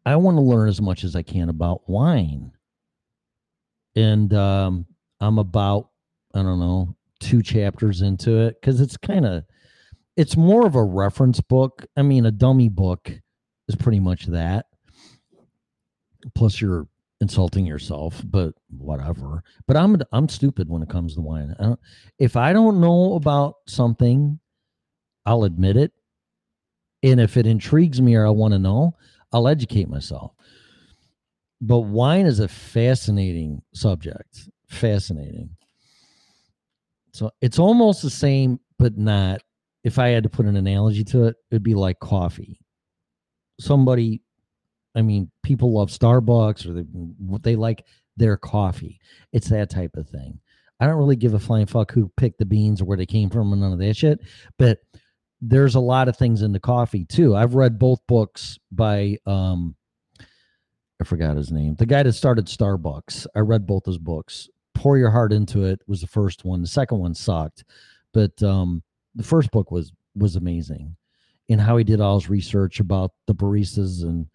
I 0.04 0.16
want 0.16 0.36
to 0.36 0.42
learn 0.42 0.68
as 0.68 0.80
much 0.80 1.04
as 1.04 1.16
I 1.16 1.22
can 1.22 1.48
about 1.48 1.88
wine. 1.88 2.52
And 3.94 4.32
um, 4.34 4.86
I'm 5.20 5.38
about, 5.38 5.90
I 6.34 6.42
don't 6.42 6.60
know, 6.60 6.94
two 7.22 7.42
chapters 7.42 8.02
into 8.02 8.38
it 8.38 8.56
because 8.60 8.80
it's 8.80 8.96
kind 8.96 9.24
of, 9.24 9.44
it's 10.16 10.36
more 10.36 10.66
of 10.66 10.74
a 10.74 10.84
reference 10.84 11.40
book. 11.40 11.86
I 11.96 12.02
mean, 12.02 12.26
a 12.26 12.30
dummy 12.30 12.68
book 12.68 13.10
is 13.68 13.76
pretty 13.76 14.00
much 14.00 14.26
that. 14.26 14.66
Plus, 16.34 16.60
you're 16.60 16.86
insulting 17.22 17.64
yourself, 17.64 18.20
but 18.24 18.52
whatever. 18.68 19.42
But 19.66 19.76
I'm 19.76 19.96
I'm 20.12 20.28
stupid 20.28 20.68
when 20.68 20.82
it 20.82 20.88
comes 20.88 21.14
to 21.14 21.20
wine. 21.20 21.54
I 21.58 21.74
if 22.18 22.36
I 22.36 22.52
don't 22.52 22.80
know 22.80 23.14
about 23.14 23.54
something, 23.66 24.40
I'll 25.24 25.44
admit 25.44 25.76
it. 25.76 25.92
And 27.02 27.20
if 27.20 27.36
it 27.36 27.46
intrigues 27.46 28.02
me 28.02 28.16
or 28.16 28.26
I 28.26 28.30
want 28.30 28.52
to 28.52 28.58
know, 28.58 28.96
I'll 29.32 29.48
educate 29.48 29.88
myself. 29.88 30.32
But 31.60 31.80
wine 31.80 32.26
is 32.26 32.40
a 32.40 32.48
fascinating 32.48 33.62
subject. 33.72 34.48
Fascinating. 34.68 35.50
So 37.12 37.30
it's 37.40 37.58
almost 37.58 38.02
the 38.02 38.10
same, 38.10 38.58
but 38.78 38.96
not. 38.96 39.42
If 39.84 39.98
I 39.98 40.08
had 40.08 40.22
to 40.22 40.28
put 40.28 40.46
an 40.46 40.56
analogy 40.56 41.04
to 41.04 41.24
it, 41.24 41.36
it'd 41.50 41.62
be 41.62 41.74
like 41.74 41.98
coffee. 41.98 42.60
Somebody, 43.58 44.22
I 44.94 45.02
mean, 45.02 45.30
people 45.42 45.72
love 45.72 45.90
Starbucks 45.90 46.66
or 46.66 46.72
they 46.72 47.50
they 47.50 47.56
like 47.56 47.84
their 48.16 48.36
coffee. 48.36 49.00
It's 49.32 49.48
that 49.48 49.70
type 49.70 49.96
of 49.96 50.08
thing. 50.08 50.38
I 50.80 50.86
don't 50.86 50.98
really 50.98 51.16
give 51.16 51.34
a 51.34 51.38
flying 51.38 51.66
fuck 51.66 51.92
who 51.92 52.10
picked 52.16 52.38
the 52.38 52.44
beans 52.44 52.80
or 52.80 52.84
where 52.84 52.96
they 52.96 53.06
came 53.06 53.30
from 53.30 53.52
and 53.52 53.60
none 53.60 53.72
of 53.72 53.78
that 53.78 53.96
shit. 53.96 54.20
But 54.58 54.78
there's 55.40 55.74
a 55.74 55.80
lot 55.80 56.08
of 56.08 56.16
things 56.16 56.42
in 56.42 56.52
the 56.52 56.60
coffee 56.60 57.04
too. 57.04 57.36
I've 57.36 57.54
read 57.54 57.78
both 57.78 58.00
books 58.06 58.58
by 58.70 59.18
um 59.26 59.74
I 61.00 61.04
forgot 61.04 61.36
his 61.36 61.50
name. 61.50 61.74
The 61.74 61.86
guy 61.86 62.04
that 62.04 62.12
started 62.12 62.46
Starbucks. 62.46 63.26
I 63.34 63.40
read 63.40 63.66
both 63.66 63.86
his 63.86 63.98
books. 63.98 64.48
Pour 64.74 64.98
Your 64.98 65.10
Heart 65.10 65.32
Into 65.32 65.64
It 65.64 65.80
was 65.86 66.00
the 66.00 66.06
first 66.06 66.44
one. 66.44 66.60
The 66.60 66.68
second 66.68 66.98
one 66.98 67.14
sucked. 67.14 67.64
But 68.12 68.42
um 68.42 68.82
the 69.14 69.22
first 69.22 69.50
book 69.50 69.70
was 69.70 69.92
was 70.14 70.36
amazing 70.36 70.96
in 71.48 71.58
how 71.58 71.76
he 71.76 71.84
did 71.84 72.00
all 72.00 72.18
his 72.18 72.30
research 72.30 72.80
about 72.80 73.12
the 73.26 73.34
baristas 73.34 74.02
and 74.02 74.26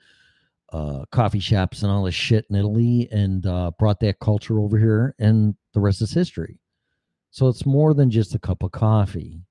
uh, 0.73 1.05
coffee 1.11 1.39
shops 1.39 1.81
and 1.81 1.91
all 1.91 2.03
this 2.03 2.15
shit 2.15 2.45
in 2.49 2.55
Italy 2.55 3.07
and 3.11 3.45
uh, 3.45 3.71
brought 3.79 3.99
that 4.01 4.19
culture 4.19 4.59
over 4.59 4.77
here, 4.77 5.15
and 5.17 5.55
the 5.73 5.79
rest 5.79 6.01
is 6.01 6.11
history. 6.11 6.59
So 7.31 7.47
it's 7.47 7.65
more 7.65 7.93
than 7.93 8.11
just 8.11 8.35
a 8.35 8.39
cup 8.39 8.63
of 8.63 8.71
coffee, 8.71 9.41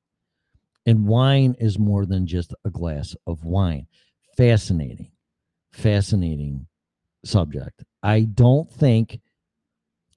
and 0.85 1.07
wine 1.07 1.57
is 1.59 1.79
more 1.79 2.05
than 2.05 2.27
just 2.27 2.55
a 2.65 2.71
glass 2.71 3.17
of 3.27 3.45
wine. 3.45 3.87
Fascinating, 4.37 5.11
fascinating 5.71 6.67
subject. 7.25 7.85
I 8.03 8.23
don't 8.23 8.71
think 8.71 9.21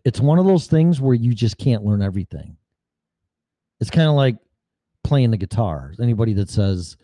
it's 0.06 0.20
one 0.20 0.40
of 0.40 0.46
those 0.46 0.68
things 0.68 1.02
where 1.02 1.16
you 1.16 1.34
just 1.34 1.58
can't 1.58 1.84
learn 1.84 2.02
everything. 2.02 2.58
It's 3.80 3.90
kind 3.90 4.08
of 4.08 4.16
like 4.16 4.38
playing 5.04 5.32
the 5.32 5.38
guitar. 5.38 5.94
Anybody 6.02 6.34
that 6.34 6.50
says 6.50 6.98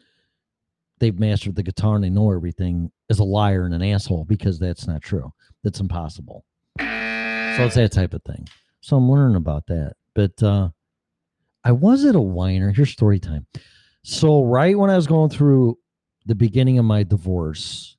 they've 1.00 1.20
mastered 1.20 1.56
the 1.56 1.64
guitar 1.64 1.96
and 1.96 2.04
they 2.04 2.10
know 2.10 2.32
everything 2.32 2.92
is 3.10 3.20
a 3.20 3.24
liar 3.24 3.66
and 3.66 3.74
an 3.74 3.84
asshole 3.84 4.26
because 4.26 4.60
that's 4.60 4.88
not 4.88 5.02
true. 5.02 5.32
That's 5.64 5.80
impossible. 5.80 6.46
So 6.80 7.64
it's 7.64 7.76
that 7.76 7.92
type 7.92 8.14
of 8.14 8.24
thing. 8.24 8.48
So 8.82 8.98
I'm 8.98 9.10
learning 9.10 9.38
about 9.38 9.66
that. 9.68 9.94
But 10.14 10.42
uh 10.44 10.70
I 11.64 11.72
was 11.72 12.06
at 12.06 12.16
a 12.16 12.22
whiner. 12.22 12.72
Here's 12.72 12.92
story 12.92 13.20
time. 13.20 13.48
So 14.04 14.44
right 14.44 14.78
when 14.78 14.90
I 14.90 14.96
was 14.96 15.08
going 15.08 15.32
through 15.32 15.80
the 16.28 16.36
beginning 16.36 16.78
of 16.78 16.86
my 16.86 17.04
divorce, 17.04 17.95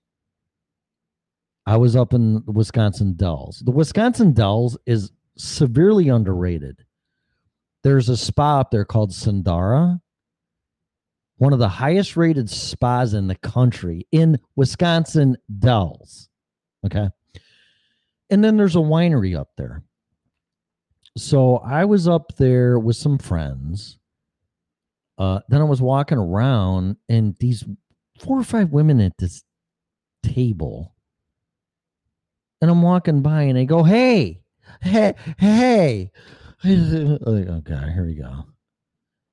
I 1.67 1.77
was 1.77 1.97
up 1.97 2.15
in 2.15 2.45
the 2.45 2.53
Wisconsin 2.53 3.15
Dells. 3.15 3.63
The 3.65 3.73
Wisconsin 3.73 4.33
Dells 4.33 4.79
is 4.87 5.11
severely 5.37 6.09
underrated. 6.09 6.85
There's 7.83 8.09
a 8.09 8.17
spa 8.17 8.61
up 8.61 8.71
there 8.71 8.85
called 8.85 9.13
Sundara 9.13 10.01
one 11.39 11.53
of 11.53 11.59
the 11.59 11.69
highest 11.69 12.17
rated 12.17 12.49
spas 12.49 13.15
in 13.15 13.27
the 13.27 13.35
country 13.37 14.07
in 14.11 14.39
Wisconsin 14.57 15.37
Dells. 15.59 16.29
Okay. 16.85 17.09
And 18.31 18.43
then 18.43 18.57
there's 18.57 18.77
a 18.77 18.81
winery 18.81 19.39
up 19.39 19.51
there. 19.57 19.83
So 21.17 21.59
I 21.59 21.85
was 21.85 22.09
up 22.09 22.37
there 22.37 22.79
with 22.79 22.97
some 22.97 23.19
friends. 23.19 23.99
Uh, 25.19 25.41
then 25.49 25.61
I 25.61 25.65
was 25.65 25.81
walking 25.81 26.19
around, 26.19 26.97
and 27.09 27.35
these 27.41 27.65
four 28.21 28.39
or 28.39 28.45
five 28.45 28.71
women 28.71 29.01
at 29.01 29.17
this 29.19 29.43
table. 30.23 30.95
And 32.61 32.71
I'm 32.71 32.83
walking 32.83 33.23
by, 33.23 33.43
and 33.43 33.57
they 33.57 33.65
go, 33.65 33.83
Hey, 33.83 34.41
hey, 34.83 35.15
hey. 35.39 36.11
Like, 36.65 37.47
oh 37.47 37.57
okay, 37.59 37.93
here 37.93 38.07
we 38.07 38.15
go. 38.15 38.45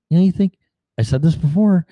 You 0.10 0.18
know, 0.18 0.24
you 0.24 0.32
think, 0.32 0.58
I 1.00 1.02
said 1.02 1.24
this 1.24 1.36
before. 1.36 1.88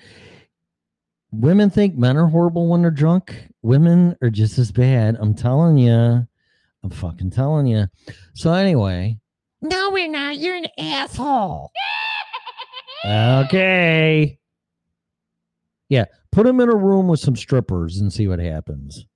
Women 1.32 1.70
think 1.70 1.96
men 1.96 2.16
are 2.16 2.26
horrible 2.26 2.68
when 2.68 2.82
they're 2.82 2.90
drunk. 2.90 3.48
Women 3.62 4.16
are 4.22 4.30
just 4.30 4.58
as 4.58 4.70
bad. 4.70 5.16
I'm 5.18 5.34
telling 5.34 5.78
you. 5.78 6.26
I'm 6.84 6.90
fucking 6.90 7.30
telling 7.30 7.66
you. 7.66 7.86
So 8.34 8.52
anyway, 8.52 9.18
no, 9.62 9.90
we're 9.90 10.08
not. 10.08 10.38
You're 10.38 10.56
an 10.56 10.66
asshole. 10.78 11.72
okay. 13.06 14.38
Yeah, 15.88 16.06
put 16.32 16.46
him 16.46 16.60
in 16.60 16.68
a 16.68 16.74
room 16.74 17.08
with 17.08 17.20
some 17.20 17.36
strippers 17.36 17.98
and 17.98 18.12
see 18.12 18.26
what 18.26 18.38
happens. 18.38 19.06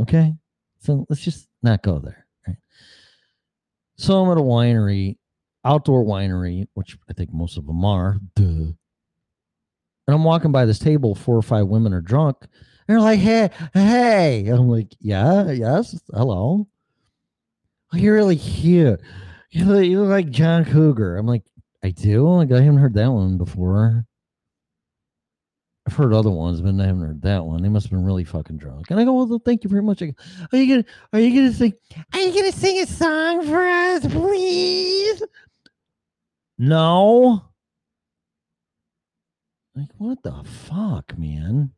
Okay, 0.00 0.34
so 0.82 1.06
let's 1.08 1.22
just 1.22 1.48
not 1.62 1.82
go 1.82 1.98
there. 1.98 2.26
Right? 2.46 2.56
So 3.96 4.22
I'm 4.22 4.30
at 4.30 4.38
a 4.38 4.40
winery, 4.40 5.16
outdoor 5.64 6.04
winery, 6.04 6.66
which 6.74 6.98
I 7.08 7.12
think 7.12 7.32
most 7.32 7.56
of 7.56 7.66
them 7.66 7.84
are. 7.84 8.18
Duh. 8.34 8.42
And 8.44 8.76
I'm 10.08 10.24
walking 10.24 10.50
by 10.50 10.64
this 10.64 10.80
table, 10.80 11.14
four 11.14 11.36
or 11.36 11.42
five 11.42 11.68
women 11.68 11.94
are 11.94 12.00
drunk. 12.00 12.36
And 12.42 12.50
they're 12.88 13.00
like, 13.00 13.20
hey, 13.20 13.50
hey. 13.72 14.48
I'm 14.48 14.68
like, 14.68 14.92
yeah, 14.98 15.50
yes, 15.52 16.00
hello. 16.12 16.66
Oh, 17.92 17.96
you're 17.96 18.14
really 18.14 18.36
cute. 18.36 19.00
You 19.50 19.64
look, 19.66 19.84
you 19.84 20.00
look 20.00 20.10
like 20.10 20.30
John 20.30 20.64
Cougar. 20.64 21.16
I'm 21.16 21.26
like, 21.26 21.44
I 21.84 21.90
do? 21.90 22.28
Like, 22.28 22.50
I 22.50 22.60
haven't 22.60 22.80
heard 22.80 22.94
that 22.94 23.12
one 23.12 23.38
before. 23.38 24.06
I've 25.86 25.96
heard 25.96 26.12
other 26.12 26.30
ones, 26.30 26.60
but 26.60 26.74
I 26.80 26.86
haven't 26.86 27.02
heard 27.02 27.22
that 27.22 27.44
one. 27.44 27.62
They 27.62 27.68
must 27.68 27.86
have 27.86 27.90
been 27.90 28.04
really 28.04 28.24
fucking 28.24 28.56
drunk. 28.56 28.90
And 28.90 29.00
I 29.00 29.04
go, 29.04 29.12
well, 29.24 29.42
thank 29.44 29.64
you 29.64 29.70
very 29.70 29.82
much. 29.82 29.98
Go, 29.98 30.12
are 30.52 30.58
you 30.58 30.76
gonna 30.76 30.84
are 31.12 31.20
you 31.20 31.34
gonna 31.34 31.52
sing 31.52 31.74
are 32.12 32.20
you 32.20 32.32
gonna 32.32 32.52
sing 32.52 32.78
a 32.78 32.86
song 32.86 33.44
for 33.44 33.66
us, 33.66 34.06
please? 34.06 35.22
No. 36.56 37.42
Like, 39.74 39.88
what 39.96 40.22
the 40.22 40.44
fuck, 40.44 41.18
man? 41.18 41.72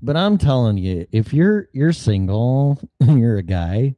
But 0.00 0.16
I'm 0.16 0.38
telling 0.38 0.78
you, 0.78 1.06
if 1.12 1.34
you're 1.34 1.68
you're 1.72 1.92
single 1.92 2.80
you're 3.00 3.36
a 3.36 3.42
guy, 3.42 3.96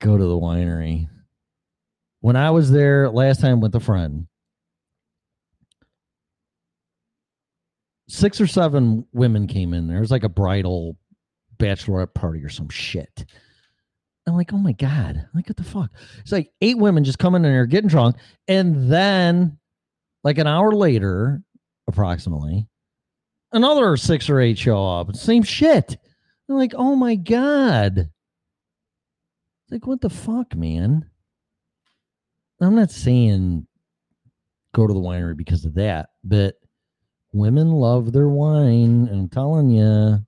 go 0.00 0.16
to 0.16 0.24
the 0.24 0.38
winery. 0.38 1.08
When 2.20 2.36
I 2.36 2.50
was 2.50 2.70
there 2.70 3.10
last 3.10 3.42
time 3.42 3.60
with 3.60 3.74
a 3.74 3.80
friend, 3.80 4.26
six 8.08 8.40
or 8.40 8.46
seven 8.46 9.06
women 9.12 9.46
came 9.46 9.74
in 9.74 9.86
there. 9.88 9.98
It 9.98 10.00
was 10.00 10.10
like 10.10 10.24
a 10.24 10.28
bridal 10.28 10.96
bachelorette 11.58 12.14
party 12.14 12.42
or 12.42 12.48
some 12.48 12.68
shit. 12.68 13.24
I'm 14.26 14.36
like, 14.36 14.52
oh 14.52 14.58
my 14.58 14.72
God. 14.72 15.24
Like, 15.34 15.48
what 15.48 15.56
the 15.56 15.64
fuck? 15.64 15.90
It's 16.18 16.32
like 16.32 16.50
eight 16.60 16.78
women 16.78 17.04
just 17.04 17.18
coming 17.18 17.44
in 17.44 17.52
there 17.52 17.66
getting 17.66 17.88
drunk. 17.88 18.16
And 18.48 18.90
then, 18.90 19.58
like 20.24 20.38
an 20.38 20.48
hour 20.48 20.72
later, 20.72 21.42
approximately, 21.86 22.66
another 23.52 23.96
six 23.96 24.28
or 24.28 24.40
eight 24.40 24.58
show 24.58 24.84
up. 24.84 25.14
Same 25.14 25.44
shit. 25.44 25.96
I'm 26.48 26.56
like, 26.56 26.74
oh 26.76 26.96
my 26.96 27.14
God. 27.14 27.98
It's 27.98 29.72
like, 29.72 29.86
what 29.86 30.00
the 30.00 30.10
fuck, 30.10 30.56
man? 30.56 31.08
I'm 32.60 32.74
not 32.74 32.90
saying 32.90 33.66
go 34.74 34.86
to 34.86 34.94
the 34.94 35.00
winery 35.00 35.36
because 35.36 35.64
of 35.64 35.74
that, 35.74 36.10
but 36.24 36.56
women 37.36 37.70
love 37.70 38.12
their 38.12 38.28
wine. 38.28 39.08
And 39.08 39.20
I'm 39.20 39.28
telling 39.28 39.70
you, 39.70 40.24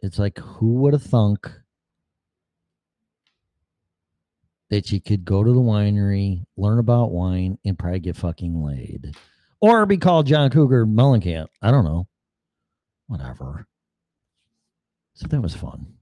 it's 0.00 0.18
like, 0.18 0.38
who 0.38 0.74
would 0.74 0.92
have 0.92 1.02
thunk 1.02 1.50
that 4.70 4.90
you 4.92 5.00
could 5.00 5.24
go 5.24 5.44
to 5.44 5.52
the 5.52 5.60
winery, 5.60 6.44
learn 6.56 6.78
about 6.78 7.10
wine, 7.10 7.58
and 7.64 7.78
probably 7.78 8.00
get 8.00 8.16
fucking 8.16 8.62
laid? 8.62 9.14
Or 9.60 9.86
be 9.86 9.96
called 9.96 10.26
John 10.26 10.50
Cougar 10.50 10.86
Mellencamp. 10.86 11.48
I 11.60 11.70
don't 11.70 11.84
know. 11.84 12.06
Whatever. 13.08 13.66
So 15.14 15.26
that 15.26 15.40
was 15.40 15.54
fun. 15.54 15.94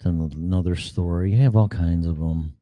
Then 0.00 0.30
another 0.34 0.76
story. 0.76 1.32
You 1.32 1.42
have 1.42 1.56
all 1.56 1.68
kinds 1.68 2.06
of 2.06 2.18
them. 2.18 2.54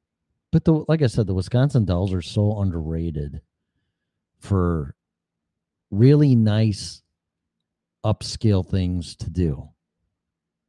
But 0.52 0.64
the 0.64 0.84
like 0.88 1.02
I 1.02 1.06
said, 1.06 1.26
the 1.26 1.34
Wisconsin 1.34 1.84
Dells 1.84 2.14
are 2.14 2.22
so 2.22 2.60
underrated 2.60 3.42
for 4.38 4.95
really 5.90 6.34
nice 6.34 7.02
upscale 8.04 8.66
things 8.66 9.16
to 9.16 9.30
do. 9.30 9.68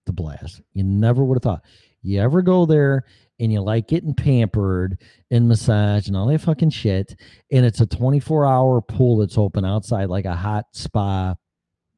The 0.06 0.14
blast. 0.14 0.62
You 0.74 0.84
never 0.84 1.24
would 1.24 1.36
have 1.36 1.44
thought. 1.44 1.66
You 2.02 2.22
ever 2.22 2.42
go 2.42 2.66
there 2.66 3.04
and 3.40 3.52
you 3.52 3.62
like 3.62 3.88
getting 3.88 4.14
pampered 4.14 5.00
and 5.30 5.48
massaged 5.48 6.08
and 6.08 6.18
all 6.18 6.28
that 6.28 6.42
fucking 6.42 6.70
shit, 6.70 7.16
and 7.52 7.66
it's 7.66 7.82
a 7.82 7.86
24 7.86 8.46
hour 8.46 8.82
pool 8.82 9.18
that's 9.18 9.38
open 9.38 9.66
outside 9.66 10.10
like 10.10 10.26
a 10.26 10.36
hot 10.36 10.66
spa 10.72 11.36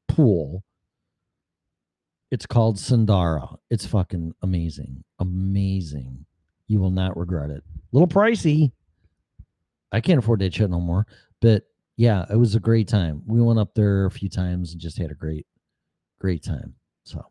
pool. 0.07 0.63
It's 2.31 2.45
called 2.45 2.77
Sundara. 2.77 3.47
It's 3.69 3.85
fucking 3.85 4.33
amazing. 4.41 5.03
Amazing. 5.19 6.25
You 6.67 6.79
will 6.79 6.91
not 6.91 7.17
regret 7.17 7.49
it. 7.49 7.63
A 7.63 7.81
little 7.91 8.07
pricey. 8.07 8.71
I 9.91 10.01
can't 10.01 10.19
afford 10.19 10.39
that 10.41 10.53
shit 10.53 10.69
no 10.69 10.79
more. 10.79 11.07
But 11.41 11.63
yeah, 11.99 12.23
it 12.29 12.37
was 12.37 12.55
a 12.55 12.61
great 12.61 12.87
time. 12.87 13.21
We 13.27 13.41
went 13.41 13.59
up 13.59 13.73
there 13.75 14.05
a 14.05 14.11
few 14.11 14.29
times 14.29 14.71
and 14.71 14.79
just 14.79 14.97
had 14.97 15.11
a 15.11 15.15
great, 15.15 15.45
great 16.21 16.41
time. 16.41 16.75
So, 17.03 17.25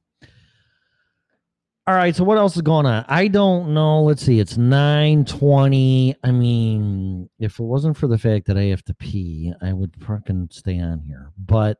all 1.86 1.94
right. 1.94 2.14
So 2.14 2.22
what 2.22 2.36
else 2.36 2.54
is 2.54 2.60
going 2.60 2.84
on? 2.84 3.06
I 3.08 3.28
don't 3.28 3.72
know. 3.72 4.02
Let's 4.02 4.22
see. 4.22 4.40
It's 4.40 4.58
nine 4.58 5.24
twenty. 5.24 6.16
I 6.22 6.32
mean, 6.32 7.30
if 7.38 7.58
it 7.58 7.62
wasn't 7.62 7.96
for 7.96 8.08
the 8.08 8.18
fact 8.18 8.46
that 8.48 8.58
I 8.58 8.64
have 8.64 8.84
to 8.84 8.94
pee, 8.94 9.54
I 9.62 9.72
would 9.72 9.94
fucking 10.06 10.50
stay 10.52 10.78
on 10.78 11.00
here. 11.00 11.32
But 11.38 11.78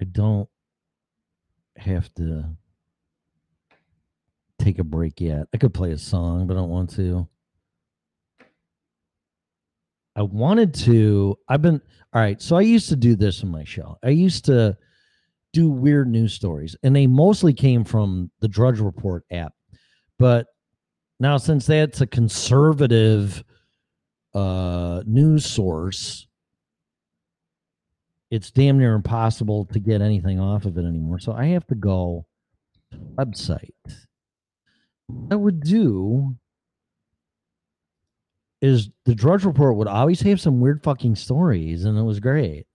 I 0.00 0.04
don't 0.04 0.48
have 1.76 2.08
to 2.14 2.56
take 4.58 4.78
a 4.78 4.84
break 4.84 5.20
yet. 5.20 5.48
I 5.52 5.58
could 5.58 5.74
play 5.74 5.92
a 5.92 5.98
song, 5.98 6.46
but 6.46 6.54
I 6.54 6.60
don't 6.60 6.70
want 6.70 6.88
to. 6.94 7.28
I 10.16 10.22
wanted 10.22 10.74
to. 10.74 11.36
I've 11.48 11.62
been 11.62 11.80
all 12.12 12.20
right. 12.20 12.40
So 12.40 12.56
I 12.56 12.62
used 12.62 12.88
to 12.90 12.96
do 12.96 13.16
this 13.16 13.42
in 13.42 13.48
my 13.48 13.64
show. 13.64 13.98
I 14.02 14.10
used 14.10 14.44
to 14.46 14.76
do 15.52 15.70
weird 15.70 16.08
news 16.08 16.34
stories, 16.34 16.76
and 16.82 16.94
they 16.94 17.06
mostly 17.06 17.52
came 17.52 17.84
from 17.84 18.30
the 18.40 18.48
Drudge 18.48 18.80
Report 18.80 19.24
app. 19.30 19.52
But 20.18 20.46
now, 21.20 21.36
since 21.36 21.66
that's 21.66 22.00
a 22.00 22.06
conservative 22.06 23.42
uh, 24.34 25.02
news 25.06 25.46
source, 25.46 26.26
it's 28.30 28.50
damn 28.50 28.78
near 28.78 28.94
impossible 28.94 29.64
to 29.66 29.78
get 29.78 30.00
anything 30.00 30.40
off 30.40 30.64
of 30.64 30.76
it 30.76 30.84
anymore. 30.84 31.18
So 31.18 31.32
I 31.32 31.46
have 31.46 31.66
to 31.68 31.74
go 31.74 32.26
website. 33.16 33.70
I 35.30 35.36
would 35.36 35.60
do 35.60 36.36
is 38.64 38.88
the 39.04 39.14
Drudge 39.14 39.44
Report 39.44 39.76
would 39.76 39.88
always 39.88 40.22
have 40.22 40.40
some 40.40 40.58
weird 40.58 40.82
fucking 40.82 41.16
stories, 41.16 41.84
and 41.84 41.98
it 41.98 42.02
was 42.02 42.18
great 42.18 42.66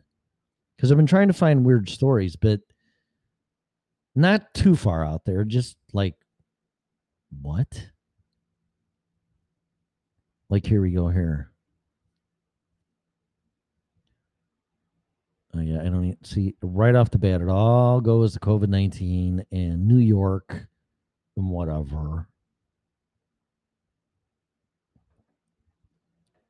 because 0.75 0.91
I've 0.91 0.97
been 0.97 1.07
trying 1.07 1.29
to 1.29 1.33
find 1.33 1.65
weird 1.65 1.89
stories, 1.89 2.35
but 2.35 2.61
not 4.15 4.53
too 4.53 4.75
far 4.75 5.03
out 5.03 5.25
there. 5.25 5.43
Just 5.43 5.77
like 5.91 6.13
what? 7.41 7.87
Like 10.49 10.65
here 10.65 10.81
we 10.81 10.91
go 10.91 11.07
here. 11.09 11.51
Oh 15.55 15.61
yeah, 15.61 15.81
I 15.81 15.85
don't 15.85 16.05
even 16.05 16.23
see 16.23 16.53
right 16.61 16.95
off 16.95 17.09
the 17.09 17.17
bat. 17.17 17.41
It 17.41 17.49
all 17.49 17.99
goes 17.99 18.33
to 18.33 18.39
COVID 18.39 18.69
nineteen 18.69 19.43
and 19.51 19.87
New 19.87 19.97
York 19.97 20.67
and 21.35 21.49
whatever. 21.49 22.28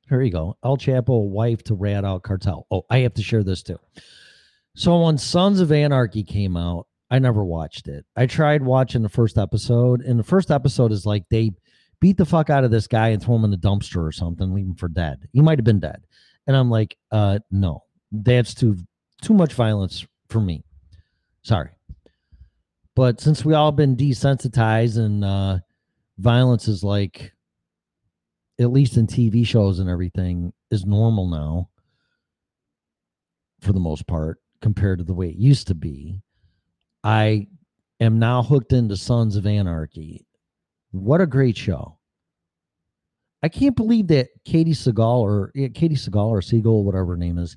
Here 0.10 0.22
you 0.22 0.32
go. 0.32 0.58
El 0.64 0.78
Chapo, 0.78 1.30
wife 1.30 1.64
to 1.66 1.76
rat 1.76 2.04
out 2.04 2.24
cartel. 2.24 2.66
Oh, 2.72 2.84
I 2.90 3.00
have 3.00 3.14
to 3.14 3.22
share 3.22 3.44
this 3.44 3.62
too. 3.62 3.80
So 4.76 5.04
when 5.04 5.18
Sons 5.18 5.60
of 5.60 5.72
Anarchy 5.72 6.24
came 6.24 6.58
out, 6.58 6.88
I 7.12 7.20
never 7.20 7.44
watched 7.44 7.88
it. 7.88 8.06
I 8.16 8.26
tried 8.26 8.64
watching 8.64 9.04
the 9.04 9.10
first 9.10 9.38
episode, 9.38 10.02
and 10.02 10.20
the 10.20 10.24
first 10.24 10.52
episode 10.52 10.92
is 10.92 11.06
like 11.06 11.26
they 11.30 11.52
beat 12.00 12.18
the 12.18 12.26
fuck 12.26 12.50
out 12.50 12.64
of 12.64 12.72
this 12.72 12.88
guy 12.88 13.10
and 13.10 13.22
throw 13.22 13.36
him 13.36 13.44
in 13.44 13.52
the 13.52 13.58
dumpster 13.58 14.04
or 14.04 14.12
something, 14.12 14.54
leave 14.54 14.66
him 14.66 14.76
for 14.76 14.88
dead. 14.88 15.28
He 15.34 15.42
might 15.42 15.60
have 15.60 15.66
been 15.66 15.80
dead. 15.80 16.04
And 16.48 16.56
I'm 16.56 16.70
like, 16.70 16.98
uh, 17.12 17.40
no, 17.52 17.84
that's 18.12 18.54
too 18.54 18.78
too 19.22 19.34
much 19.34 19.54
violence 19.54 20.08
for 20.30 20.40
me. 20.40 20.64
Sorry. 21.44 21.70
But 22.96 23.20
since 23.20 23.46
we 23.46 23.54
all 23.54 23.72
been 23.72 23.96
desensitized 23.96 24.98
and 24.98 25.24
uh 25.24 25.60
violence 26.18 26.68
is 26.68 26.84
like 26.84 27.34
at 28.60 28.72
least 28.72 28.98
in 28.98 29.08
TV 29.08 29.46
shows 29.46 29.80
and 29.80 29.90
everything 29.90 30.54
is 30.70 30.86
normal 30.86 31.28
now 31.28 31.70
for 33.62 33.74
the 33.74 33.80
most 33.80 34.06
part 34.08 34.40
compared 34.62 35.00
to 35.00 35.06
the 35.06 35.14
way 35.14 35.30
it 35.30 35.38
used 35.38 35.68
to 35.68 35.76
be. 35.76 36.22
I 37.04 37.48
am 38.00 38.20
now 38.20 38.44
hooked 38.44 38.74
into 38.74 38.98
Sons 38.98 39.36
of 39.36 39.46
Anarchy. 39.48 40.26
What 40.92 41.22
a 41.22 41.28
great 41.28 41.58
show. 41.58 41.98
I 43.42 43.48
can't 43.48 43.76
believe 43.76 44.08
that 44.08 44.30
Katie 44.44 44.74
Seagal 44.74 45.20
or 45.20 45.52
yeah, 45.56 45.70
Katie 45.70 45.96
Seagal 45.96 46.28
or 46.28 46.42
Seagal, 46.42 46.84
whatever 46.84 47.12
her 47.12 47.18
name 47.18 47.38
is, 47.38 47.56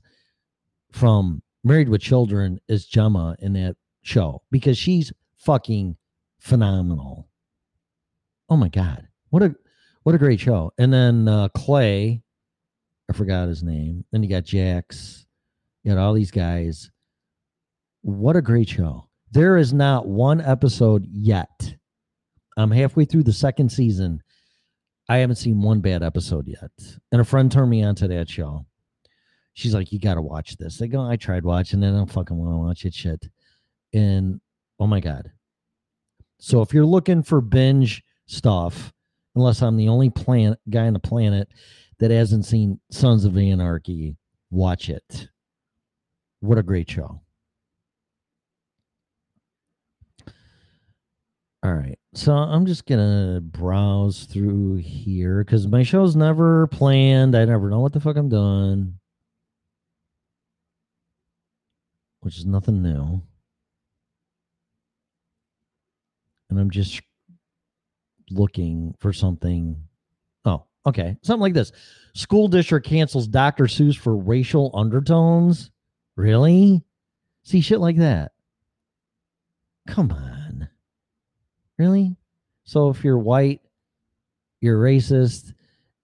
from 0.92 1.42
Married 1.64 1.88
with 1.88 2.00
Children 2.00 2.60
is 2.68 2.86
Gemma 2.86 3.34
in 3.40 3.52
that 3.54 3.76
show 4.02 4.42
because 4.52 4.78
she's 4.78 5.12
fucking 5.36 5.96
phenomenal. 6.38 7.28
Oh 8.48 8.56
my 8.56 8.68
god. 8.68 9.08
What 9.30 9.42
a 9.42 9.54
what 10.02 10.14
a 10.14 10.18
great 10.18 10.40
show. 10.40 10.72
And 10.78 10.92
then 10.92 11.28
uh 11.28 11.48
Clay, 11.48 12.22
I 13.10 13.12
forgot 13.12 13.48
his 13.48 13.62
name. 13.62 14.04
Then 14.10 14.22
you 14.22 14.28
got 14.28 14.44
Jax. 14.44 15.26
You 15.84 15.92
got 15.92 16.00
all 16.00 16.14
these 16.14 16.30
guys. 16.30 16.90
What 18.02 18.36
a 18.36 18.42
great 18.42 18.68
show. 18.68 19.08
There 19.30 19.56
is 19.56 19.72
not 19.72 20.06
one 20.06 20.40
episode 20.40 21.06
yet. 21.10 21.76
I'm 22.56 22.70
halfway 22.70 23.04
through 23.04 23.22
the 23.22 23.32
second 23.32 23.70
season. 23.70 24.22
I 25.08 25.18
haven't 25.18 25.36
seen 25.36 25.60
one 25.60 25.80
bad 25.80 26.02
episode 26.02 26.46
yet. 26.46 26.70
And 27.10 27.20
a 27.20 27.24
friend 27.24 27.50
turned 27.50 27.70
me 27.70 27.82
on 27.82 27.94
to 27.96 28.08
that 28.08 28.28
show. 28.28 28.66
She's 29.54 29.74
like, 29.74 29.92
You 29.92 29.98
gotta 29.98 30.22
watch 30.22 30.56
this. 30.56 30.80
I 30.82 30.86
go, 30.86 31.02
I 31.02 31.16
tried 31.16 31.44
watching 31.44 31.82
it. 31.82 31.88
I 31.88 31.92
don't 31.92 32.10
fucking 32.10 32.36
want 32.36 32.52
to 32.52 32.58
watch 32.58 32.84
it 32.84 32.94
shit. 32.94 33.28
And 33.92 34.40
oh 34.78 34.86
my 34.86 35.00
God. 35.00 35.30
So 36.38 36.60
if 36.62 36.74
you're 36.74 36.86
looking 36.86 37.22
for 37.22 37.40
binge 37.40 38.02
stuff, 38.26 38.92
unless 39.34 39.62
I'm 39.62 39.76
the 39.76 39.88
only 39.88 40.10
planet 40.10 40.58
guy 40.68 40.86
on 40.86 40.92
the 40.92 40.98
planet 40.98 41.48
that 41.98 42.10
hasn't 42.10 42.44
seen 42.44 42.80
Sons 42.90 43.24
of 43.24 43.36
Anarchy, 43.36 44.16
watch 44.50 44.88
it. 44.88 45.28
What 46.40 46.58
a 46.58 46.62
great 46.62 46.90
show. 46.90 47.20
All 51.64 51.74
right. 51.74 51.98
So 52.14 52.32
I'm 52.32 52.66
just 52.66 52.86
going 52.86 52.98
to 52.98 53.40
browse 53.40 54.24
through 54.24 54.76
here 54.76 55.44
because 55.44 55.68
my 55.68 55.84
show's 55.84 56.16
never 56.16 56.66
planned. 56.66 57.36
I 57.36 57.44
never 57.44 57.70
know 57.70 57.78
what 57.78 57.92
the 57.92 58.00
fuck 58.00 58.16
I'm 58.16 58.28
doing, 58.28 58.98
which 62.20 62.36
is 62.36 62.46
nothing 62.46 62.82
new. 62.82 63.22
And 66.50 66.58
I'm 66.58 66.70
just 66.70 67.00
looking 68.32 68.94
for 68.98 69.12
something. 69.12 69.76
Oh, 70.44 70.64
okay. 70.86 71.16
Something 71.22 71.42
like 71.42 71.54
this 71.54 71.72
School 72.14 72.48
district 72.48 72.86
cancels 72.86 73.26
Dr. 73.26 73.64
Seuss 73.64 73.96
for 73.96 74.16
racial 74.16 74.70
undertones. 74.74 75.70
Really? 76.16 76.82
See, 77.42 77.60
shit 77.60 77.80
like 77.80 77.96
that. 77.96 78.32
Come 79.86 80.12
on. 80.12 80.68
Really? 81.78 82.16
So 82.64 82.90
if 82.90 83.02
you're 83.02 83.18
white, 83.18 83.60
you're 84.60 84.78
racist 84.78 85.54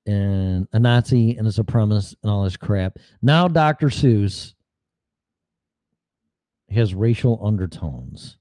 and 0.07 0.67
a 0.73 0.79
Nazi 0.79 1.37
and 1.37 1.47
a 1.47 1.51
supremacist 1.51 2.17
and 2.23 2.33
all 2.33 2.45
this 2.45 2.57
crap. 2.57 2.99
Now 3.21 3.47
Dr. 3.47 3.89
Seuss 3.89 4.55
has 6.71 6.95
racial 6.95 7.39
undertones. 7.45 8.38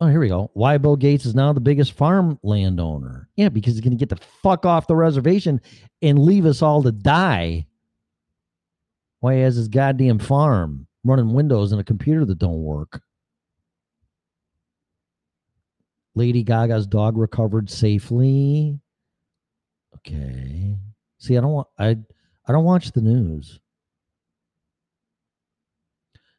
Oh, 0.00 0.06
here 0.06 0.20
we 0.20 0.28
go. 0.28 0.50
Why 0.54 0.78
Bill 0.78 0.94
Gates 0.94 1.26
is 1.26 1.34
now 1.34 1.52
the 1.52 1.60
biggest 1.60 1.92
farm 1.92 2.38
landowner. 2.44 3.28
Yeah, 3.36 3.48
because 3.48 3.74
he's 3.74 3.80
going 3.80 3.98
to 3.98 4.04
get 4.04 4.08
the 4.08 4.24
fuck 4.42 4.64
off 4.64 4.86
the 4.86 4.94
reservation 4.94 5.60
and 6.02 6.20
leave 6.20 6.46
us 6.46 6.62
all 6.62 6.82
to 6.84 6.92
die. 6.92 7.66
Why 9.20 9.34
he 9.34 9.40
has 9.40 9.56
his 9.56 9.66
goddamn 9.66 10.20
farm 10.20 10.86
running 11.04 11.32
Windows 11.32 11.72
and 11.72 11.80
a 11.80 11.84
computer 11.84 12.24
that 12.24 12.38
don't 12.38 12.62
work. 12.62 13.00
Lady 16.14 16.44
Gaga's 16.44 16.86
dog 16.86 17.16
recovered 17.16 17.68
safely. 17.68 18.78
Okay. 19.96 20.76
See, 21.18 21.36
I 21.36 21.40
don't 21.40 21.52
want 21.52 21.68
I 21.78 21.96
I 22.46 22.52
don't 22.52 22.64
watch 22.64 22.92
the 22.92 23.00
news. 23.00 23.58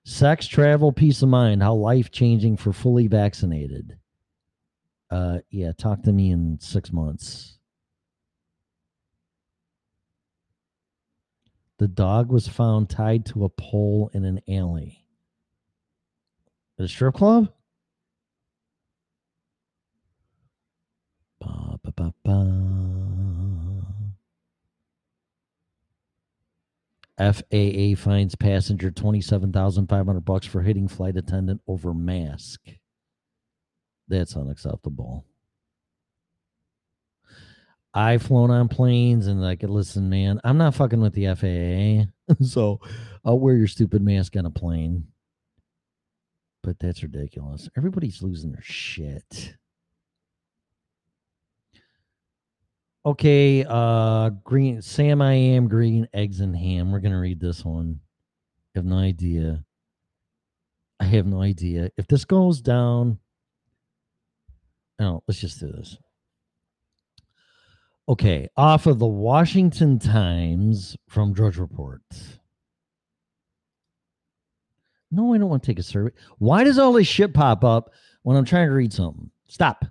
Sex, 0.10 0.48
travel, 0.48 0.92
peace 0.92 1.22
of 1.22 1.30
mind, 1.30 1.62
how 1.62 1.76
life 1.76 2.10
changing 2.10 2.58
for 2.58 2.74
fully 2.74 3.06
vaccinated. 3.06 4.00
Uh 5.12 5.38
yeah, 5.52 5.72
talk 5.72 6.02
to 6.02 6.12
me 6.12 6.32
in 6.32 6.58
6 6.60 6.92
months. 6.92 7.60
The 11.78 11.88
dog 11.88 12.32
was 12.32 12.48
found 12.48 12.90
tied 12.90 13.24
to 13.28 13.46
a 13.46 13.50
pole 13.50 14.10
in 14.12 14.26
an 14.26 14.42
alley. 14.50 15.06
At 16.80 16.86
a 16.86 16.88
strip 16.88 17.14
club? 17.14 17.54
FAA 27.20 27.96
fines 27.98 28.36
passenger 28.36 28.92
27,500 28.92 30.24
bucks 30.24 30.48
for 30.48 30.62
hitting 30.62 30.88
flight 30.88 31.18
attendant 31.18 31.62
over 31.68 31.94
mask. 31.94 32.62
That's 34.08 34.38
unacceptable. 34.38 35.26
I've 37.94 38.24
flown 38.24 38.52
on 38.52 38.70
planes 38.70 39.28
and 39.28 39.42
like, 39.42 39.64
listen, 39.64 40.10
man, 40.10 40.40
I'm 40.44 40.58
not 40.58 40.76
fucking 40.76 41.02
with 41.02 41.14
the 41.14 41.36
FAA. 41.36 42.36
so 42.46 42.80
I'll 43.26 43.40
wear 43.40 43.56
your 43.56 43.68
stupid 43.68 44.02
mask 44.02 44.36
on 44.38 44.46
a 44.46 44.52
plane. 44.52 45.08
But 46.64 46.80
that's 46.80 47.04
ridiculous. 47.04 47.70
Everybody's 47.76 48.22
losing 48.22 48.52
their 48.52 48.62
shit. 48.62 49.56
Okay, 53.06 53.66
uh 53.68 54.30
green 54.44 54.82
Sam 54.82 55.22
I 55.22 55.34
am 55.34 55.68
green 55.68 56.08
eggs 56.14 56.42
and 56.42 56.56
ham. 56.56 56.92
We're 56.92 57.00
gonna 57.00 57.20
read 57.20 57.40
this 57.40 57.64
one. 57.64 58.02
I 58.76 58.80
have 58.80 58.86
no 58.86 58.98
idea. 58.98 59.64
I 61.00 61.06
have 61.06 61.26
no 61.26 61.42
idea. 61.42 61.92
If 61.98 62.08
this 62.08 62.26
goes 62.26 62.62
down, 62.62 63.20
No, 65.00 65.24
let's 65.28 65.40
just 65.40 65.60
do 65.60 65.72
this. 65.72 65.98
Okay, 68.10 68.50
off 68.58 68.86
of 68.86 69.00
the 69.00 69.08
Washington 69.08 69.98
Times 70.00 70.98
from 71.08 71.32
Drudge 71.32 71.58
Report. 71.58 72.02
No, 75.12 75.34
I 75.34 75.38
don't 75.38 75.50
want 75.50 75.64
to 75.64 75.68
take 75.68 75.80
a 75.80 75.84
survey. 75.84 76.12
Why 76.38 76.64
does 76.64 76.78
all 76.78 76.94
this 76.94 77.08
shit 77.08 77.34
pop 77.34 77.64
up 77.64 77.92
when 78.24 78.36
I'm 78.36 78.46
trying 78.46 78.68
to 78.68 78.74
read 78.74 78.94
something? 78.94 79.32
Stop. 79.48 79.86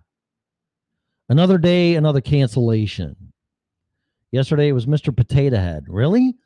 Another 1.28 1.58
day, 1.58 1.94
another 1.94 2.20
cancellation. 2.20 3.32
Yesterday 4.32 4.68
it 4.68 4.72
was 4.72 4.86
Mr. 4.86 5.14
Potato 5.14 5.56
Head. 5.56 5.84
Really? 5.88 6.36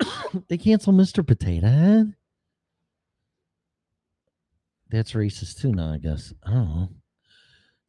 they 0.48 0.56
cancel 0.56 0.92
Mr. 0.92 1.26
Potato 1.26 1.66
Head? 1.66 2.14
That's 4.90 5.12
racist 5.12 5.60
too 5.60 5.72
now, 5.72 5.92
I 5.92 5.98
guess. 5.98 6.32
I 6.44 6.50
don't 6.52 6.68
know. 6.68 6.88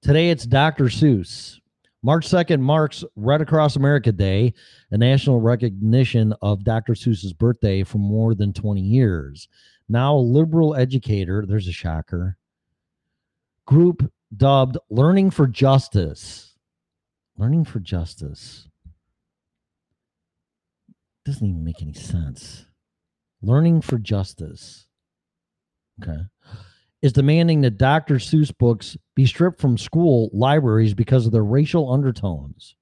Today 0.02 0.30
it's 0.30 0.46
Dr. 0.46 0.86
Seuss. 0.86 1.60
March 2.04 2.28
2nd 2.28 2.60
marks 2.60 3.04
Right 3.16 3.42
Across 3.42 3.78
America 3.78 4.12
Day, 4.12 4.54
a 4.92 4.98
national 4.98 5.42
recognition 5.42 6.36
of 6.42 6.64
Dr. 6.64 6.94
Seuss's 6.94 7.34
birthday 7.34 7.84
for 7.84 7.98
more 7.98 8.36
than 8.36 8.54
20 8.54 8.80
years. 8.80 9.48
Now 9.90 10.16
a 10.16 10.18
liberal 10.18 10.76
educator, 10.76 11.46
there's 11.48 11.68
a 11.68 11.72
shocker, 11.72 12.38
group 13.66 14.12
dubbed 14.38 14.78
Learning 14.90 15.32
for 15.32 15.48
Justice. 15.48 16.56
Learning 17.38 17.66
for 17.66 17.80
Justice. 17.80 18.68
Doesn't 21.26 21.48
even 21.48 21.64
make 21.64 21.82
any 21.82 21.94
sense. 21.94 22.66
Learning 23.42 23.82
for 23.82 23.98
Justice. 23.98 24.88
Okay 26.02 26.22
is 27.06 27.14
demanding 27.14 27.62
that 27.62 27.78
Dr. 27.78 28.16
Seuss 28.16 28.52
books 28.58 28.98
be 29.16 29.28
stripped 29.28 29.62
from 29.62 29.78
school 29.78 30.32
libraries 30.34 30.96
because 30.96 31.28
of 31.28 31.32
their 31.32 31.44
racial 31.44 31.94
undertones. 31.94 32.76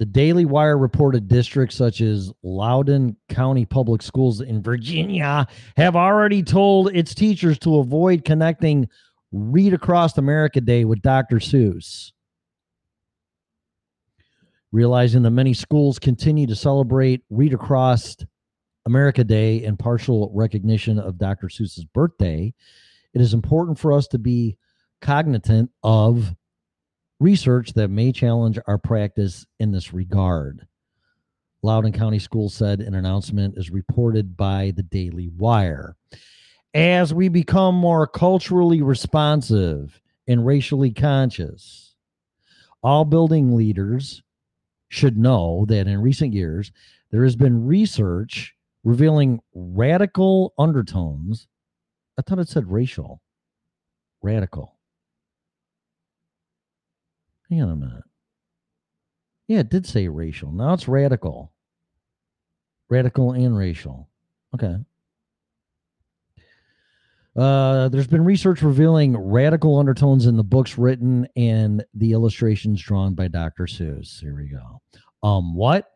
The 0.00 0.06
Daily 0.06 0.46
Wire 0.46 0.78
reported 0.78 1.28
districts 1.28 1.76
such 1.76 2.00
as 2.00 2.32
Loudoun 2.42 3.16
County 3.28 3.66
Public 3.66 4.00
Schools 4.00 4.40
in 4.40 4.62
Virginia 4.62 5.46
have 5.76 5.94
already 5.94 6.42
told 6.42 6.96
its 6.96 7.14
teachers 7.14 7.58
to 7.58 7.80
avoid 7.80 8.24
connecting 8.24 8.88
Read 9.30 9.74
Across 9.74 10.16
America 10.16 10.62
Day 10.62 10.86
with 10.86 11.02
Dr. 11.02 11.36
Seuss. 11.36 12.12
Realizing 14.72 15.20
that 15.20 15.32
many 15.32 15.52
schools 15.52 15.98
continue 15.98 16.46
to 16.46 16.56
celebrate 16.56 17.20
Read 17.28 17.52
Across 17.52 18.16
America 18.86 19.22
Day 19.22 19.62
in 19.62 19.76
partial 19.76 20.32
recognition 20.34 20.98
of 20.98 21.18
Dr. 21.18 21.48
Seuss's 21.48 21.84
birthday, 21.84 22.54
it 23.12 23.20
is 23.20 23.34
important 23.34 23.78
for 23.78 23.92
us 23.92 24.08
to 24.08 24.18
be 24.18 24.56
cognizant 25.02 25.70
of 25.82 26.34
research 27.20 27.74
that 27.74 27.88
may 27.88 28.10
challenge 28.10 28.58
our 28.66 28.78
practice 28.78 29.46
in 29.60 29.70
this 29.70 29.92
regard. 29.92 30.66
Loudoun 31.62 31.92
County 31.92 32.18
Schools 32.18 32.54
said 32.54 32.80
an 32.80 32.94
announcement 32.94 33.58
is 33.58 33.70
reported 33.70 34.36
by 34.36 34.72
the 34.74 34.82
Daily 34.82 35.28
Wire. 35.28 35.94
As 36.72 37.12
we 37.12 37.28
become 37.28 37.74
more 37.74 38.06
culturally 38.06 38.80
responsive 38.80 40.00
and 40.26 40.46
racially 40.46 40.90
conscious, 40.90 41.94
all 42.82 43.04
building 43.04 43.54
leaders 43.56 44.22
should 44.88 45.18
know 45.18 45.66
that 45.68 45.86
in 45.86 46.00
recent 46.00 46.32
years, 46.32 46.72
there 47.10 47.24
has 47.24 47.36
been 47.36 47.66
research 47.66 48.54
revealing 48.82 49.40
radical 49.54 50.54
undertones. 50.58 51.46
I 52.18 52.22
thought 52.22 52.38
it 52.38 52.48
said 52.48 52.70
racial. 52.70 53.20
Radical. 54.22 54.79
Hang 57.50 57.62
on 57.62 57.70
a 57.70 57.76
minute. 57.76 58.04
Yeah, 59.48 59.58
it 59.58 59.68
did 59.68 59.84
say 59.84 60.06
racial. 60.06 60.52
Now 60.52 60.74
it's 60.74 60.86
radical. 60.86 61.52
Radical 62.88 63.32
and 63.32 63.56
racial. 63.56 64.08
Okay. 64.54 64.76
Uh, 67.36 67.88
there's 67.88 68.06
been 68.06 68.24
research 68.24 68.62
revealing 68.62 69.16
radical 69.16 69.78
undertones 69.78 70.26
in 70.26 70.36
the 70.36 70.44
books 70.44 70.78
written 70.78 71.26
and 71.36 71.84
the 71.94 72.12
illustrations 72.12 72.82
drawn 72.82 73.14
by 73.14 73.28
Dr. 73.28 73.64
Seuss. 73.64 74.20
Here 74.20 74.34
we 74.34 74.48
go. 74.48 74.80
Um, 75.22 75.54
what? 75.54 75.86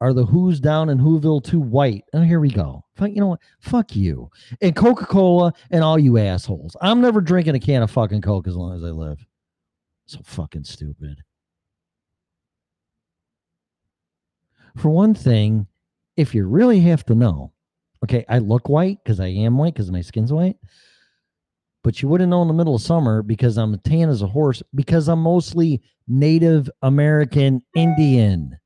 Are 0.00 0.12
the 0.12 0.26
Who's 0.26 0.60
down 0.60 0.90
in 0.90 0.98
Whoville 0.98 1.42
too 1.42 1.60
white? 1.60 2.04
Oh, 2.12 2.20
here 2.20 2.40
we 2.40 2.50
go. 2.50 2.84
You 3.00 3.14
know 3.14 3.28
what? 3.28 3.40
Fuck 3.60 3.96
you. 3.96 4.30
And 4.60 4.76
Coca 4.76 5.06
Cola 5.06 5.52
and 5.70 5.82
all 5.82 5.98
you 5.98 6.18
assholes. 6.18 6.76
I'm 6.82 7.00
never 7.00 7.22
drinking 7.22 7.54
a 7.54 7.60
can 7.60 7.82
of 7.82 7.90
fucking 7.90 8.20
Coke 8.20 8.46
as 8.46 8.56
long 8.56 8.76
as 8.76 8.82
I 8.84 8.88
live. 8.88 9.24
So 10.06 10.20
fucking 10.22 10.64
stupid. 10.64 11.22
For 14.76 14.88
one 14.90 15.14
thing, 15.14 15.66
if 16.16 16.34
you 16.34 16.46
really 16.46 16.80
have 16.80 17.04
to 17.06 17.14
know, 17.14 17.52
okay, 18.04 18.24
I 18.28 18.38
look 18.38 18.68
white 18.68 18.98
because 19.02 19.20
I 19.20 19.28
am 19.28 19.56
white 19.56 19.74
because 19.74 19.90
my 19.90 20.00
skin's 20.00 20.32
white. 20.32 20.56
But 21.82 22.00
you 22.00 22.08
wouldn't 22.08 22.30
know 22.30 22.42
in 22.42 22.48
the 22.48 22.54
middle 22.54 22.74
of 22.74 22.82
summer 22.82 23.22
because 23.22 23.56
I'm 23.58 23.78
tan 23.80 24.08
as 24.08 24.22
a 24.22 24.26
horse 24.26 24.62
because 24.74 25.08
I'm 25.08 25.20
mostly 25.20 25.82
Native 26.08 26.70
American 26.82 27.62
Indian. 27.74 28.58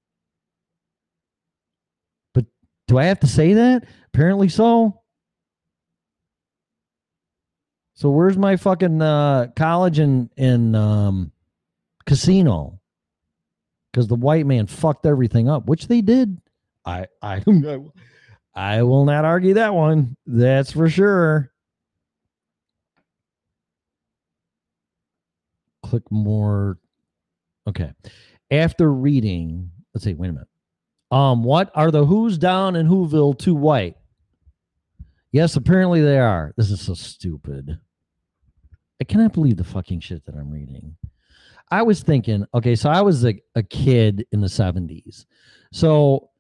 But 2.33 2.47
do 2.87 2.99
I 2.99 3.05
have 3.05 3.21
to 3.21 3.27
say 3.27 3.55
that? 3.55 3.87
Apparently 4.15 4.49
so. 4.49 5.01
So 7.99 8.11
where's 8.11 8.39
my 8.39 8.55
fucking 8.55 9.03
uh, 9.03 9.49
college 9.57 9.99
and 9.99 10.31
and 10.37 10.77
um, 10.77 11.33
casino? 12.07 12.79
Because 13.91 14.07
the 14.07 14.15
white 14.15 14.47
man 14.47 14.69
fucked 14.69 15.05
everything 15.05 15.49
up, 15.49 15.67
which 15.67 15.89
they 15.89 16.01
did. 16.01 16.41
I 16.85 17.07
I 17.21 17.43
I 18.55 18.85
will 18.85 19.05
not 19.05 19.25
argue 19.25 19.55
that 19.55 19.75
one. 19.75 20.17
That's 20.29 20.71
for 20.71 20.89
sure. 20.89 21.51
Click 25.83 26.05
more. 26.09 26.79
Okay. 27.67 27.91
After 28.49 28.93
reading, 28.93 29.73
let's 29.93 30.05
see. 30.05 30.15
Wait 30.15 30.29
a 30.29 30.33
minute. 30.35 30.49
Um, 31.11 31.43
what 31.43 31.73
are 31.75 31.91
the 31.91 32.07
Who's 32.07 32.39
down 32.39 32.77
in 32.77 32.87
Whoville 32.87 33.37
too 33.37 33.57
white? 33.57 33.97
Yes, 35.33 35.57
apparently 35.57 36.01
they 36.01 36.21
are. 36.21 36.55
This 36.57 36.71
is 36.71 36.81
so 36.81 36.95
stupid. 36.95 37.81
I 39.01 39.05
cannot 39.05 39.33
believe 39.33 39.57
the 39.57 39.65
fucking 39.65 40.01
shit 40.01 40.25
that 40.27 40.35
I'm 40.35 40.51
reading. 40.51 40.97
I 41.71 41.83
was 41.83 42.03
thinking, 42.03 42.47
okay, 42.55 42.75
so 42.75 42.91
I 42.91 43.03
was 43.03 43.25
a, 43.25 43.41
a 43.55 43.63
kid 43.63 44.27
in 44.33 44.41
the 44.41 44.47
70s. 44.47 45.27
So 45.73 46.31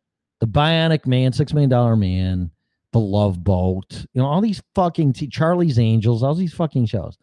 the 0.40 0.46
Bionic 0.46 1.06
Man, 1.06 1.32
Six 1.32 1.52
Million 1.52 1.70
Dollar 1.70 1.96
Man, 1.96 2.50
The 2.92 3.00
Love 3.00 3.42
Boat, 3.44 4.06
you 4.12 4.22
know, 4.22 4.26
all 4.26 4.40
these 4.40 4.62
fucking 4.74 5.12
t- 5.12 5.28
Charlie's 5.28 5.78
Angels, 5.78 6.22
all 6.22 6.34
these 6.34 6.54
fucking 6.54 6.86
shows. 6.86 7.18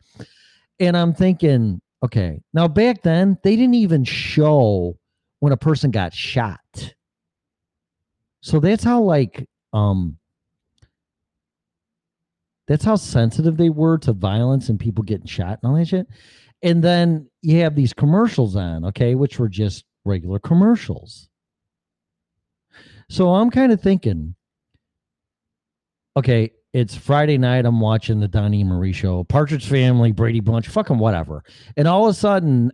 And 0.80 0.96
I'm 0.96 1.14
thinking, 1.14 1.82
okay, 2.04 2.42
now 2.54 2.68
back 2.68 3.02
then 3.02 3.38
they 3.44 3.56
didn't 3.56 3.76
even 3.76 4.04
show 4.04 4.98
when 5.40 5.54
a 5.54 5.58
person 5.58 5.92
got 5.92 6.14
shot. 6.14 6.60
So 8.42 8.60
that's 8.60 8.84
how 8.84 9.02
like 9.02 9.48
um 9.74 10.18
that's 12.68 12.86
how 12.86 12.96
sensitive 12.96 13.58
they 13.58 13.70
were 13.70 13.98
to 14.00 14.14
violence 14.14 14.70
and 14.70 14.80
people 14.80 15.04
getting 15.04 15.28
shot 15.28 15.60
and 15.62 15.72
all 15.72 15.78
that 15.78 15.88
shit. 15.88 16.08
And 16.62 16.84
then 16.84 17.30
you 17.42 17.60
have 17.60 17.76
these 17.76 17.94
commercials 17.94 18.56
on, 18.56 18.86
okay, 18.86 19.16
which 19.16 19.38
were 19.38 19.50
just 19.50 19.86
regular 20.04 20.40
commercials. 20.40 21.30
So 23.10 23.36
I'm 23.36 23.52
kind 23.52 23.72
of 23.72 23.82
thinking, 23.82 24.36
okay, 26.18 26.52
it's 26.74 26.96
Friday 26.96 27.38
night. 27.38 27.66
I'm 27.66 27.80
watching 27.80 28.20
the 28.20 28.28
Donny 28.28 28.64
Marie 28.64 28.94
show, 28.94 29.24
Partridge 29.24 29.68
Family, 29.68 30.12
Brady 30.12 30.40
Bunch, 30.40 30.68
fucking 30.68 30.98
whatever. 30.98 31.44
And 31.78 31.88
all 31.88 32.08
of 32.08 32.12
a 32.12 32.18
sudden, 32.18 32.72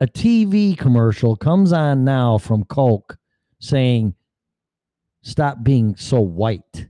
a 0.00 0.06
TV 0.06 0.78
commercial 0.78 1.36
comes 1.36 1.72
on 1.72 2.04
now 2.04 2.38
from 2.38 2.64
Coke 2.64 3.16
saying, 3.60 4.14
stop 5.22 5.62
being 5.62 5.96
so 5.96 6.20
white. 6.20 6.88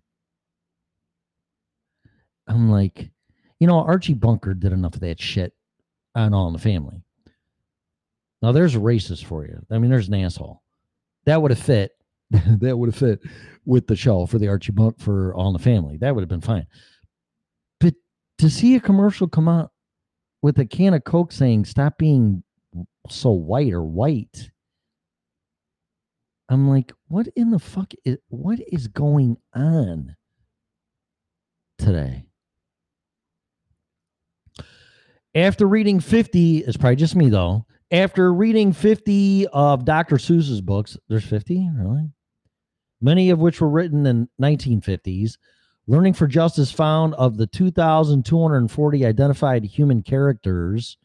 I'm 2.53 2.71
like, 2.71 3.11
you 3.61 3.67
know, 3.67 3.79
Archie 3.79 4.15
Bunker 4.15 4.55
did 4.55 4.73
enough 4.73 4.95
of 4.95 5.01
that 5.01 5.21
shit 5.21 5.55
on 6.15 6.35
All 6.35 6.49
in 6.49 6.53
the 6.53 6.59
Family. 6.59 7.03
Now 8.43 8.53
there's 8.53 8.75
a 8.75 8.81
racist 8.81 9.25
for 9.25 9.47
you. 9.47 9.65
I 9.71 9.79
mean, 9.79 9.91
there's 9.91 10.09
an 10.09 10.15
asshole. 10.15 10.63
That 11.25 11.41
would 11.41 11.51
have 11.51 11.61
fit. 11.61 11.93
that 12.31 12.77
would 12.77 12.89
have 12.89 12.97
fit 12.97 13.21
with 13.65 13.87
the 13.87 13.97
show 13.97 14.27
for 14.27 14.39
the 14.39 14.49
Archie 14.49 14.73
Bunk 14.73 15.01
for 15.01 15.35
All 15.35 15.49
in 15.49 15.53
the 15.53 15.59
Family. 15.59 15.97
That 15.99 16.15
would 16.15 16.23
have 16.23 16.29
been 16.29 16.41
fine. 16.41 16.67
But 17.81 17.95
to 18.39 18.51
see 18.51 18.75
a 18.75 18.81
commercial 18.81 19.29
come 19.29 19.49
out 19.49 19.71
with 20.43 20.59
a 20.59 20.67
can 20.67 20.95
of 20.95 21.05
Coke 21.05 21.33
saying 21.33 21.65
"Stop 21.67 21.99
being 21.99 22.43
so 23.09 23.31
white" 23.31 23.73
or 23.73 23.83
"white," 23.83 24.51
I'm 26.49 26.69
like, 26.69 26.93
what 27.09 27.29
in 27.37 27.51
the 27.51 27.59
fuck 27.59 27.93
is 28.05 28.19
what 28.29 28.59
is 28.67 28.89
going 28.89 29.37
on 29.55 30.17
today? 31.79 32.27
After 35.35 35.67
reading 35.67 36.01
50, 36.01 36.59
it's 36.59 36.77
probably 36.77 36.97
just 36.97 37.17
me 37.17 37.29
though. 37.29 37.67
After 37.91 38.33
reading 38.33 38.73
50 38.73 39.47
of 39.49 39.85
Dr. 39.85 40.17
Seuss's 40.17 40.61
books, 40.61 40.97
there's 41.09 41.25
50, 41.25 41.71
really? 41.75 42.11
Many 43.01 43.31
of 43.31 43.39
which 43.39 43.61
were 43.61 43.69
written 43.69 44.07
in 44.07 44.29
1950s. 44.41 45.37
Learning 45.87 46.13
for 46.13 46.27
Justice 46.27 46.71
found 46.71 47.15
of 47.15 47.37
the 47.37 47.47
2,240 47.47 49.05
identified 49.05 49.65
human 49.65 50.03
characters, 50.03 50.97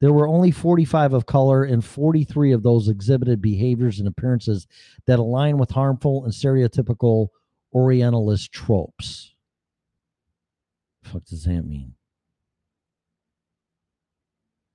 there 0.00 0.12
were 0.12 0.28
only 0.28 0.50
45 0.50 1.12
of 1.12 1.26
color, 1.26 1.64
and 1.64 1.82
43 1.82 2.52
of 2.52 2.62
those 2.62 2.88
exhibited 2.88 3.40
behaviors 3.40 3.98
and 3.98 4.08
appearances 4.08 4.66
that 5.06 5.18
align 5.18 5.56
with 5.56 5.70
harmful 5.70 6.24
and 6.24 6.32
stereotypical 6.32 7.28
Orientalist 7.72 8.52
tropes. 8.52 9.34
fuck 11.02 11.24
does 11.24 11.44
that 11.44 11.62
mean? 11.62 11.94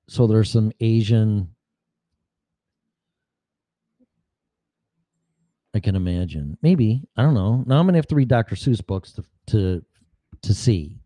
So 0.10 0.26
there's 0.26 0.49
some 0.49 0.72
Asian. 0.80 1.49
I 5.76 5.80
can 5.80 5.95
imagine. 5.95 6.57
Maybe 6.64 7.03
I 7.16 7.22
don't 7.22 7.36
know. 7.36 7.64
Now 7.68 7.80
I'm 7.80 7.86
gonna 7.86 7.99
have 7.99 8.07
to 8.07 8.16
read 8.16 8.28
Dr. 8.28 8.55
Seuss 8.55 8.86
books 8.86 9.14
to 9.14 9.24
to 9.47 9.86
to 10.41 10.53
see. 10.53 10.97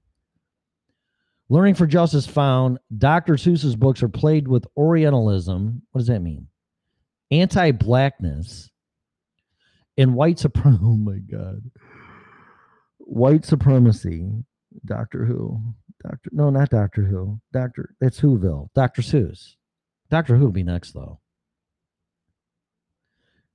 Learning 1.50 1.76
for 1.76 1.86
Justice 1.86 2.26
found 2.26 2.80
Dr. 2.98 3.34
Seuss's 3.34 3.76
books 3.76 4.02
are 4.02 4.10
played 4.10 4.48
with 4.48 4.66
Orientalism. 4.78 5.82
What 5.92 6.00
does 6.00 6.08
that 6.08 6.22
mean? 6.22 6.48
Anti-blackness 7.30 8.72
and 9.98 10.16
white 10.16 10.40
supremacy. 10.40 10.80
Oh 10.86 10.96
my 10.96 11.18
god, 11.18 11.62
white 13.00 13.44
supremacy. 13.44 14.32
Doctor 14.86 15.26
Who. 15.26 15.62
Doctor, 16.04 16.30
no, 16.34 16.50
not 16.50 16.70
Doctor 16.70 17.04
Who. 17.04 17.40
Doctor, 17.54 17.96
that's 18.00 18.20
Whoville. 18.20 18.70
Doctor 18.76 19.02
Seuss. 19.02 19.56
Doctor 20.10 20.36
Who 20.36 20.46
will 20.46 20.52
be 20.52 20.64
next, 20.64 20.92
though. 20.92 21.20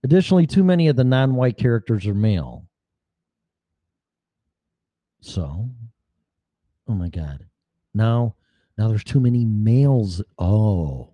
Additionally, 0.02 0.46
too 0.46 0.64
many 0.64 0.88
of 0.88 0.96
the 0.96 1.04
non 1.04 1.34
white 1.34 1.58
characters 1.58 2.06
are 2.06 2.14
male. 2.14 2.64
So, 5.20 5.68
oh 6.88 6.94
my 6.94 7.08
God. 7.08 7.44
Now, 7.92 8.36
now 8.78 8.88
there's 8.88 9.04
too 9.04 9.20
many 9.20 9.44
males. 9.44 10.22
Oh, 10.38 11.10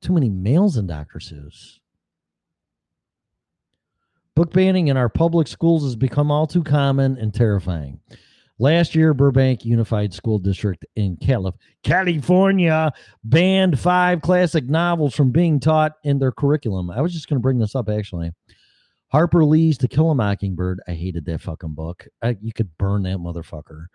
too 0.00 0.14
many 0.14 0.30
males 0.30 0.76
in 0.76 0.86
Dr. 0.86 1.18
Seuss. 1.18 1.78
Book 4.34 4.52
banning 4.52 4.88
in 4.88 4.96
our 4.96 5.08
public 5.08 5.46
schools 5.46 5.84
has 5.84 5.96
become 5.96 6.30
all 6.30 6.46
too 6.46 6.62
common 6.62 7.16
and 7.18 7.32
terrifying. 7.32 8.00
Last 8.58 8.94
year, 8.94 9.12
Burbank 9.12 9.64
Unified 9.66 10.14
School 10.14 10.38
District 10.38 10.84
in 10.96 11.18
Calif- 11.18 11.56
California 11.82 12.90
banned 13.22 13.78
five 13.78 14.22
classic 14.22 14.64
novels 14.64 15.14
from 15.14 15.30
being 15.30 15.60
taught 15.60 15.92
in 16.04 16.18
their 16.18 16.32
curriculum. 16.32 16.90
I 16.90 17.02
was 17.02 17.12
just 17.12 17.28
going 17.28 17.36
to 17.36 17.42
bring 17.42 17.58
this 17.58 17.74
up 17.74 17.90
actually. 17.90 18.32
Harper 19.08 19.44
Lee's 19.44 19.78
To 19.78 19.88
Kill 19.88 20.10
a 20.10 20.14
Mockingbird. 20.14 20.80
I 20.88 20.92
hated 20.92 21.26
that 21.26 21.42
fucking 21.42 21.74
book. 21.74 22.06
I, 22.22 22.36
you 22.40 22.52
could 22.52 22.76
burn 22.78 23.02
that 23.02 23.18
motherfucker. 23.18 23.86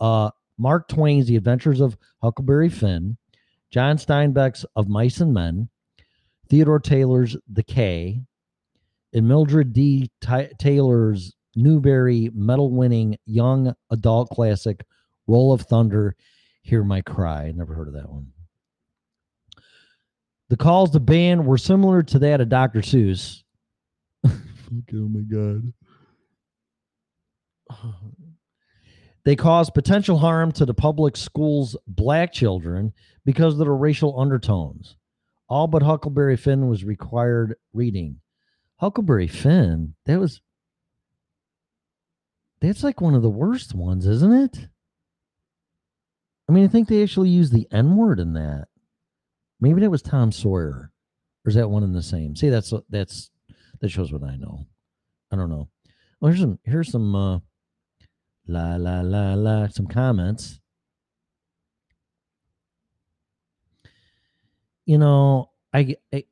Uh, 0.00 0.30
Mark 0.58 0.88
Twain's 0.88 1.26
The 1.26 1.36
Adventures 1.36 1.80
of 1.80 1.96
Huckleberry 2.22 2.68
Finn. 2.68 3.16
John 3.70 3.96
Steinbeck's 3.96 4.66
Of 4.76 4.88
Mice 4.88 5.20
and 5.20 5.32
Men. 5.32 5.68
Theodore 6.48 6.80
Taylor's 6.80 7.36
The 7.50 7.62
Cay. 7.62 8.22
And 9.12 9.26
Mildred 9.26 9.72
D. 9.72 10.10
Taylor's 10.58 11.32
Newbery 11.58 12.30
medal 12.32 12.70
winning 12.70 13.18
young 13.26 13.74
adult 13.90 14.30
classic, 14.30 14.84
Roll 15.26 15.52
of 15.52 15.62
Thunder, 15.62 16.14
Hear 16.62 16.84
My 16.84 17.00
Cry. 17.00 17.52
Never 17.54 17.74
heard 17.74 17.88
of 17.88 17.94
that 17.94 18.08
one. 18.08 18.28
The 20.50 20.56
calls 20.56 20.92
to 20.92 21.00
ban 21.00 21.44
were 21.44 21.58
similar 21.58 22.02
to 22.04 22.18
that 22.20 22.40
of 22.40 22.48
Dr. 22.48 22.80
Seuss. 22.80 23.42
oh 24.24 24.32
my 24.92 25.20
God. 25.20 25.72
They 29.24 29.36
cause 29.36 29.68
potential 29.68 30.16
harm 30.16 30.52
to 30.52 30.64
the 30.64 30.72
public 30.72 31.14
schools' 31.14 31.76
black 31.86 32.32
children 32.32 32.94
because 33.26 33.52
of 33.52 33.58
their 33.58 33.74
racial 33.74 34.18
undertones. 34.18 34.96
All 35.50 35.66
but 35.66 35.82
Huckleberry 35.82 36.38
Finn 36.38 36.68
was 36.68 36.82
required 36.82 37.56
reading. 37.74 38.20
Huckleberry 38.76 39.26
Finn, 39.26 39.94
that 40.06 40.18
was 40.18 40.40
that's 42.60 42.82
like 42.82 43.00
one 43.00 43.14
of 43.14 43.22
the 43.22 43.30
worst 43.30 43.74
ones, 43.74 44.06
isn't 44.06 44.32
it? 44.32 44.68
I 46.48 46.52
mean, 46.52 46.64
I 46.64 46.68
think 46.68 46.88
they 46.88 47.02
actually 47.02 47.28
used 47.28 47.52
the 47.52 47.68
N 47.70 47.96
word 47.96 48.20
in 48.20 48.32
that. 48.34 48.68
Maybe 49.60 49.80
that 49.80 49.90
was 49.90 50.02
Tom 50.02 50.32
Sawyer, 50.32 50.90
or 51.44 51.48
is 51.48 51.54
that 51.56 51.68
one 51.68 51.82
in 51.82 51.92
the 51.92 52.02
same? 52.02 52.34
See, 52.36 52.48
that's 52.48 52.72
that's 52.88 53.30
that 53.80 53.90
shows 53.90 54.12
what 54.12 54.22
I 54.22 54.36
know. 54.36 54.66
I 55.30 55.36
don't 55.36 55.50
know. 55.50 55.68
Well, 56.20 56.32
here's 56.32 56.40
some 56.40 56.58
here's 56.64 56.90
some 56.90 57.14
uh, 57.14 57.38
la 58.46 58.76
la 58.76 59.00
la 59.02 59.34
la 59.34 59.68
some 59.68 59.86
comments. 59.86 60.60
You 64.86 64.98
know, 64.98 65.50
I 65.72 65.96
I, 66.14 66.24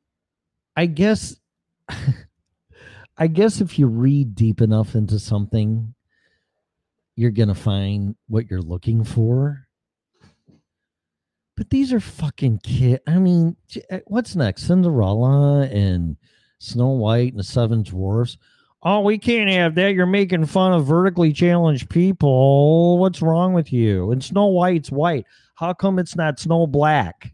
I 0.75 0.85
guess 0.87 1.35
I 3.17 3.27
guess 3.27 3.61
if 3.61 3.77
you 3.77 3.87
read 3.87 4.35
deep 4.35 4.61
enough 4.61 4.95
into 4.95 5.19
something, 5.19 5.93
you're 7.17 7.31
going 7.31 7.49
to 7.49 7.55
find 7.55 8.15
what 8.29 8.49
you're 8.49 8.61
looking 8.61 9.03
for. 9.03 9.67
But 11.57 11.71
these 11.71 11.91
are 11.91 11.99
fucking 11.99 12.59
kid. 12.63 13.01
I 13.07 13.17
mean, 13.17 13.57
uh, 13.91 13.99
what's 14.05 14.35
next? 14.35 14.67
Cinderella 14.67 15.63
and 15.63 16.15
Snow 16.59 16.89
White 16.89 17.31
and 17.31 17.39
the 17.39 17.43
Seven 17.43 17.81
Dwarfs. 17.81 18.37
Oh, 18.83 19.01
we 19.01 19.17
can't 19.17 19.49
have 19.49 19.73
that. 19.75 19.95
You're 19.95 20.05
making 20.05 20.45
fun 20.45 20.73
of 20.73 20.85
vertically 20.85 21.33
challenged 21.33 21.89
people. 21.89 22.99
What's 22.99 23.23
wrong 23.23 23.53
with 23.53 23.73
you? 23.73 24.11
And 24.11 24.23
Snow 24.23 24.45
White's 24.45 24.91
white. 24.91 25.25
How 25.55 25.73
come 25.73 25.97
it's 25.97 26.15
not 26.15 26.39
Snow 26.39 26.67
Black? 26.67 27.33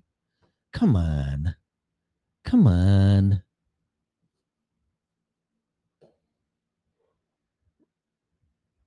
Come 0.71 0.95
on. 0.95 1.55
Come 2.45 2.67
on. 2.67 3.43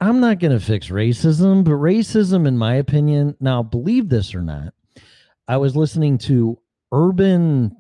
I'm 0.01 0.21
not 0.21 0.41
going 0.41 0.53
to 0.53 0.65
fix 0.65 0.89
racism, 0.89 1.65
but 1.65 1.73
racism, 1.73 2.47
in 2.47 2.59
my 2.59 2.75
opinion, 2.75 3.35
now 3.41 3.63
believe 3.63 4.09
this 4.09 4.35
or 4.35 4.43
not, 4.43 4.75
I 5.49 5.57
was 5.57 5.75
listening 5.75 6.19
to 6.19 6.59
Urban, 6.93 7.75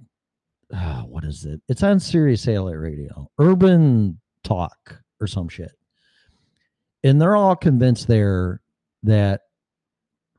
ah, 0.73 1.05
what 1.07 1.25
is 1.25 1.45
it? 1.45 1.61
It's 1.69 1.83
on 1.83 2.01
Sirius 2.01 2.43
Satellite 2.43 2.79
Radio, 2.79 3.31
Urban 3.39 4.19
Talk 4.45 5.03
or 5.21 5.27
some 5.27 5.49
shit. 5.49 5.73
And 7.05 7.21
they're 7.21 7.37
all 7.37 7.55
convinced 7.55 8.09
there 8.09 8.63
that 9.03 9.43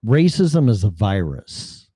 racism 0.06 0.70
is 0.70 0.84
a 0.84 0.90
virus. 0.90 1.90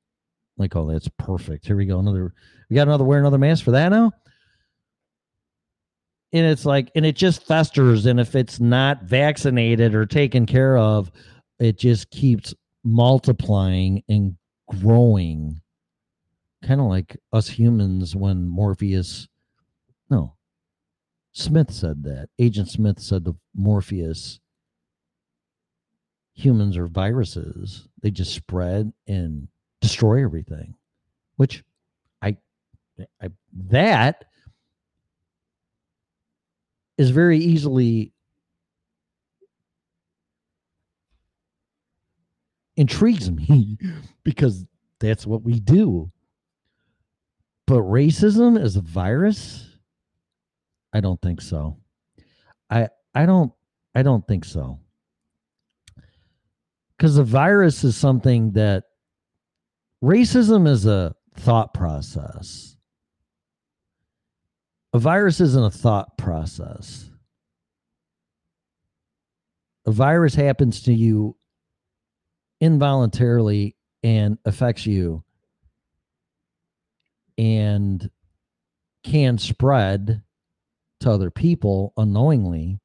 Like, 0.58 0.76
oh, 0.76 0.91
that's 0.91 1.10
perfect. 1.18 1.66
Here 1.66 1.76
we 1.76 1.86
go. 1.86 1.99
Another, 1.99 2.34
we 2.70 2.76
got 2.76 2.88
another 2.88 3.03
wear 3.03 3.20
another 3.20 3.40
mask 3.40 3.66
for 3.66 3.72
that 3.72 3.90
now 3.90 4.12
and 6.34 6.45
it's 6.45 6.66
like 6.66 6.91
and 6.95 7.06
it 7.06 7.16
just 7.16 7.45
festers 7.45 8.06
and 8.06 8.20
if 8.20 8.36
it's 8.36 8.60
not 8.60 9.03
vaccinated 9.03 9.95
or 9.95 10.06
taken 10.06 10.45
care 10.45 10.78
of 10.78 11.12
it 11.60 11.78
just 11.78 12.10
keeps 12.10 12.53
multiplying 12.84 14.03
and 14.10 14.36
growing. 14.68 15.62
Kind 16.66 16.82
of 16.82 16.88
like 16.88 17.18
us 17.34 17.48
humans 17.48 18.16
when 18.16 18.48
morpheus 18.48 19.28
no 20.10 20.36
smith 21.32 21.72
said 21.72 22.03
that. 22.03 22.30
Agent 22.40 22.70
smith 22.70 22.99
said 22.99 23.26
the 23.26 23.34
morpheus 23.56 24.40
humans 26.34 26.78
are 26.78 26.88
viruses. 26.88 27.88
They 28.02 28.12
just 28.12 28.34
spread 28.34 28.94
and 29.08 29.48
destroy 29.82 30.24
everything 30.24 30.76
which 31.41 31.64
i 32.22 32.38
i 33.20 33.30
that 33.52 34.26
is 36.97 37.09
very 37.09 37.39
easily 37.39 38.13
intrigues 42.76 43.30
me 43.30 43.77
because 44.23 44.65
that's 44.99 45.26
what 45.26 45.43
we 45.43 45.59
do. 45.59 46.11
But 47.68 47.81
racism 47.81 48.61
is 48.61 48.76
a 48.76 48.81
virus? 48.81 49.68
I 50.93 50.99
don't 50.99 51.22
think 51.22 51.41
so. 51.41 51.77
I 52.69 52.89
I 53.15 53.26
don't 53.26 53.51
I 53.95 54.03
don't 54.03 54.27
think 54.27 54.45
so. 54.45 54.80
Cuz 56.99 57.18
a 57.18 57.23
virus 57.23 57.84
is 57.84 57.95
something 57.95 58.51
that 58.51 58.84
racism 60.03 60.68
is 60.68 60.85
a 60.85 61.15
thought 61.35 61.73
process 61.73 62.76
a 64.93 64.99
virus 64.99 65.39
isn't 65.39 65.63
a 65.63 65.72
thought 65.72 66.18
process. 66.18 67.09
A 69.85 69.91
virus 69.91 70.35
happens 70.35 70.84
to 70.84 70.93
you 70.93 71.35
involuntarily 72.59 73.76
and 74.03 74.38
affects 74.45 74.85
you 74.85 75.23
and 77.38 78.09
can 79.03 79.38
spread 79.38 80.22
to 80.99 81.11
other 81.11 81.31
people 81.31 81.93
unknowingly 81.97 82.80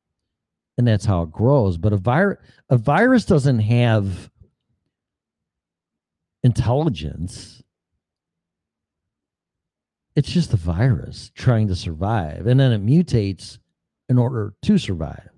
and 0.79 0.87
that's 0.87 1.05
how 1.05 1.23
it 1.23 1.31
grows 1.31 1.77
but 1.77 1.93
a 1.93 1.97
virus 1.99 2.39
a 2.71 2.77
virus 2.79 3.27
doesn't 3.27 3.59
have 3.59 4.31
intelligence 6.43 7.63
it's 10.17 10.31
just 10.31 10.53
a 10.53 10.57
virus 10.57 11.31
trying 11.35 11.69
to 11.69 11.77
survive 11.77 12.47
and 12.47 12.59
then 12.59 12.73
it 12.73 12.85
mutates 12.85 13.59
in 14.09 14.19
order 14.19 14.55
to 14.63 14.79
survive. 14.79 15.31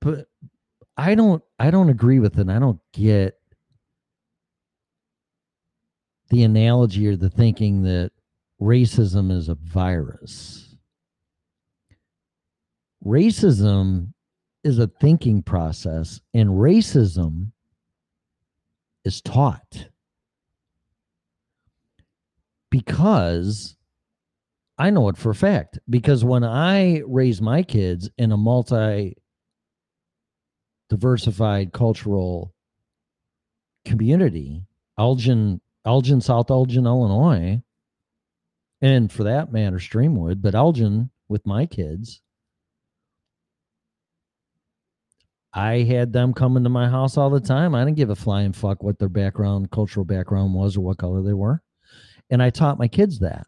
But 0.00 0.28
i 0.96 1.14
don't 1.14 1.42
i 1.58 1.70
don't 1.70 1.88
agree 1.88 2.18
with 2.18 2.34
it 2.34 2.40
and 2.40 2.52
i 2.52 2.58
don't 2.58 2.80
get 2.92 3.40
the 6.30 6.44
analogy 6.44 7.06
or 7.08 7.16
the 7.16 7.28
thinking 7.28 7.82
that 7.82 8.12
racism 8.60 9.32
is 9.32 9.48
a 9.48 9.54
virus. 9.54 10.76
Racism 13.04 14.12
is 14.62 14.78
a 14.78 14.86
thinking 14.86 15.42
process 15.42 16.20
and 16.34 16.50
racism 16.50 17.52
is 19.04 19.20
taught 19.20 19.88
because 22.70 23.76
I 24.78 24.88
know 24.88 25.08
it 25.08 25.18
for 25.18 25.30
a 25.30 25.34
fact. 25.34 25.78
Because 25.90 26.24
when 26.24 26.42
I 26.42 27.02
raise 27.06 27.42
my 27.42 27.62
kids 27.62 28.08
in 28.16 28.32
a 28.32 28.36
multi 28.36 29.16
diversified 30.88 31.72
cultural 31.72 32.54
community, 33.84 34.64
Elgin, 34.98 35.60
Elgin, 35.84 36.20
South 36.20 36.50
Elgin, 36.50 36.86
Illinois, 36.86 37.62
and 38.80 39.12
for 39.12 39.24
that 39.24 39.52
matter, 39.52 39.76
Streamwood, 39.76 40.40
but 40.40 40.54
Elgin 40.54 41.10
with 41.28 41.46
my 41.46 41.66
kids, 41.66 42.22
I 45.52 45.82
had 45.82 46.12
them 46.12 46.32
come 46.32 46.56
into 46.56 46.70
my 46.70 46.88
house 46.88 47.16
all 47.16 47.28
the 47.28 47.40
time. 47.40 47.74
I 47.74 47.84
didn't 47.84 47.96
give 47.96 48.10
a 48.10 48.16
flying 48.16 48.52
fuck 48.52 48.82
what 48.82 48.98
their 48.98 49.08
background, 49.08 49.70
cultural 49.70 50.04
background 50.04 50.54
was 50.54 50.76
or 50.76 50.80
what 50.80 50.98
color 50.98 51.22
they 51.22 51.34
were. 51.34 51.62
And 52.30 52.42
I 52.42 52.50
taught 52.50 52.78
my 52.78 52.88
kids 52.88 53.18
that. 53.20 53.46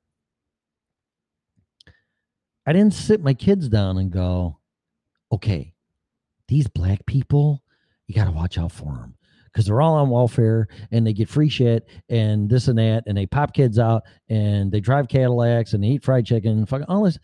I 2.67 2.73
didn't 2.73 2.95
sit 2.95 3.23
my 3.23 3.35
kids 3.35 3.69
down 3.69 3.99
and 3.99 4.11
go, 4.11 4.59
okay, 5.33 5.75
these 6.49 6.69
black 6.69 7.05
people, 7.07 7.63
you 8.07 8.15
got 8.15 8.27
to 8.27 8.31
watch 8.31 8.59
out 8.59 8.73
for 8.73 8.93
them 8.93 9.17
because 9.47 9.67
they're 9.67 9.81
all 9.81 9.95
on 9.95 10.11
welfare 10.11 10.69
and 10.91 11.07
they 11.07 11.13
get 11.13 11.29
free 11.29 11.49
shit 11.49 11.87
and 12.09 12.49
this 12.49 12.69
and 12.69 12.79
that 12.79 13.05
and 13.07 13.17
they 13.17 13.27
pop 13.27 13.53
kids 13.53 13.79
out 13.79 14.03
and 14.29 14.73
they 14.73 14.81
drive 14.81 15.09
Cadillacs 15.09 15.75
and 15.75 15.83
they 15.83 15.89
eat 15.89 16.05
fried 16.05 16.25
chicken, 16.25 16.65
fucking 16.67 16.87
all 16.89 17.05
this. 17.05 17.19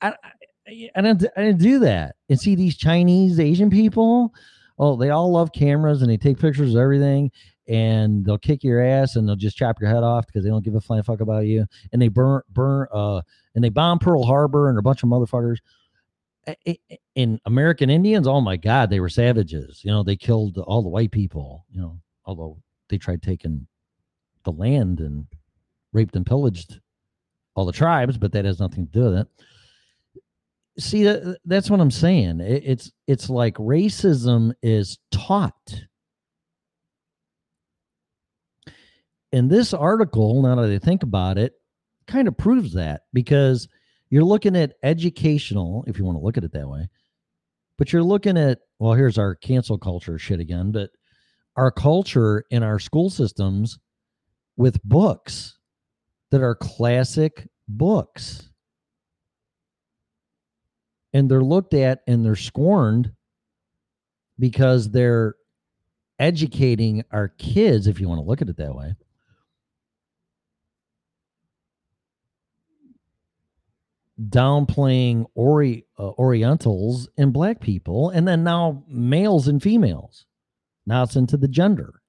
I, 0.00 0.08
I, 0.08 0.90
I 0.96 1.00
didn't, 1.02 1.26
I 1.36 1.42
didn't 1.42 1.62
do 1.62 1.78
that. 1.80 2.16
And 2.28 2.40
see 2.40 2.54
these 2.54 2.76
Chinese 2.76 3.38
Asian 3.38 3.70
people, 3.70 4.32
oh, 4.78 4.96
they 4.96 5.10
all 5.10 5.32
love 5.32 5.52
cameras 5.52 6.02
and 6.02 6.10
they 6.10 6.16
take 6.16 6.38
pictures 6.38 6.74
of 6.74 6.80
everything 6.80 7.30
and 7.68 8.24
they'll 8.24 8.38
kick 8.38 8.64
your 8.64 8.82
ass 8.82 9.16
and 9.16 9.28
they'll 9.28 9.36
just 9.36 9.56
chop 9.56 9.80
your 9.80 9.90
head 9.90 10.02
off 10.02 10.26
because 10.26 10.42
they 10.42 10.50
don't 10.50 10.64
give 10.64 10.74
a 10.74 10.80
flying 10.80 11.02
fuck 11.02 11.20
about 11.20 11.46
you. 11.46 11.66
And 11.92 12.00
they 12.00 12.08
burn, 12.08 12.42
burn, 12.50 12.88
uh, 12.92 13.20
and 13.54 13.62
they 13.62 13.68
bomb 13.68 13.98
Pearl 13.98 14.24
Harbor 14.24 14.68
and 14.70 14.78
a 14.78 14.82
bunch 14.82 15.02
of 15.02 15.08
motherfuckers. 15.08 15.58
In 17.14 17.38
American 17.44 17.90
Indians, 17.90 18.26
oh 18.26 18.40
my 18.40 18.56
God, 18.56 18.88
they 18.88 19.00
were 19.00 19.10
savages. 19.10 19.82
You 19.84 19.90
know, 19.90 20.02
they 20.02 20.16
killed 20.16 20.56
all 20.58 20.82
the 20.82 20.88
white 20.88 21.10
people, 21.10 21.66
you 21.70 21.80
know, 21.80 22.00
although 22.24 22.58
they 22.88 22.96
tried 22.96 23.22
taking 23.22 23.66
the 24.44 24.52
land 24.52 25.00
and 25.00 25.26
raped 25.92 26.16
and 26.16 26.24
pillaged 26.24 26.80
all 27.54 27.66
the 27.66 27.72
tribes, 27.72 28.16
but 28.16 28.32
that 28.32 28.46
has 28.46 28.60
nothing 28.60 28.86
to 28.86 28.92
do 28.92 29.04
with 29.04 29.14
it 29.18 29.28
see 30.78 31.02
that, 31.02 31.38
that's 31.44 31.68
what 31.70 31.80
i'm 31.80 31.90
saying 31.90 32.40
It- 32.40 32.62
it's 32.64 32.92
it's 33.08 33.28
like 33.28 33.54
racism 33.54 34.52
is 34.62 34.98
taught 35.10 35.84
and 39.32 39.50
this 39.50 39.74
article 39.74 40.42
now 40.42 40.54
that 40.54 40.70
i 40.70 40.78
think 40.78 41.02
about 41.02 41.38
it 41.38 41.54
kind 42.06 42.28
of 42.28 42.36
proves 42.36 42.74
that 42.74 43.02
because 43.12 43.68
you're 44.10 44.24
looking 44.24 44.56
at 44.56 44.74
educational 44.82 45.84
if 45.86 45.98
you 45.98 46.04
want 46.04 46.16
to 46.16 46.24
look 46.24 46.36
at 46.36 46.44
it 46.44 46.52
that 46.52 46.68
way 46.68 46.88
but 47.76 47.92
you're 47.92 48.02
looking 48.02 48.36
at 48.36 48.60
well 48.78 48.94
here's 48.94 49.18
our 49.18 49.34
cancel 49.34 49.78
culture 49.78 50.18
shit 50.18 50.40
again 50.40 50.72
but 50.72 50.90
our 51.56 51.72
culture 51.72 52.44
in 52.50 52.62
our 52.62 52.78
school 52.78 53.10
systems 53.10 53.80
with 54.56 54.82
books 54.84 55.58
that 56.30 56.42
are 56.42 56.54
classic 56.54 57.48
books. 57.66 58.50
And 61.12 61.30
they're 61.30 61.42
looked 61.42 61.74
at 61.74 62.02
and 62.06 62.24
they're 62.24 62.36
scorned 62.36 63.12
because 64.38 64.90
they're 64.90 65.34
educating 66.18 67.02
our 67.10 67.28
kids 67.28 67.86
if 67.86 68.00
you 68.00 68.08
want 68.08 68.18
to 68.18 68.26
look 68.26 68.42
at 68.42 68.48
it 68.48 68.56
that 68.56 68.74
way 68.74 68.94
downplaying 74.20 75.26
ori- 75.34 75.86
uh, 75.98 76.10
orientals 76.18 77.08
and 77.16 77.32
black 77.32 77.60
people 77.60 78.10
and 78.10 78.26
then 78.26 78.42
now 78.42 78.84
males 78.88 79.46
and 79.48 79.62
females. 79.62 80.26
Now 80.86 81.04
it's 81.04 81.16
into 81.16 81.36
the 81.36 81.48
gender. 81.48 82.00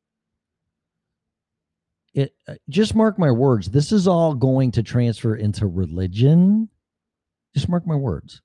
It 2.14 2.34
uh, 2.48 2.56
just 2.70 2.96
mark 2.96 3.20
my 3.20 3.32
words. 3.32 3.70
This 3.70 3.92
is 3.92 4.08
all 4.08 4.34
going 4.34 4.72
to 4.72 4.84
transfer 4.84 5.36
into 5.36 5.68
religion. 5.68 6.70
Just 7.54 7.70
mark 7.70 7.86
my 7.86 7.96
words. 7.96 8.42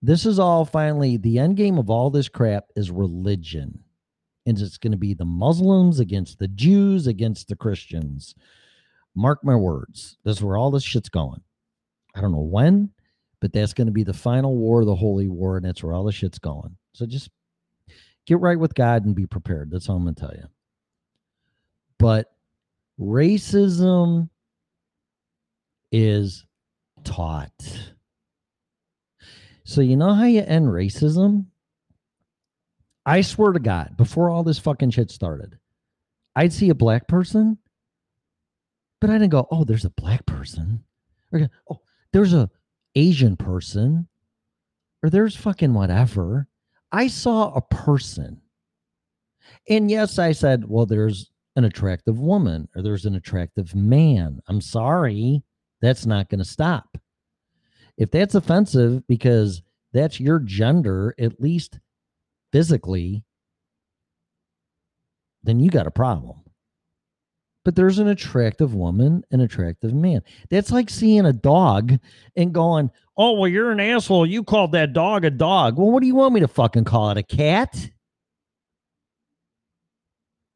This 0.00 0.24
is 0.24 0.38
all 0.38 0.64
finally 0.64 1.16
the 1.16 1.40
end 1.40 1.56
game 1.56 1.78
of 1.78 1.90
all 1.90 2.10
this 2.10 2.28
crap 2.28 2.66
is 2.76 2.90
religion. 2.90 3.80
And 4.46 4.58
it's 4.58 4.78
going 4.78 4.92
to 4.92 4.98
be 4.98 5.14
the 5.14 5.24
muslims 5.24 5.98
against 5.98 6.38
the 6.38 6.48
jews 6.48 7.06
against 7.06 7.48
the 7.48 7.56
christians 7.56 8.34
mark 9.14 9.42
my 9.42 9.56
words 9.56 10.18
This 10.24 10.38
is 10.38 10.42
where 10.42 10.56
all 10.56 10.70
this 10.70 10.84
shit's 10.84 11.08
going. 11.08 11.40
I 12.14 12.20
don't 12.20 12.32
know 12.32 12.38
when 12.40 12.90
but 13.40 13.52
that's 13.52 13.72
going 13.72 13.86
to 13.86 13.92
be 13.92 14.04
the 14.04 14.12
final 14.12 14.56
war 14.56 14.84
the 14.84 14.94
holy 14.94 15.28
war 15.28 15.56
and 15.56 15.66
that's 15.66 15.82
where 15.82 15.94
all 15.94 16.04
the 16.04 16.12
shit's 16.12 16.38
going. 16.38 16.76
So 16.92 17.06
just 17.06 17.30
get 18.26 18.40
right 18.40 18.58
with 18.58 18.74
god 18.74 19.06
and 19.06 19.14
be 19.14 19.26
prepared 19.26 19.70
that's 19.70 19.88
all 19.88 19.96
i'm 19.96 20.02
going 20.02 20.14
to 20.14 20.20
tell 20.20 20.34
you 20.34 20.44
but 21.98 22.30
racism 23.00 24.28
is 25.92 26.44
taught. 27.04 27.52
So 29.64 29.80
you 29.80 29.96
know 29.96 30.14
how 30.14 30.24
you 30.24 30.42
end 30.42 30.68
racism? 30.68 31.46
I 33.04 33.20
swear 33.22 33.52
to 33.52 33.60
God, 33.60 33.96
before 33.96 34.30
all 34.30 34.42
this 34.42 34.58
fucking 34.58 34.90
shit 34.90 35.10
started, 35.10 35.58
I'd 36.36 36.52
see 36.52 36.70
a 36.70 36.74
black 36.74 37.08
person, 37.08 37.58
but 39.00 39.10
I 39.10 39.14
didn't 39.14 39.30
go, 39.30 39.46
"Oh, 39.50 39.64
there's 39.64 39.84
a 39.84 39.90
black 39.90 40.26
person," 40.26 40.84
or 41.32 41.48
"Oh, 41.70 41.80
there's 42.12 42.34
a 42.34 42.50
Asian 42.94 43.36
person," 43.36 44.08
or 45.02 45.10
"There's 45.10 45.36
fucking 45.36 45.74
whatever." 45.74 46.48
I 46.92 47.08
saw 47.08 47.52
a 47.54 47.60
person, 47.60 48.40
and 49.68 49.90
yes, 49.90 50.18
I 50.18 50.32
said, 50.32 50.68
"Well, 50.68 50.86
there's 50.86 51.30
an 51.56 51.64
attractive 51.64 52.18
woman 52.20 52.68
or 52.74 52.82
there's 52.82 53.06
an 53.06 53.14
attractive 53.14 53.74
man." 53.74 54.40
I'm 54.48 54.60
sorry, 54.60 55.42
that's 55.80 56.06
not 56.06 56.28
going 56.28 56.38
to 56.40 56.44
stop 56.44 56.98
if 57.98 58.12
that's 58.12 58.36
offensive 58.36 59.06
because 59.08 59.60
that's 59.92 60.20
your 60.20 60.38
gender, 60.38 61.14
at 61.18 61.40
least 61.40 61.80
physically, 62.52 63.24
then 65.42 65.58
you 65.60 65.68
got 65.68 65.88
a 65.88 65.90
problem. 65.90 66.40
But 67.64 67.74
there's 67.74 67.98
an 67.98 68.08
attractive 68.08 68.74
woman, 68.74 69.24
an 69.30 69.40
attractive 69.40 69.92
man. 69.92 70.22
That's 70.48 70.70
like 70.70 70.88
seeing 70.88 71.26
a 71.26 71.32
dog 71.32 71.98
and 72.36 72.52
going, 72.52 72.90
Oh, 73.16 73.32
well, 73.32 73.48
you're 73.48 73.72
an 73.72 73.80
asshole. 73.80 74.26
You 74.26 74.44
called 74.44 74.72
that 74.72 74.92
dog 74.92 75.24
a 75.24 75.30
dog. 75.30 75.76
Well, 75.76 75.90
what 75.90 76.00
do 76.00 76.06
you 76.06 76.14
want 76.14 76.34
me 76.34 76.40
to 76.40 76.48
fucking 76.48 76.84
call 76.84 77.10
it? 77.10 77.18
A 77.18 77.22
cat? 77.24 77.90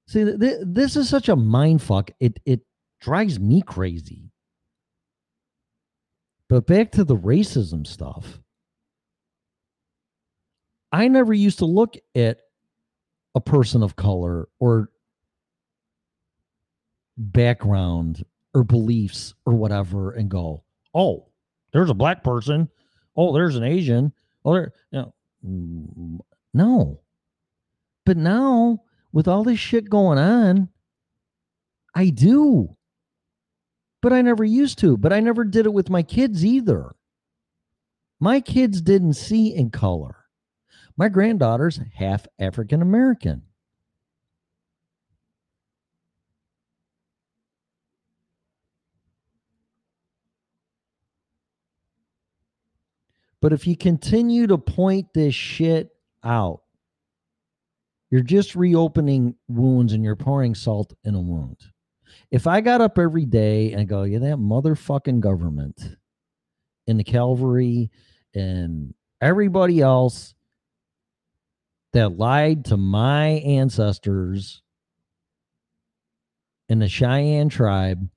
See, 0.07 0.25
th- 0.25 0.39
th- 0.39 0.61
this 0.65 0.95
is 0.95 1.09
such 1.09 1.29
a 1.29 1.35
mind 1.35 1.83
fuck. 1.83 2.11
It 2.21 2.39
it 2.47 2.61
drives 3.01 3.41
me 3.41 3.63
crazy. 3.63 4.31
But 6.49 6.67
back 6.67 6.93
to 6.93 7.05
the 7.05 7.17
racism 7.17 7.85
stuff. 7.85 8.41
I 10.93 11.09
never 11.09 11.33
used 11.33 11.59
to 11.59 11.65
look 11.65 11.97
at 12.15 12.39
a 13.35 13.41
person 13.41 13.83
of 13.83 13.97
color 13.97 14.49
or 14.61 14.91
background 17.23 18.25
or 18.55 18.65
beliefs 18.65 19.35
or 19.47 19.55
whatever 19.55 20.13
and 20.13 20.31
go, 20.31 20.65
oh, 20.95 21.27
there's 21.73 21.91
a 21.91 21.95
black 21.95 22.23
person. 22.25 22.69
Oh, 23.17 23.33
there's 23.33 23.57
an 23.57 23.65
Asian. 23.65 24.13
Oh, 24.45 24.55
there, 24.55 24.73
you 24.91 24.99
know, 24.99 25.15
mm, 25.47 26.19
no, 26.55 27.01
But 28.05 28.17
now, 28.17 28.83
with 29.13 29.29
all 29.29 29.45
this 29.45 29.59
shit 29.59 29.89
going 29.89 30.19
on, 30.19 30.69
I 31.95 32.11
do. 32.11 32.77
But 34.01 34.13
I 34.13 34.23
never 34.23 34.45
used 34.45 34.79
to. 34.81 34.97
But 34.97 35.13
I 35.13 35.21
never 35.21 35.45
did 35.45 35.67
it 35.67 35.73
with 35.73 35.89
my 35.89 36.03
kids 36.03 36.45
either. 36.45 36.95
My 38.19 38.41
kids 38.41 38.81
didn't 38.81 39.15
see 39.15 39.55
in 39.55 39.71
color. 39.71 40.17
My 40.97 41.09
granddaughter's 41.09 41.81
half 41.95 42.27
African 42.39 42.83
American. 42.83 43.43
But 53.43 53.53
if 53.53 53.67
you 53.67 53.77
continue 53.77 54.47
to 54.47 54.57
point 54.57 55.09
this 55.13 55.35
shit 55.35 55.91
out, 56.23 56.63
you're 58.09 58.23
just 58.23 58.55
reopening 58.55 59.35
wounds 59.49 59.93
and 59.93 60.05
you're 60.05 60.15
pouring 60.15 60.55
salt 60.55 60.95
in 61.03 61.17
a 61.17 61.21
wound. 61.21 61.57
If 62.31 62.47
I 62.47 62.61
got 62.61 62.81
up 62.81 62.99
every 62.99 63.27
day 63.27 63.73
and 63.73 63.89
go, 63.89 64.05
yeah, 64.05 64.21
that 64.21 64.37
motherfucking 64.37 65.19
government 65.19 65.97
and 66.87 67.01
the 67.01 67.05
Calvary 67.05 67.91
and 68.33 68.95
everybody 69.21 69.81
else 69.81 70.35
that 71.95 72.17
lied 72.17 72.67
to 72.67 72.77
my 72.77 73.27
ancestors 73.27 74.63
in 76.69 76.79
the 76.79 76.89
Cheyenne 76.89 77.49
tribe 77.49 78.09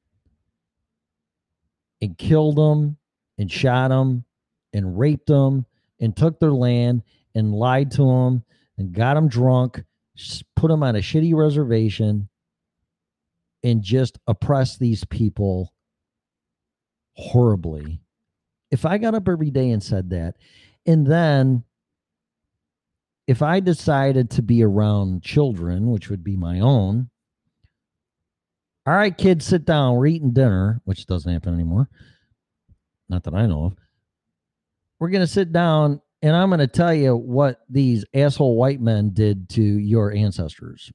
and 2.00 2.16
killed 2.16 2.58
them 2.58 2.98
and 3.40 3.52
shot 3.52 3.88
them 3.88 4.24
and 4.76 5.00
raped 5.00 5.28
them 5.28 5.66
and 6.00 6.16
took 6.16 6.40
their 6.40 6.52
land 6.52 7.02
and 7.34 7.56
lied 7.56 7.92
to 7.92 8.04
them 8.04 8.44
and 8.78 8.94
got 8.94 9.14
them 9.14 9.28
drunk, 9.28 9.84
put 10.56 10.68
them 10.68 10.84
on 10.84 10.96
a 10.96 11.00
shitty 11.00 11.34
reservation 11.34 12.30
and 13.64 13.82
just 13.82 14.20
oppressed 14.28 14.80
these 14.80 15.04
people 15.06 15.74
horribly. 17.14 18.02
If 18.70 18.86
I 18.86 18.98
got 18.98 19.16
up 19.16 19.30
every 19.30 19.50
day 19.50 19.72
and 19.72 19.82
said 19.82 20.10
that, 20.10 20.36
and 20.86 21.08
then 21.08 21.64
if 23.28 23.42
I 23.42 23.60
decided 23.62 24.30
to 24.32 24.42
be 24.42 24.64
around 24.64 25.24
children, 25.24 25.90
which 25.90 26.10
would 26.10 26.24
be 26.24 26.36
my 26.36 26.60
own, 26.60 27.10
all 28.86 28.94
right, 28.94 29.18
kids, 29.18 29.46
sit 29.46 29.66
down. 29.66 29.96
We're 29.96 30.08
eating 30.08 30.32
dinner, 30.32 30.82
which 30.84 31.08
doesn't 31.08 31.32
happen 31.32 31.56
anymore. 31.56 31.90
Not 33.10 33.24
that 33.24 33.34
I 33.34 33.48
know 33.48 33.66
of. 33.66 33.78
We're 35.00 35.10
going 35.10 35.22
to 35.22 35.28
sit 35.28 35.52
down 35.52 36.02
and 36.22 36.36
I'm 36.36 36.50
going 36.50 36.60
to 36.60 36.68
tell 36.68 36.94
you 36.94 37.16
what 37.16 37.62
these 37.70 38.06
asshole 38.14 38.56
white 38.56 38.82
men 38.82 39.12
did 39.14 39.50
to 39.50 39.62
your 39.62 40.12
ancestors. 40.12 40.92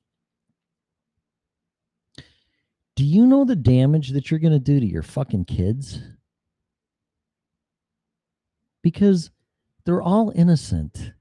Do 2.97 3.05
you 3.05 3.27
know 3.27 3.45
the 3.45 3.57
damage 3.57 4.11
that 4.11 4.31
you're 4.31 4.41
going 4.41 4.53
to 4.53 4.59
do 4.59 4.81
to 4.81 4.87
your 4.87 5.03
fucking 5.03 5.45
kids? 5.45 6.01
Because 8.83 9.31
they're 9.85 10.03
all 10.03 10.33
innocent. 10.35 11.13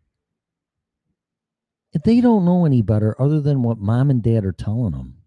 They 2.03 2.22
don't 2.22 2.45
know 2.45 2.65
any 2.65 2.81
better 2.81 3.19
other 3.22 3.41
than 3.41 3.61
what 3.61 3.77
mom 3.77 4.10
and 4.10 4.23
dad 4.23 4.45
are 4.45 4.51
telling 4.51 4.91
them. 4.91 5.19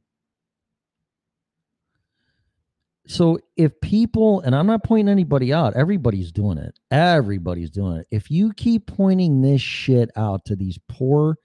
So 3.12 3.38
if 3.58 3.78
people, 3.82 4.40
and 4.40 4.56
I'm 4.56 4.66
not 4.66 4.84
pointing 4.84 5.12
anybody 5.12 5.52
out, 5.52 5.76
everybody's 5.76 6.32
doing 6.32 6.56
it. 6.56 6.78
Everybody's 6.90 7.68
doing 7.68 7.98
it. 7.98 8.06
If 8.10 8.30
you 8.30 8.54
keep 8.54 8.86
pointing 8.86 9.42
this 9.42 9.60
shit 9.60 10.10
out 10.16 10.46
to 10.46 10.56
these 10.56 10.78
poor, 10.88 11.36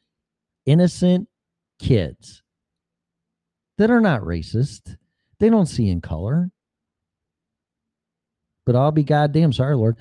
innocent 0.66 1.28
kids 1.78 2.42
that 3.78 3.92
are 3.92 4.00
not 4.00 4.22
racist, 4.22 4.96
they 5.40 5.50
don't 5.50 5.66
see 5.66 5.90
in 5.90 6.00
color. 6.00 6.50
But 8.66 8.78
I'll 8.78 8.94
be 8.94 9.04
goddamn 9.04 9.52
sorry, 9.52 9.76
Lord. 9.76 9.98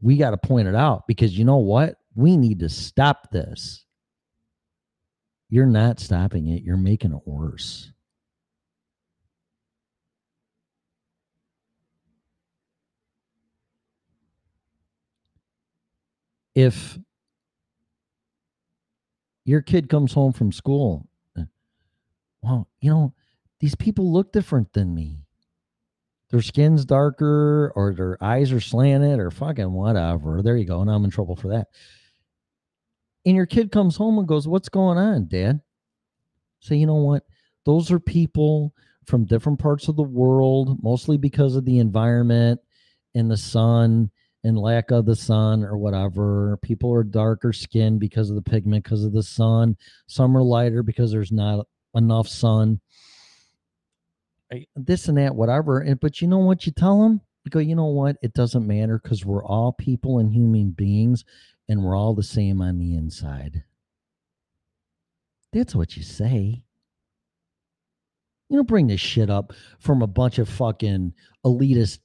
We 0.00 0.16
got 0.16 0.30
to 0.30 0.38
point 0.38 0.68
it 0.68 0.74
out 0.74 1.06
because 1.06 1.36
you 1.36 1.44
know 1.44 1.58
what? 1.58 1.96
We 2.14 2.38
need 2.38 2.60
to 2.60 2.70
stop 2.70 3.30
this. 3.30 3.84
You're 5.50 5.66
not 5.66 6.00
stopping 6.00 6.48
it, 6.48 6.62
you're 6.62 6.78
making 6.78 7.12
it 7.12 7.20
worse. 7.26 7.92
If 16.56 16.98
your 19.44 19.60
kid 19.60 19.88
comes 19.90 20.14
home 20.14 20.32
from 20.32 20.50
school, 20.50 21.06
uh, 21.38 21.42
well, 22.42 22.66
you 22.80 22.90
know, 22.90 23.12
these 23.60 23.74
people 23.74 24.12
look 24.12 24.32
different 24.32 24.72
than 24.72 24.94
me. 24.94 25.20
Their 26.30 26.42
skin's 26.42 26.84
darker, 26.84 27.72
or 27.76 27.94
their 27.94 28.18
eyes 28.24 28.50
are 28.52 28.60
slanted, 28.60 29.20
or 29.20 29.30
fucking 29.30 29.70
whatever. 29.70 30.42
There 30.42 30.56
you 30.56 30.64
go. 30.64 30.80
And 30.80 30.90
I'm 30.90 31.04
in 31.04 31.10
trouble 31.10 31.36
for 31.36 31.48
that. 31.48 31.68
And 33.24 33.36
your 33.36 33.46
kid 33.46 33.70
comes 33.70 33.96
home 33.96 34.18
and 34.18 34.26
goes, 34.26 34.48
What's 34.48 34.68
going 34.68 34.98
on, 34.98 35.26
dad? 35.26 35.60
Say, 36.60 36.76
you 36.76 36.86
know 36.86 36.94
what? 36.94 37.24
Those 37.64 37.92
are 37.92 38.00
people 38.00 38.72
from 39.04 39.26
different 39.26 39.58
parts 39.60 39.88
of 39.88 39.96
the 39.96 40.02
world, 40.02 40.82
mostly 40.82 41.18
because 41.18 41.54
of 41.54 41.64
the 41.64 41.78
environment 41.78 42.60
and 43.14 43.30
the 43.30 43.36
sun 43.36 44.10
and 44.46 44.56
lack 44.56 44.92
of 44.92 45.06
the 45.06 45.16
sun 45.16 45.64
or 45.64 45.76
whatever. 45.76 46.56
People 46.62 46.92
are 46.94 47.02
darker 47.02 47.52
skinned 47.52 47.98
because 47.98 48.30
of 48.30 48.36
the 48.36 48.42
pigment, 48.42 48.84
because 48.84 49.04
of 49.04 49.12
the 49.12 49.22
sun. 49.22 49.76
Some 50.06 50.36
are 50.36 50.42
lighter 50.42 50.82
because 50.84 51.10
there's 51.10 51.32
not 51.32 51.66
enough 51.94 52.28
sun. 52.28 52.80
This 54.76 55.08
and 55.08 55.18
that, 55.18 55.34
whatever. 55.34 55.80
And 55.80 55.98
but 55.98 56.22
you 56.22 56.28
know 56.28 56.38
what 56.38 56.64
you 56.64 56.72
tell 56.72 57.02
them? 57.02 57.20
You 57.44 57.50
go, 57.50 57.58
you 57.58 57.74
know 57.74 57.86
what? 57.86 58.16
It 58.22 58.34
doesn't 58.34 58.66
matter 58.66 59.00
because 59.02 59.24
we're 59.24 59.44
all 59.44 59.72
people 59.72 60.20
and 60.20 60.32
human 60.32 60.70
beings, 60.70 61.24
and 61.68 61.82
we're 61.82 61.96
all 61.96 62.14
the 62.14 62.22
same 62.22 62.60
on 62.60 62.78
the 62.78 62.94
inside. 62.94 63.64
That's 65.52 65.74
what 65.74 65.96
you 65.96 66.04
say. 66.04 66.62
You 68.48 68.58
don't 68.58 68.68
bring 68.68 68.86
this 68.86 69.00
shit 69.00 69.28
up 69.28 69.52
from 69.80 70.02
a 70.02 70.06
bunch 70.06 70.38
of 70.38 70.48
fucking 70.48 71.14
elitist 71.44 71.98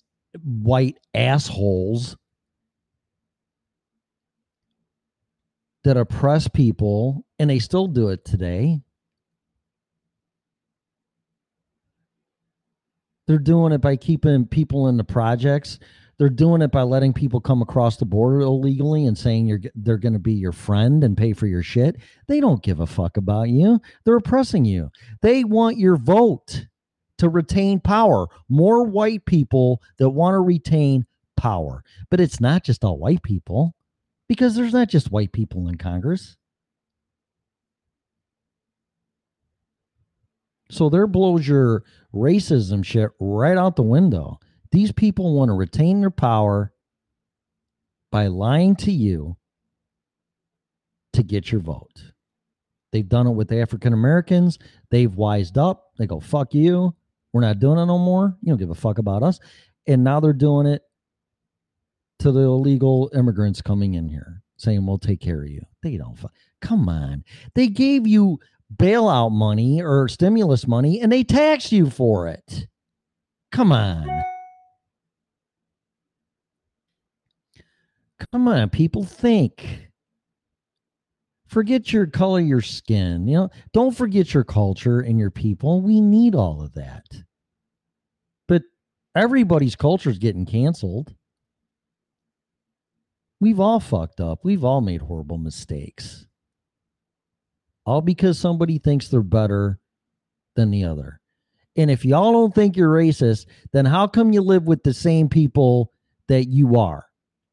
white 0.43 0.97
assholes 1.13 2.17
that 5.83 5.97
oppress 5.97 6.47
people 6.47 7.25
and 7.39 7.49
they 7.49 7.59
still 7.59 7.87
do 7.87 8.09
it 8.09 8.23
today. 8.23 8.81
They're 13.27 13.39
doing 13.39 13.71
it 13.71 13.79
by 13.81 13.95
keeping 13.95 14.45
people 14.45 14.87
in 14.87 14.97
the 14.97 15.03
projects. 15.03 15.79
They're 16.17 16.29
doing 16.29 16.61
it 16.61 16.71
by 16.71 16.83
letting 16.83 17.13
people 17.13 17.41
come 17.41 17.61
across 17.61 17.97
the 17.97 18.05
border 18.05 18.41
illegally 18.41 19.07
and 19.07 19.17
saying 19.17 19.47
you're 19.47 19.61
they're 19.73 19.97
going 19.97 20.13
to 20.13 20.19
be 20.19 20.33
your 20.33 20.51
friend 20.51 21.03
and 21.03 21.17
pay 21.17 21.33
for 21.33 21.47
your 21.47 21.63
shit. 21.63 21.95
They 22.27 22.39
don't 22.39 22.61
give 22.61 22.79
a 22.79 22.85
fuck 22.85 23.17
about 23.17 23.49
you. 23.49 23.79
They're 24.03 24.17
oppressing 24.17 24.65
you. 24.65 24.91
They 25.21 25.43
want 25.43 25.77
your 25.77 25.95
vote 25.95 26.67
to 27.17 27.29
retain 27.29 27.79
power. 27.79 28.27
More 28.49 28.83
white 28.83 29.25
people 29.25 29.81
that 29.97 30.09
want 30.09 30.35
to 30.35 30.39
retain 30.39 31.05
power. 31.37 31.83
But 32.11 32.19
it's 32.19 32.39
not 32.39 32.63
just 32.63 32.83
all 32.83 32.99
white 32.99 33.23
people 33.23 33.73
because 34.31 34.55
there's 34.55 34.71
not 34.71 34.87
just 34.87 35.11
white 35.11 35.33
people 35.33 35.67
in 35.67 35.75
Congress. 35.75 36.37
So 40.69 40.89
there 40.89 41.05
blows 41.05 41.45
your 41.45 41.83
racism 42.15 42.85
shit 42.85 43.09
right 43.19 43.57
out 43.57 43.75
the 43.75 43.83
window. 43.83 44.39
These 44.71 44.93
people 44.93 45.33
want 45.33 45.49
to 45.49 45.53
retain 45.53 45.99
their 45.99 46.11
power 46.11 46.71
by 48.09 48.27
lying 48.27 48.77
to 48.77 48.91
you 48.93 49.35
to 51.11 51.23
get 51.23 51.51
your 51.51 51.59
vote. 51.59 52.13
They've 52.93 53.09
done 53.09 53.27
it 53.27 53.31
with 53.31 53.51
African 53.51 53.91
Americans. 53.91 54.59
They've 54.91 55.13
wised 55.13 55.57
up. 55.57 55.91
They 55.97 56.07
go, 56.07 56.21
fuck 56.21 56.53
you. 56.53 56.95
We're 57.33 57.41
not 57.41 57.59
doing 57.59 57.79
it 57.79 57.85
no 57.85 57.97
more. 57.97 58.37
You 58.41 58.53
don't 58.53 58.59
give 58.59 58.69
a 58.69 58.75
fuck 58.75 58.97
about 58.97 59.23
us. 59.23 59.41
And 59.87 60.05
now 60.05 60.21
they're 60.21 60.31
doing 60.31 60.67
it 60.67 60.83
to 62.21 62.31
the 62.31 62.41
illegal 62.41 63.09
immigrants 63.15 63.61
coming 63.61 63.95
in 63.95 64.07
here, 64.07 64.41
saying, 64.57 64.85
we'll 64.85 64.99
take 64.99 65.19
care 65.19 65.41
of 65.41 65.49
you. 65.49 65.61
They 65.81 65.97
don't. 65.97 66.17
Come 66.61 66.87
on. 66.87 67.23
They 67.55 67.67
gave 67.67 68.05
you 68.05 68.39
bailout 68.75 69.31
money 69.31 69.81
or 69.81 70.07
stimulus 70.07 70.67
money 70.67 71.01
and 71.01 71.11
they 71.11 71.23
tax 71.23 71.71
you 71.71 71.89
for 71.89 72.27
it. 72.27 72.67
Come 73.51 73.71
on. 73.71 74.07
Come 78.31 78.47
on, 78.47 78.69
people 78.69 79.03
think. 79.03 79.89
Forget 81.47 81.91
your 81.91 82.05
color, 82.05 82.39
your 82.39 82.61
skin. 82.61 83.27
You 83.27 83.33
know, 83.33 83.49
don't 83.73 83.97
forget 83.97 84.33
your 84.33 84.43
culture 84.43 84.99
and 84.99 85.19
your 85.19 85.31
people. 85.31 85.81
We 85.81 85.99
need 85.99 86.35
all 86.35 86.61
of 86.61 86.73
that. 86.75 87.05
But 88.47 88.61
everybody's 89.15 89.75
culture 89.75 90.11
is 90.11 90.19
getting 90.19 90.45
canceled. 90.45 91.13
We've 93.41 93.59
all 93.59 93.81
fucked 93.81 94.21
up. 94.21 94.41
We've 94.45 94.63
all 94.63 94.81
made 94.81 95.01
horrible 95.01 95.39
mistakes. 95.39 96.27
all 97.85 98.01
because 98.01 98.39
somebody 98.39 98.79
thinks 98.79 99.09
they're 99.09 99.23
better 99.23 99.79
than 100.55 100.71
the 100.71 100.85
other. 100.85 101.19
And 101.77 101.91
if 101.91 102.05
y'all 102.05 102.33
don't 102.33 102.55
think 102.55 102.77
you're 102.77 102.93
racist, 102.93 103.47
then 103.73 103.85
how 103.85 104.07
come 104.07 104.33
you 104.33 104.41
live 104.41 104.65
with 104.65 104.83
the 104.83 104.93
same 104.93 105.29
people 105.29 105.93
that 106.29 106.45
you 106.49 106.77
are? 106.77 107.05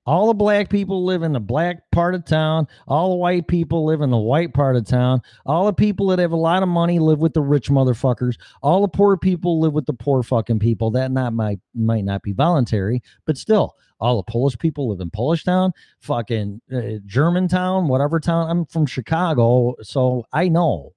All 0.07 0.29
the 0.29 0.35
black 0.35 0.71
people 0.71 1.05
live 1.05 1.23
in 1.23 1.33
the 1.35 1.41
black 1.41 1.91
part 1.93 2.15
of 2.15 2.25
town. 2.27 2.67
All 2.89 3.11
the 3.11 3.17
white 3.17 3.49
people 3.49 3.85
live 3.87 4.03
in 4.03 4.11
the 4.11 4.19
white 4.19 4.55
part 4.55 4.77
of 4.77 4.87
town. 4.87 5.23
All 5.47 5.67
the 5.67 5.73
people 5.75 6.09
that 6.09 6.19
have 6.19 6.33
a 6.33 6.37
lot 6.37 6.63
of 6.63 6.69
money 6.71 6.99
live 6.99 7.21
with 7.21 7.35
the 7.35 7.43
rich 7.43 7.71
motherfuckers. 7.71 8.37
All 8.63 8.83
the 8.83 8.89
poor 8.89 9.19
people 9.19 9.61
live 9.61 9.75
with 9.75 9.87
the 9.87 9.95
poor 9.95 10.23
fucking 10.23 10.61
people. 10.61 10.91
That 10.93 11.13
not 11.13 11.35
might 11.35 11.61
might 11.75 12.05
not 12.05 12.23
be 12.23 12.33
voluntary, 12.33 13.03
but 13.27 13.39
still, 13.39 13.77
all 14.01 14.17
the 14.17 14.31
Polish 14.31 14.59
people 14.59 14.89
live 14.89 15.01
in 15.01 15.11
Polish 15.11 15.45
town, 15.45 15.73
fucking 16.01 16.61
uh, 16.73 16.99
German 17.07 17.49
town, 17.49 17.89
whatever 17.89 18.21
town. 18.21 18.51
I'm 18.51 18.67
from 18.67 18.87
Chicago, 18.87 19.75
so 19.83 20.25
I 20.33 20.49
know 20.49 20.95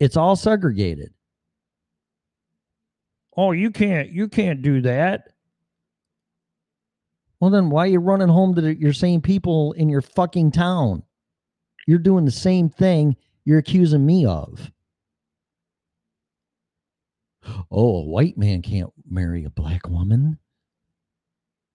it's 0.00 0.16
all 0.16 0.36
segregated. 0.36 1.12
Oh, 3.36 3.52
you 3.52 3.70
can't 3.70 4.10
you 4.10 4.28
can't 4.28 4.62
do 4.62 4.80
that. 4.82 5.28
Well, 7.40 7.50
then 7.50 7.70
why 7.70 7.84
are 7.84 7.90
you 7.90 7.98
running 7.98 8.28
home 8.28 8.54
to 8.54 8.60
the, 8.60 8.74
your 8.74 8.92
same 8.92 9.20
people 9.20 9.72
in 9.72 9.88
your 9.88 10.02
fucking 10.02 10.52
town? 10.52 11.02
You're 11.88 11.98
doing 11.98 12.24
the 12.24 12.30
same 12.30 12.68
thing 12.68 13.16
you're 13.44 13.58
accusing 13.58 14.06
me 14.06 14.24
of. 14.26 14.70
Oh, 17.70 17.96
a 17.96 18.04
white 18.04 18.38
man 18.38 18.62
can't 18.62 18.92
marry 19.08 19.44
a 19.44 19.50
black 19.50 19.88
woman. 19.88 20.38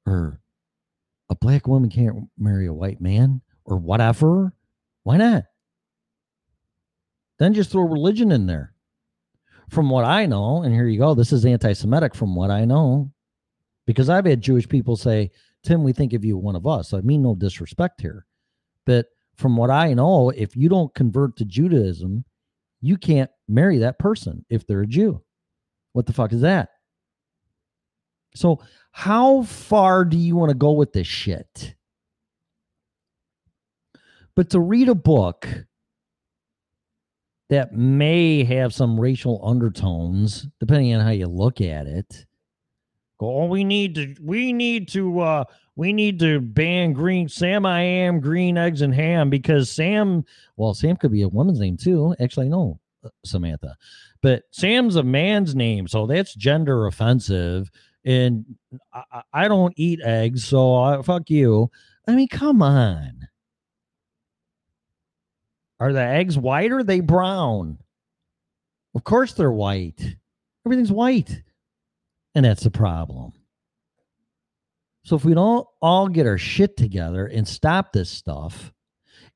Or 0.07 0.39
a 1.29 1.35
black 1.35 1.67
woman 1.67 1.89
can't 1.89 2.29
marry 2.37 2.65
a 2.65 2.73
white 2.73 3.01
man 3.01 3.41
or 3.65 3.77
whatever. 3.77 4.53
Why 5.03 5.17
not? 5.17 5.43
Then 7.37 7.53
just 7.53 7.71
throw 7.71 7.83
religion 7.83 8.31
in 8.31 8.47
there. 8.47 8.73
From 9.69 9.89
what 9.89 10.05
I 10.05 10.25
know, 10.25 10.63
and 10.63 10.73
here 10.73 10.87
you 10.87 10.97
go, 10.97 11.13
this 11.13 11.33
is 11.33 11.45
anti 11.45 11.73
Semitic 11.73 12.15
from 12.15 12.35
what 12.35 12.49
I 12.49 12.63
know, 12.63 13.11
because 13.85 14.09
I've 14.09 14.25
had 14.25 14.41
Jewish 14.41 14.67
people 14.67 14.95
say, 14.95 15.29
Tim, 15.61 15.83
we 15.83 15.91
think 15.91 16.13
of 16.13 16.23
you 16.23 16.37
one 16.37 16.55
of 16.55 16.65
us. 16.65 16.93
I 16.93 17.01
mean, 17.01 17.21
no 17.21 17.35
disrespect 17.35 17.99
here. 17.99 18.25
But 18.85 19.07
from 19.35 19.57
what 19.57 19.69
I 19.69 19.93
know, 19.93 20.29
if 20.29 20.55
you 20.55 20.69
don't 20.69 20.95
convert 20.95 21.35
to 21.37 21.45
Judaism, 21.45 22.23
you 22.79 22.95
can't 22.95 23.29
marry 23.49 23.79
that 23.79 23.99
person 23.99 24.45
if 24.49 24.65
they're 24.65 24.81
a 24.81 24.87
Jew. 24.87 25.21
What 25.91 26.05
the 26.05 26.13
fuck 26.13 26.31
is 26.31 26.41
that? 26.41 26.69
So, 28.37 28.61
how 28.91 29.43
far 29.43 30.05
do 30.05 30.17
you 30.17 30.35
want 30.35 30.49
to 30.49 30.57
go 30.57 30.71
with 30.71 30.93
this 30.93 31.07
shit? 31.07 31.75
But 34.35 34.51
to 34.51 34.59
read 34.59 34.89
a 34.89 34.95
book 34.95 35.47
that 37.49 37.73
may 37.73 38.43
have 38.43 38.73
some 38.73 38.99
racial 38.99 39.41
undertones, 39.43 40.47
depending 40.59 40.93
on 40.93 41.03
how 41.03 41.11
you 41.11 41.27
look 41.27 41.61
at 41.61 41.87
it, 41.87 42.25
go, 43.19 43.43
oh, 43.43 43.45
we 43.45 43.63
need 43.63 43.95
to, 43.95 44.15
we 44.21 44.53
need 44.53 44.89
to, 44.89 45.19
uh, 45.21 45.43
we 45.75 45.93
need 45.93 46.19
to 46.19 46.39
ban 46.41 46.93
green 46.93 47.29
Sam 47.29 47.65
I 47.65 47.81
am 47.81 48.19
green 48.19 48.57
eggs 48.57 48.81
and 48.81 48.93
ham 48.93 49.29
because 49.29 49.71
Sam, 49.71 50.25
well, 50.55 50.73
Sam 50.73 50.97
could 50.97 51.11
be 51.11 51.21
a 51.21 51.29
woman's 51.29 51.59
name 51.59 51.77
too. 51.77 52.15
Actually, 52.19 52.49
no, 52.49 52.79
uh, 53.03 53.09
Samantha, 53.23 53.75
but 54.21 54.43
Sam's 54.51 54.95
a 54.95 55.03
man's 55.03 55.55
name, 55.55 55.87
so 55.87 56.05
that's 56.05 56.35
gender 56.35 56.87
offensive. 56.87 57.71
And 58.07 58.45
I, 58.93 59.21
I- 59.33 59.47
don't 59.49 59.73
eat 59.75 59.99
eggs, 60.01 60.45
so 60.45 60.75
I, 60.75 61.01
fuck 61.01 61.29
you. 61.29 61.69
I 62.07 62.15
mean, 62.15 62.29
come 62.29 62.61
on. 62.61 63.27
Are 65.81 65.91
the 65.91 66.01
eggs 66.01 66.37
white 66.37 66.71
or 66.71 66.83
they 66.83 67.01
brown? 67.01 67.79
Of 68.95 69.03
course 69.03 69.33
they're 69.33 69.51
white. 69.51 70.15
Everything's 70.65 70.91
white. 70.91 71.43
And 72.33 72.45
that's 72.45 72.63
the 72.63 72.71
problem. 72.71 73.33
So 75.03 75.17
if 75.17 75.25
we 75.25 75.33
don't 75.33 75.67
all 75.81 76.07
get 76.07 76.25
our 76.25 76.37
shit 76.37 76.77
together 76.77 77.27
and 77.27 77.47
stop 77.47 77.91
this 77.91 78.09
stuff 78.09 78.71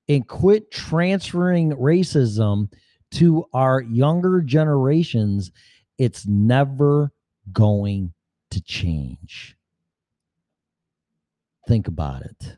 and 0.08 0.26
quit 0.26 0.72
transferring 0.72 1.72
racism 1.74 2.72
to 3.12 3.46
our 3.54 3.82
younger 3.82 4.42
generations, 4.42 5.52
it's 5.98 6.26
never 6.26 7.12
going 7.52 8.14
to 8.52 8.62
change. 8.62 9.56
Think 11.68 11.88
about 11.88 12.24
it 12.24 12.58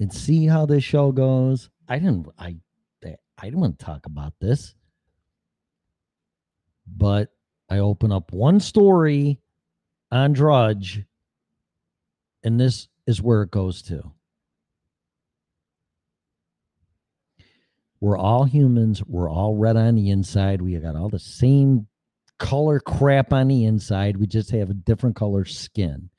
and 0.00 0.12
see 0.12 0.46
how 0.46 0.66
this 0.66 0.84
show 0.84 1.12
goes. 1.12 1.70
I 1.88 1.98
didn't 1.98 2.28
I 2.38 2.56
I 3.40 3.44
didn't 3.44 3.60
want 3.60 3.78
to 3.78 3.84
talk 3.84 4.06
about 4.06 4.34
this. 4.40 4.74
But 6.86 7.30
I 7.70 7.78
open 7.78 8.10
up 8.10 8.32
one 8.32 8.60
story 8.60 9.40
on 10.10 10.32
Drudge 10.32 11.04
and 12.42 12.58
this 12.58 12.88
is 13.06 13.22
where 13.22 13.42
it 13.42 13.50
goes 13.50 13.82
to. 13.82 14.12
We're 18.00 18.16
all 18.16 18.44
humans. 18.44 19.02
We're 19.04 19.30
all 19.30 19.56
red 19.56 19.76
on 19.76 19.96
the 19.96 20.10
inside. 20.10 20.62
We 20.62 20.76
got 20.76 20.94
all 20.94 21.08
the 21.08 21.18
same 21.18 21.87
color 22.38 22.80
crap 22.80 23.32
on 23.32 23.48
the 23.48 23.64
inside. 23.64 24.16
We 24.16 24.26
just 24.26 24.50
have 24.50 24.70
a 24.70 24.74
different 24.74 25.16
color 25.16 25.44
skin. 25.44 26.10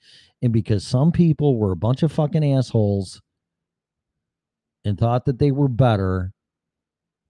And 0.41 0.53
because 0.53 0.85
some 0.85 1.11
people 1.11 1.57
were 1.57 1.71
a 1.71 1.77
bunch 1.77 2.03
of 2.03 2.11
fucking 2.11 2.53
assholes 2.53 3.21
and 4.85 4.97
thought 4.97 5.25
that 5.25 5.39
they 5.39 5.51
were 5.51 5.67
better 5.67 6.33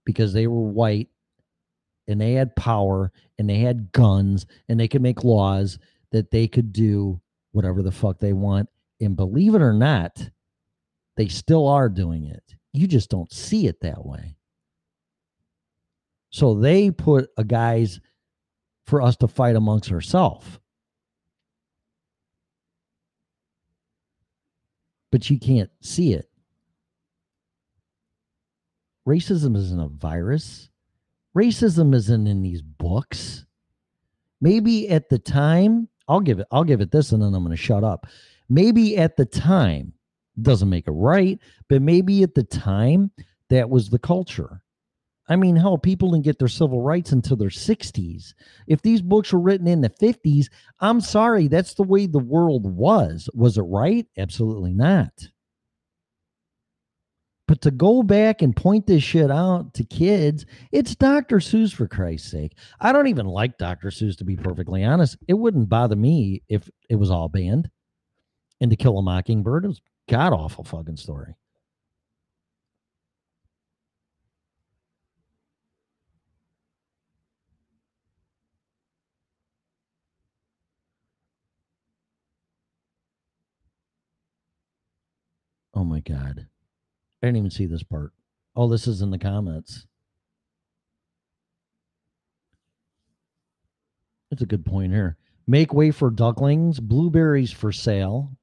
because 0.04 0.32
they 0.32 0.46
were 0.46 0.60
white 0.60 1.08
and 2.08 2.20
they 2.20 2.32
had 2.32 2.54
power 2.56 3.12
and 3.38 3.48
they 3.48 3.58
had 3.58 3.92
guns 3.92 4.46
and 4.68 4.78
they 4.78 4.88
could 4.88 5.02
make 5.02 5.24
laws 5.24 5.78
that 6.12 6.30
they 6.30 6.48
could 6.48 6.72
do 6.72 7.20
whatever 7.52 7.82
the 7.82 7.92
fuck 7.92 8.18
they 8.18 8.32
want. 8.32 8.68
And 9.00 9.16
believe 9.16 9.54
it 9.54 9.62
or 9.62 9.72
not, 9.72 10.30
they 11.16 11.28
still 11.28 11.66
are 11.66 11.88
doing 11.88 12.26
it. 12.26 12.42
You 12.72 12.86
just 12.86 13.10
don't 13.10 13.32
see 13.32 13.66
it 13.66 13.80
that 13.80 14.04
way. 14.04 14.36
So 16.30 16.54
they 16.54 16.90
put 16.90 17.28
a 17.36 17.44
guys 17.44 18.00
for 18.90 19.00
us 19.00 19.16
to 19.16 19.28
fight 19.28 19.56
amongst 19.56 19.92
ourselves. 19.92 20.58
But 25.12 25.30
you 25.30 25.38
can't 25.38 25.70
see 25.80 26.12
it. 26.12 26.28
Racism 29.08 29.56
isn't 29.56 29.80
a 29.80 29.88
virus. 29.88 30.68
Racism 31.36 31.94
isn't 31.94 32.26
in 32.26 32.42
these 32.42 32.62
books. 32.62 33.46
Maybe 34.40 34.88
at 34.88 35.08
the 35.08 35.18
time, 35.18 35.88
I'll 36.08 36.20
give 36.20 36.40
it, 36.40 36.46
I'll 36.50 36.64
give 36.64 36.80
it 36.80 36.90
this 36.90 37.12
and 37.12 37.22
then 37.22 37.34
I'm 37.34 37.44
going 37.44 37.56
to 37.56 37.62
shut 37.62 37.84
up. 37.84 38.06
Maybe 38.48 38.96
at 38.96 39.16
the 39.16 39.24
time, 39.24 39.92
doesn't 40.42 40.70
make 40.70 40.88
it 40.88 40.92
right, 40.92 41.38
but 41.68 41.82
maybe 41.82 42.22
at 42.22 42.34
the 42.34 42.42
time 42.42 43.10
that 43.50 43.68
was 43.68 43.90
the 43.90 43.98
culture. 43.98 44.62
I 45.30 45.36
mean, 45.36 45.54
hell, 45.54 45.78
people 45.78 46.10
didn't 46.10 46.24
get 46.24 46.40
their 46.40 46.48
civil 46.48 46.82
rights 46.82 47.12
until 47.12 47.36
their 47.36 47.50
60s. 47.50 48.34
If 48.66 48.82
these 48.82 49.00
books 49.00 49.32
were 49.32 49.38
written 49.38 49.68
in 49.68 49.80
the 49.80 49.88
50s, 49.88 50.48
I'm 50.80 51.00
sorry, 51.00 51.46
that's 51.46 51.74
the 51.74 51.84
way 51.84 52.06
the 52.06 52.18
world 52.18 52.66
was. 52.66 53.30
Was 53.32 53.56
it 53.56 53.62
right? 53.62 54.06
Absolutely 54.18 54.74
not. 54.74 55.12
But 57.46 57.60
to 57.62 57.70
go 57.70 58.02
back 58.02 58.42
and 58.42 58.56
point 58.56 58.88
this 58.88 59.04
shit 59.04 59.30
out 59.30 59.72
to 59.74 59.84
kids, 59.84 60.46
it's 60.72 60.96
Dr. 60.96 61.36
Seuss 61.38 61.72
for 61.72 61.86
Christ's 61.86 62.30
sake. 62.30 62.56
I 62.80 62.92
don't 62.92 63.06
even 63.06 63.26
like 63.26 63.56
Dr. 63.56 63.90
Seuss 63.90 64.16
to 64.18 64.24
be 64.24 64.36
perfectly 64.36 64.84
honest. 64.84 65.16
It 65.28 65.34
wouldn't 65.34 65.68
bother 65.68 65.96
me 65.96 66.42
if 66.48 66.68
it 66.88 66.96
was 66.96 67.10
all 67.10 67.28
banned. 67.28 67.70
And 68.60 68.70
To 68.70 68.76
Kill 68.76 68.98
a 68.98 69.02
Mockingbird 69.02 69.64
was 69.64 69.80
god 70.08 70.32
awful 70.32 70.64
fucking 70.64 70.96
story. 70.96 71.36
Oh 85.80 85.84
my 85.84 86.00
god. 86.00 86.46
I 87.22 87.26
didn't 87.26 87.38
even 87.38 87.50
see 87.50 87.64
this 87.64 87.82
part. 87.82 88.12
Oh, 88.54 88.68
this 88.68 88.86
is 88.86 89.00
in 89.00 89.10
the 89.10 89.18
comments. 89.18 89.86
That's 94.30 94.42
a 94.42 94.46
good 94.46 94.66
point 94.66 94.92
here. 94.92 95.16
Make 95.46 95.72
way 95.72 95.90
for 95.90 96.10
ducklings, 96.10 96.80
blueberries 96.80 97.50
for 97.50 97.72
sale, 97.72 98.36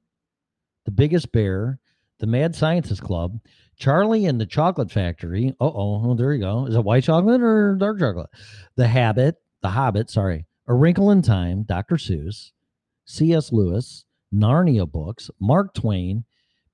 the 0.84 0.90
biggest 0.90 1.30
bear, 1.30 1.78
the 2.18 2.26
Mad 2.26 2.56
Scientist 2.56 3.02
Club, 3.02 3.38
Charlie 3.76 4.26
and 4.26 4.40
the 4.40 4.44
Chocolate 4.44 4.90
Factory. 4.90 5.54
Uh 5.60 5.70
oh, 5.72 6.14
there 6.16 6.34
you 6.34 6.40
go. 6.40 6.66
Is 6.66 6.74
it 6.74 6.82
white 6.82 7.04
chocolate 7.04 7.40
or 7.40 7.76
dark 7.76 8.00
chocolate? 8.00 8.30
The 8.74 8.88
Habit, 8.88 9.36
The 9.62 9.68
Hobbit, 9.68 10.10
sorry, 10.10 10.46
A 10.66 10.74
Wrinkle 10.74 11.12
in 11.12 11.22
Time, 11.22 11.62
Dr. 11.62 11.98
Seuss, 11.98 12.50
C.S. 13.04 13.52
Lewis, 13.52 14.04
Narnia 14.34 14.90
books, 14.90 15.30
Mark 15.38 15.72
Twain, 15.72 16.24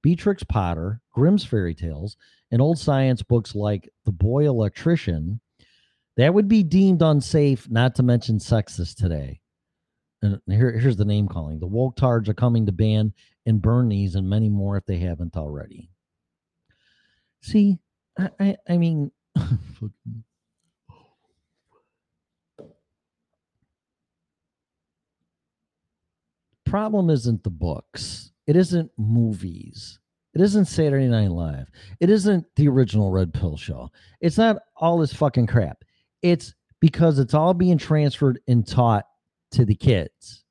Beatrix 0.04 0.44
Potter, 0.44 1.00
Grimm's 1.14 1.46
Fairy 1.46 1.74
Tales, 1.74 2.18
and 2.50 2.60
old 2.60 2.78
science 2.78 3.22
books 3.22 3.54
like 3.54 3.88
The 4.04 4.12
Boy 4.12 4.46
Electrician, 4.46 5.40
that 6.18 6.34
would 6.34 6.46
be 6.46 6.62
deemed 6.62 7.00
unsafe, 7.00 7.70
not 7.70 7.94
to 7.94 8.02
mention 8.02 8.36
sexist 8.36 8.96
today. 8.96 9.40
And 10.20 10.42
here, 10.46 10.78
here's 10.78 10.98
the 10.98 11.06
name 11.06 11.26
calling. 11.26 11.58
The 11.58 11.66
woke 11.66 11.96
tards 11.96 12.28
are 12.28 12.34
coming 12.34 12.66
to 12.66 12.72
ban 12.72 13.14
and 13.46 13.62
burn 13.62 13.88
these 13.88 14.14
and 14.14 14.28
many 14.28 14.50
more 14.50 14.76
if 14.76 14.84
they 14.84 14.98
haven't 14.98 15.38
already. 15.38 15.88
See, 17.40 17.78
I, 18.18 18.28
I, 18.38 18.56
I 18.68 18.76
mean, 18.76 19.10
problem 26.66 27.08
isn't 27.08 27.42
the 27.42 27.48
books. 27.48 28.33
It 28.46 28.56
isn't 28.56 28.90
movies. 28.96 29.98
It 30.34 30.40
isn't 30.40 30.66
Saturday 30.66 31.06
Night 31.06 31.30
Live. 31.30 31.68
It 32.00 32.10
isn't 32.10 32.44
the 32.56 32.68
original 32.68 33.10
Red 33.10 33.32
Pill 33.32 33.56
show. 33.56 33.90
It's 34.20 34.36
not 34.36 34.56
all 34.76 34.98
this 34.98 35.12
fucking 35.12 35.46
crap. 35.46 35.84
It's 36.22 36.54
because 36.80 37.18
it's 37.18 37.34
all 37.34 37.54
being 37.54 37.78
transferred 37.78 38.40
and 38.48 38.66
taught 38.66 39.06
to 39.52 39.64
the 39.64 39.76
kids. 39.76 40.44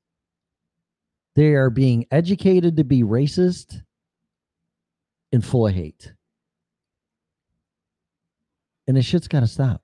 They 1.36 1.54
are 1.54 1.70
being 1.70 2.06
educated 2.10 2.76
to 2.76 2.84
be 2.84 3.02
racist 3.02 3.82
and 5.32 5.44
full 5.44 5.66
of 5.66 5.74
hate. 5.74 6.12
And 8.86 8.96
this 8.96 9.04
shit's 9.04 9.28
got 9.28 9.40
to 9.40 9.46
stop. 9.46 9.82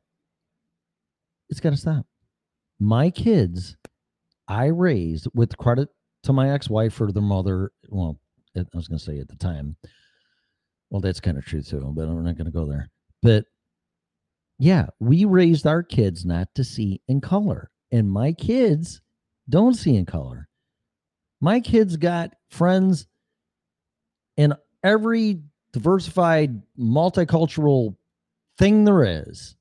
It's 1.49 1.61
got 1.61 1.70
to 1.70 1.77
stop. 1.77 2.07
My 2.78 3.11
kids, 3.11 3.77
I 4.49 4.66
raised 4.66 5.27
with 5.35 5.57
credit 5.57 5.89
to 6.24 6.32
my 6.32 6.51
ex-wife 6.51 7.01
or 7.01 7.12
their 7.12 7.22
mother. 7.22 7.72
Well, 7.88 8.18
I 8.56 8.64
was 8.74 8.88
going 8.88 8.98
to 8.98 9.05
say 9.05 9.18
at 9.18 9.28
the 9.28 9.36
time. 9.36 9.76
Well, 10.90 11.01
that's 11.01 11.20
kind 11.20 11.38
of 11.38 11.44
true 11.44 11.62
too, 11.62 11.92
but 11.94 12.02
I'm 12.02 12.24
not 12.24 12.36
going 12.36 12.47
to 12.47 12.51
go 12.51 12.66
there. 12.66 12.90
But 13.22 13.44
yeah, 14.59 14.86
we 14.98 15.24
raised 15.24 15.66
our 15.66 15.82
kids 15.82 16.24
not 16.24 16.48
to 16.56 16.64
see 16.64 17.01
in 17.09 17.20
color, 17.20 17.70
and 17.92 18.10
my 18.10 18.32
kids 18.32 19.01
don't 19.48 19.74
see 19.74 19.97
in 19.97 20.05
color. 20.05 20.48
My 21.40 21.60
kids 21.60 21.97
got 21.97 22.34
friends 22.48 23.06
in 24.36 24.55
every 24.82 25.40
diversified, 25.72 26.60
multicultural 26.78 27.97
thing 28.59 28.84
there 28.84 29.05
is. 29.05 29.55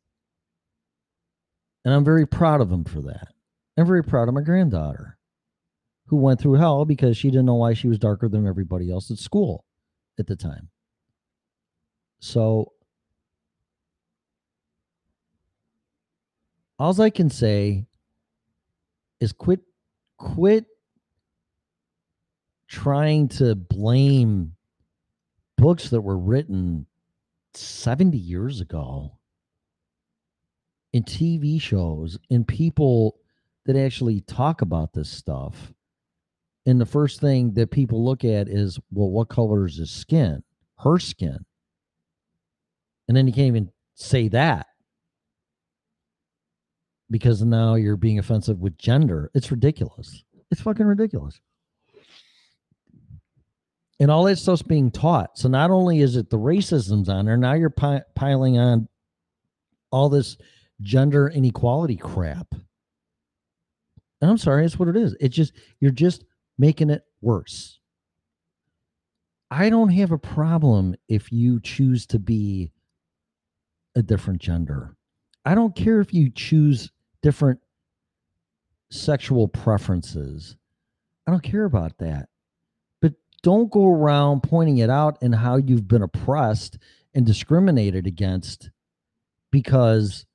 And 1.86 1.94
I'm 1.94 2.04
very 2.04 2.28
proud 2.28 2.60
of 2.60 2.70
them 2.70 2.84
for 2.84 3.02
that. 3.04 3.30
I'm 3.78 3.86
very 3.86 4.04
proud 4.04 4.28
of 4.28 4.34
my 4.34 4.42
granddaughter 4.42 5.19
who 6.10 6.18
went 6.18 6.40
through 6.40 6.54
hell 6.54 6.86
because 6.86 7.16
she 7.16 7.30
didn't 7.30 7.46
know 7.46 7.56
why 7.56 7.74
she 7.74 7.88
was 7.88 8.00
darker 8.00 8.28
than 8.28 8.48
everybody 8.48 8.92
else 8.92 9.12
at 9.12 9.18
school 9.20 9.64
at 10.18 10.26
the 10.26 10.36
time. 10.36 10.70
So, 12.20 12.74
all 16.80 17.00
I 17.00 17.12
can 17.12 17.30
say 17.30 17.86
is 19.20 19.32
quit, 19.34 19.60
quit 20.18 20.66
trying 22.68 23.28
to 23.28 23.54
blame 23.54 24.56
books 25.58 25.90
that 25.90 26.02
were 26.02 26.18
written 26.18 26.88
70 27.54 28.18
years 28.18 28.62
ago 28.62 29.20
in 30.92 31.04
TV 31.04 31.62
shows 31.62 32.18
and 32.32 32.48
people 32.48 33.18
that 33.66 33.76
actually 33.76 34.22
talk 34.22 34.62
about 34.62 34.94
this 34.94 35.10
stuff. 35.10 35.74
And 36.66 36.80
the 36.80 36.86
first 36.86 37.22
thing 37.22 37.54
that 37.54 37.72
people 37.72 38.04
look 38.04 38.24
at 38.24 38.48
is, 38.48 38.80
well, 38.92 39.10
what 39.10 39.30
color 39.30 39.66
is 39.66 39.78
his 39.78 39.92
skin? 39.92 40.44
Her 40.78 41.00
skin. 41.00 41.46
And 43.08 43.18
then 43.18 43.28
you 43.28 43.34
can't 43.34 43.48
even 43.48 43.72
say 43.96 44.28
that 44.30 44.68
because 47.10 47.42
now 47.42 47.76
you're 47.76 47.98
being 47.98 48.20
offensive 48.20 48.60
with 48.60 48.78
gender. 48.78 49.32
It's 49.34 49.52
ridiculous. 49.52 50.24
It's 50.52 50.62
fucking 50.62 50.86
ridiculous. 50.86 51.40
And 54.00 54.10
all 54.10 54.24
that 54.26 54.38
stuff's 54.38 54.62
being 54.62 54.92
taught. 54.92 55.38
So 55.38 55.50
not 55.50 55.72
only 55.72 56.00
is 56.00 56.16
it 56.16 56.30
the 56.30 56.38
racism's 56.38 57.10
on 57.10 57.26
there, 57.26 57.36
now 57.36 57.54
you're 57.54 57.70
pi- 57.70 58.04
piling 58.16 58.58
on 58.58 58.88
all 59.92 60.08
this 60.08 60.38
gender 60.82 61.28
inequality 61.28 61.98
crap. 61.98 62.48
And 64.22 64.30
I'm 64.30 64.38
sorry, 64.38 64.66
it's 64.66 64.80
what 64.80 64.88
it 64.90 64.96
is. 64.96 65.16
It's 65.20 65.36
just 65.36 65.54
you're 65.80 65.92
just 65.92 66.26
making 66.60 66.92
it 66.92 67.04
worse. 67.22 67.80
I 69.50 69.72
don't 69.72 69.90
have 69.90 70.12
a 70.12 70.20
problem 70.20 70.96
if 71.08 71.32
you 71.32 71.60
choose 71.60 72.06
to 72.08 72.20
be 72.20 72.72
a 73.96 74.04
different 74.04 74.42
gender. 74.42 74.96
I 75.46 75.56
don't 75.56 75.76
care 75.76 76.02
if 76.02 76.14
you 76.14 76.30
choose 76.30 76.92
different 77.24 77.60
sexual 78.92 79.48
preferences. 79.48 80.56
I 81.26 81.32
don't 81.32 81.42
care 81.42 81.66
about 81.66 81.98
that. 82.00 82.30
But 83.02 83.14
don't 83.42 83.72
go 83.72 83.90
around 83.90 84.44
pointing 84.44 84.80
it 84.80 84.90
out 84.90 85.18
and 85.22 85.34
how 85.34 85.56
you've 85.56 85.88
been 85.88 86.04
oppressed 86.04 86.78
and 87.16 87.26
discriminated 87.26 88.06
against 88.06 88.70
because 89.52 90.26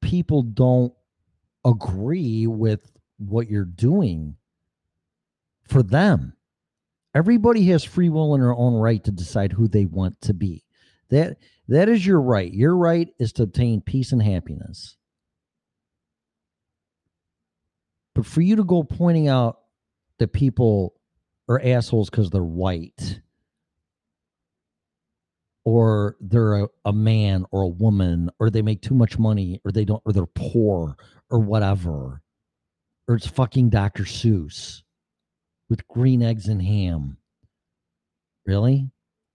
people 0.00 0.42
don't 0.42 0.92
agree 1.64 2.46
with 2.46 2.93
what 3.28 3.48
you're 3.48 3.64
doing 3.64 4.36
for 5.68 5.82
them. 5.82 6.34
Everybody 7.14 7.66
has 7.66 7.84
free 7.84 8.08
will 8.08 8.34
in 8.34 8.40
their 8.40 8.54
own 8.54 8.74
right 8.74 9.02
to 9.04 9.12
decide 9.12 9.52
who 9.52 9.68
they 9.68 9.86
want 9.86 10.20
to 10.22 10.34
be. 10.34 10.64
That 11.10 11.36
that 11.68 11.88
is 11.88 12.04
your 12.04 12.20
right. 12.20 12.52
Your 12.52 12.76
right 12.76 13.08
is 13.18 13.32
to 13.34 13.44
obtain 13.44 13.80
peace 13.80 14.12
and 14.12 14.22
happiness. 14.22 14.96
But 18.14 18.26
for 18.26 18.40
you 18.40 18.56
to 18.56 18.64
go 18.64 18.82
pointing 18.82 19.28
out 19.28 19.58
that 20.18 20.32
people 20.32 20.94
are 21.48 21.60
assholes 21.62 22.10
because 22.10 22.30
they're 22.30 22.42
white 22.42 23.20
or 25.64 26.16
they're 26.20 26.64
a, 26.64 26.68
a 26.84 26.92
man 26.92 27.44
or 27.50 27.62
a 27.62 27.68
woman 27.68 28.30
or 28.38 28.50
they 28.50 28.62
make 28.62 28.82
too 28.82 28.94
much 28.94 29.18
money 29.18 29.60
or 29.64 29.72
they 29.72 29.84
don't 29.84 30.02
or 30.04 30.12
they're 30.12 30.26
poor 30.26 30.96
or 31.30 31.38
whatever 31.40 32.22
or 33.08 33.14
it's 33.16 33.26
fucking 33.26 33.70
Dr. 33.70 34.04
Seuss 34.04 34.82
with 35.68 35.86
green 35.88 36.22
eggs 36.22 36.48
and 36.48 36.62
ham. 36.62 37.16
Really? 38.46 38.90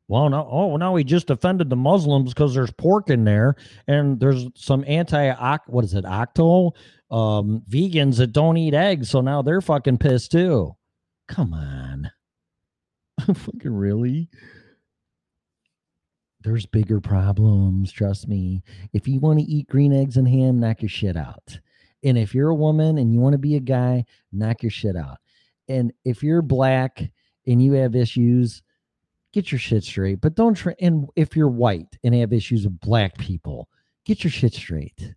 Well, 0.07 0.27
no. 0.29 0.47
Oh, 0.49 0.75
now 0.77 0.93
we 0.93 1.03
just 1.03 1.29
offended 1.29 1.69
the 1.69 1.75
Muslims 1.75 2.33
because 2.33 2.55
there's 2.55 2.71
pork 2.71 3.11
in 3.11 3.25
there, 3.25 3.55
and 3.87 4.19
there's 4.19 4.47
some 4.55 4.83
anti 4.87 5.31
what 5.67 5.85
is 5.85 5.93
it 5.93 6.03
octo 6.03 6.73
um, 7.11 7.61
vegans 7.69 8.17
that 8.17 8.33
don't 8.33 8.57
eat 8.57 8.73
eggs, 8.73 9.09
so 9.09 9.21
now 9.21 9.43
they're 9.43 9.61
fucking 9.61 9.99
pissed 9.99 10.31
too. 10.31 10.75
Come 11.27 11.53
on, 11.53 12.09
fucking 13.35 13.71
really? 13.71 14.29
There's 16.41 16.65
bigger 16.65 16.99
problems. 16.99 17.91
Trust 17.91 18.27
me. 18.27 18.63
If 18.93 19.07
you 19.07 19.19
want 19.19 19.39
to 19.39 19.45
eat 19.45 19.67
green 19.67 19.93
eggs 19.93 20.17
and 20.17 20.27
ham, 20.27 20.59
knock 20.59 20.81
your 20.81 20.89
shit 20.89 21.17
out. 21.17 21.59
And 22.03 22.17
if 22.17 22.33
you're 22.33 22.49
a 22.49 22.55
woman 22.55 22.97
and 22.97 23.13
you 23.13 23.19
want 23.19 23.33
to 23.33 23.39
be 23.39 23.55
a 23.55 23.61
guy, 23.61 24.05
knock 24.31 24.63
your 24.63 24.71
shit 24.71 24.95
out. 24.95 25.17
And 25.67 25.91
if 26.05 26.23
you're 26.23 26.41
black 26.41 27.11
and 27.45 27.61
you 27.61 27.73
have 27.73 27.95
issues, 27.95 28.61
get 29.33 29.51
your 29.51 29.59
shit 29.59 29.83
straight. 29.83 30.21
But 30.21 30.35
don't 30.35 30.55
try. 30.55 30.75
And 30.79 31.07
if 31.15 31.35
you're 31.35 31.49
white 31.49 31.97
and 32.03 32.15
have 32.15 32.33
issues 32.33 32.63
with 32.63 32.79
black 32.79 33.17
people, 33.17 33.69
get 34.05 34.23
your 34.23 34.31
shit 34.31 34.53
straight. 34.53 35.13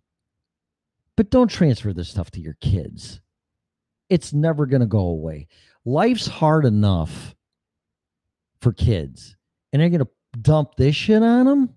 But 1.15 1.29
don't 1.29 1.47
transfer 1.47 1.93
this 1.93 2.09
stuff 2.09 2.31
to 2.31 2.41
your 2.41 2.57
kids. 2.59 3.21
It's 4.09 4.33
never 4.33 4.65
going 4.65 4.81
to 4.81 4.87
go 4.87 4.99
away. 4.99 5.47
Life's 5.85 6.27
hard 6.27 6.65
enough 6.65 7.35
for 8.61 8.73
kids, 8.73 9.35
and 9.71 9.81
they're 9.81 9.89
going 9.89 10.01
to 10.01 10.39
dump 10.41 10.75
this 10.75 10.95
shit 10.95 11.21
on 11.21 11.45
them. 11.45 11.69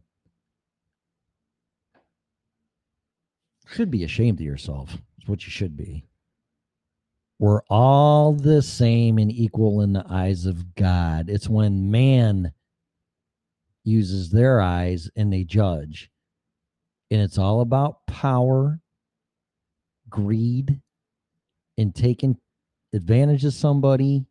Should 3.67 3.91
be 3.91 4.05
ashamed 4.05 4.41
of 4.41 4.47
yourself. 4.47 4.97
It's 5.19 5.29
what 5.29 5.45
you 5.45 5.51
should 5.51 5.77
be. 5.77 6.05
We're 7.39 7.63
all 7.69 8.33
the 8.33 8.63
same 8.63 9.19
and 9.19 9.31
equal 9.31 9.83
in 9.83 9.93
the 9.93 10.07
eyes 10.09 10.47
of 10.47 10.75
God. 10.75 11.29
It's 11.29 11.49
when 11.49 11.91
man 11.91 12.53
uses 13.85 14.31
their 14.31 14.61
eyes 14.61 15.11
and 15.17 15.33
they 15.33 15.45
judge. 15.45 16.11
And 17.11 17.21
it's 17.21 17.39
all 17.39 17.61
about 17.61 18.07
power, 18.07 18.81
greed, 20.09 20.81
and 21.77 21.95
taking 21.95 22.39
advantage 22.95 23.45
of 23.45 23.53
somebody 23.53 24.25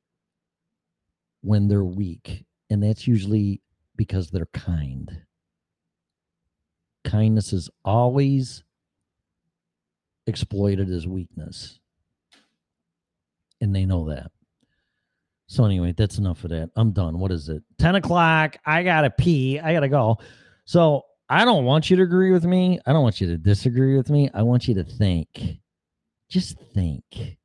when 1.41 1.67
they're 1.67 1.83
weak. 1.83 2.45
And 2.69 2.81
that's 2.81 3.07
usually 3.07 3.61
because 3.95 4.31
they're 4.31 4.47
kind. 4.47 5.21
Kindness 7.03 7.53
is 7.53 7.69
always 7.83 8.63
exploited 10.27 10.89
as 10.89 11.07
weakness. 11.07 11.79
And 13.61 13.75
they 13.75 13.85
know 13.85 14.09
that. 14.09 14.31
So 15.47 15.65
anyway, 15.65 15.93
that's 15.95 16.17
enough 16.17 16.43
of 16.43 16.49
that. 16.49 16.71
I'm 16.75 16.91
done. 16.91 17.19
What 17.19 17.31
is 17.31 17.49
it? 17.49 17.63
10 17.77 17.95
o'clock. 17.95 18.57
I 18.65 18.83
gotta 18.83 19.09
pee. 19.09 19.59
I 19.59 19.73
gotta 19.73 19.89
go. 19.89 20.17
So 20.65 21.03
I 21.29 21.45
don't 21.45 21.65
want 21.65 21.89
you 21.89 21.97
to 21.97 22.03
agree 22.03 22.31
with 22.31 22.45
me. 22.45 22.79
I 22.85 22.93
don't 22.93 23.03
want 23.03 23.21
you 23.21 23.27
to 23.27 23.37
disagree 23.37 23.95
with 23.95 24.09
me. 24.09 24.29
I 24.33 24.41
want 24.41 24.67
you 24.67 24.73
to 24.75 24.83
think. 24.83 25.59
Just 26.29 26.57
think. 26.73 27.37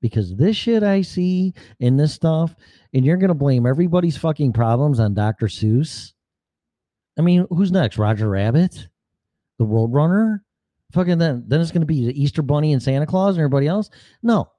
Because 0.00 0.36
this 0.36 0.56
shit 0.56 0.84
I 0.84 1.02
see 1.02 1.54
in 1.80 1.96
this 1.96 2.12
stuff, 2.12 2.54
and 2.94 3.04
you're 3.04 3.16
gonna 3.16 3.34
blame 3.34 3.66
everybody's 3.66 4.16
fucking 4.16 4.52
problems 4.52 5.00
on 5.00 5.14
Dr. 5.14 5.46
Seuss. 5.46 6.12
I 7.18 7.22
mean, 7.22 7.46
who's 7.50 7.72
next? 7.72 7.98
Roger 7.98 8.28
Rabbit? 8.28 8.86
The 9.58 9.64
Roadrunner? 9.64 10.40
Fucking 10.92 11.18
then 11.18 11.44
then 11.46 11.60
it's 11.60 11.70
gonna 11.70 11.86
be 11.86 12.06
the 12.06 12.22
Easter 12.22 12.42
Bunny 12.42 12.72
and 12.72 12.82
Santa 12.82 13.06
Claus 13.06 13.36
and 13.36 13.40
everybody 13.42 13.66
else? 13.66 13.90
No. 14.22 14.50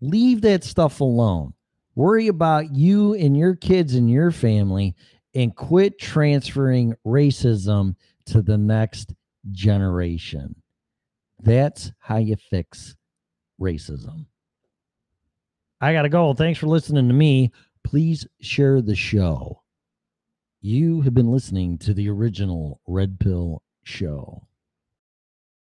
Leave 0.00 0.42
that 0.42 0.64
stuff 0.64 1.00
alone. 1.00 1.52
Worry 1.94 2.28
about 2.28 2.74
you 2.74 3.14
and 3.14 3.36
your 3.36 3.56
kids 3.56 3.94
and 3.94 4.08
your 4.08 4.30
family 4.30 4.94
and 5.34 5.54
quit 5.54 5.98
transferring 5.98 6.94
racism 7.04 7.96
to 8.26 8.42
the 8.42 8.56
next 8.56 9.14
generation. 9.50 10.54
That's 11.40 11.92
how 11.98 12.18
you 12.18 12.36
fix 12.36 12.96
racism. 13.60 14.26
I 15.80 15.92
got 15.92 16.02
to 16.02 16.08
go. 16.08 16.34
Thanks 16.34 16.58
for 16.58 16.66
listening 16.66 17.08
to 17.08 17.14
me. 17.14 17.52
Please 17.84 18.26
share 18.40 18.82
the 18.82 18.96
show. 18.96 19.62
You 20.60 21.02
have 21.02 21.14
been 21.14 21.30
listening 21.30 21.78
to 21.78 21.94
the 21.94 22.08
original 22.08 22.80
Red 22.84 23.20
Pill 23.20 23.62
Show. 23.84 24.47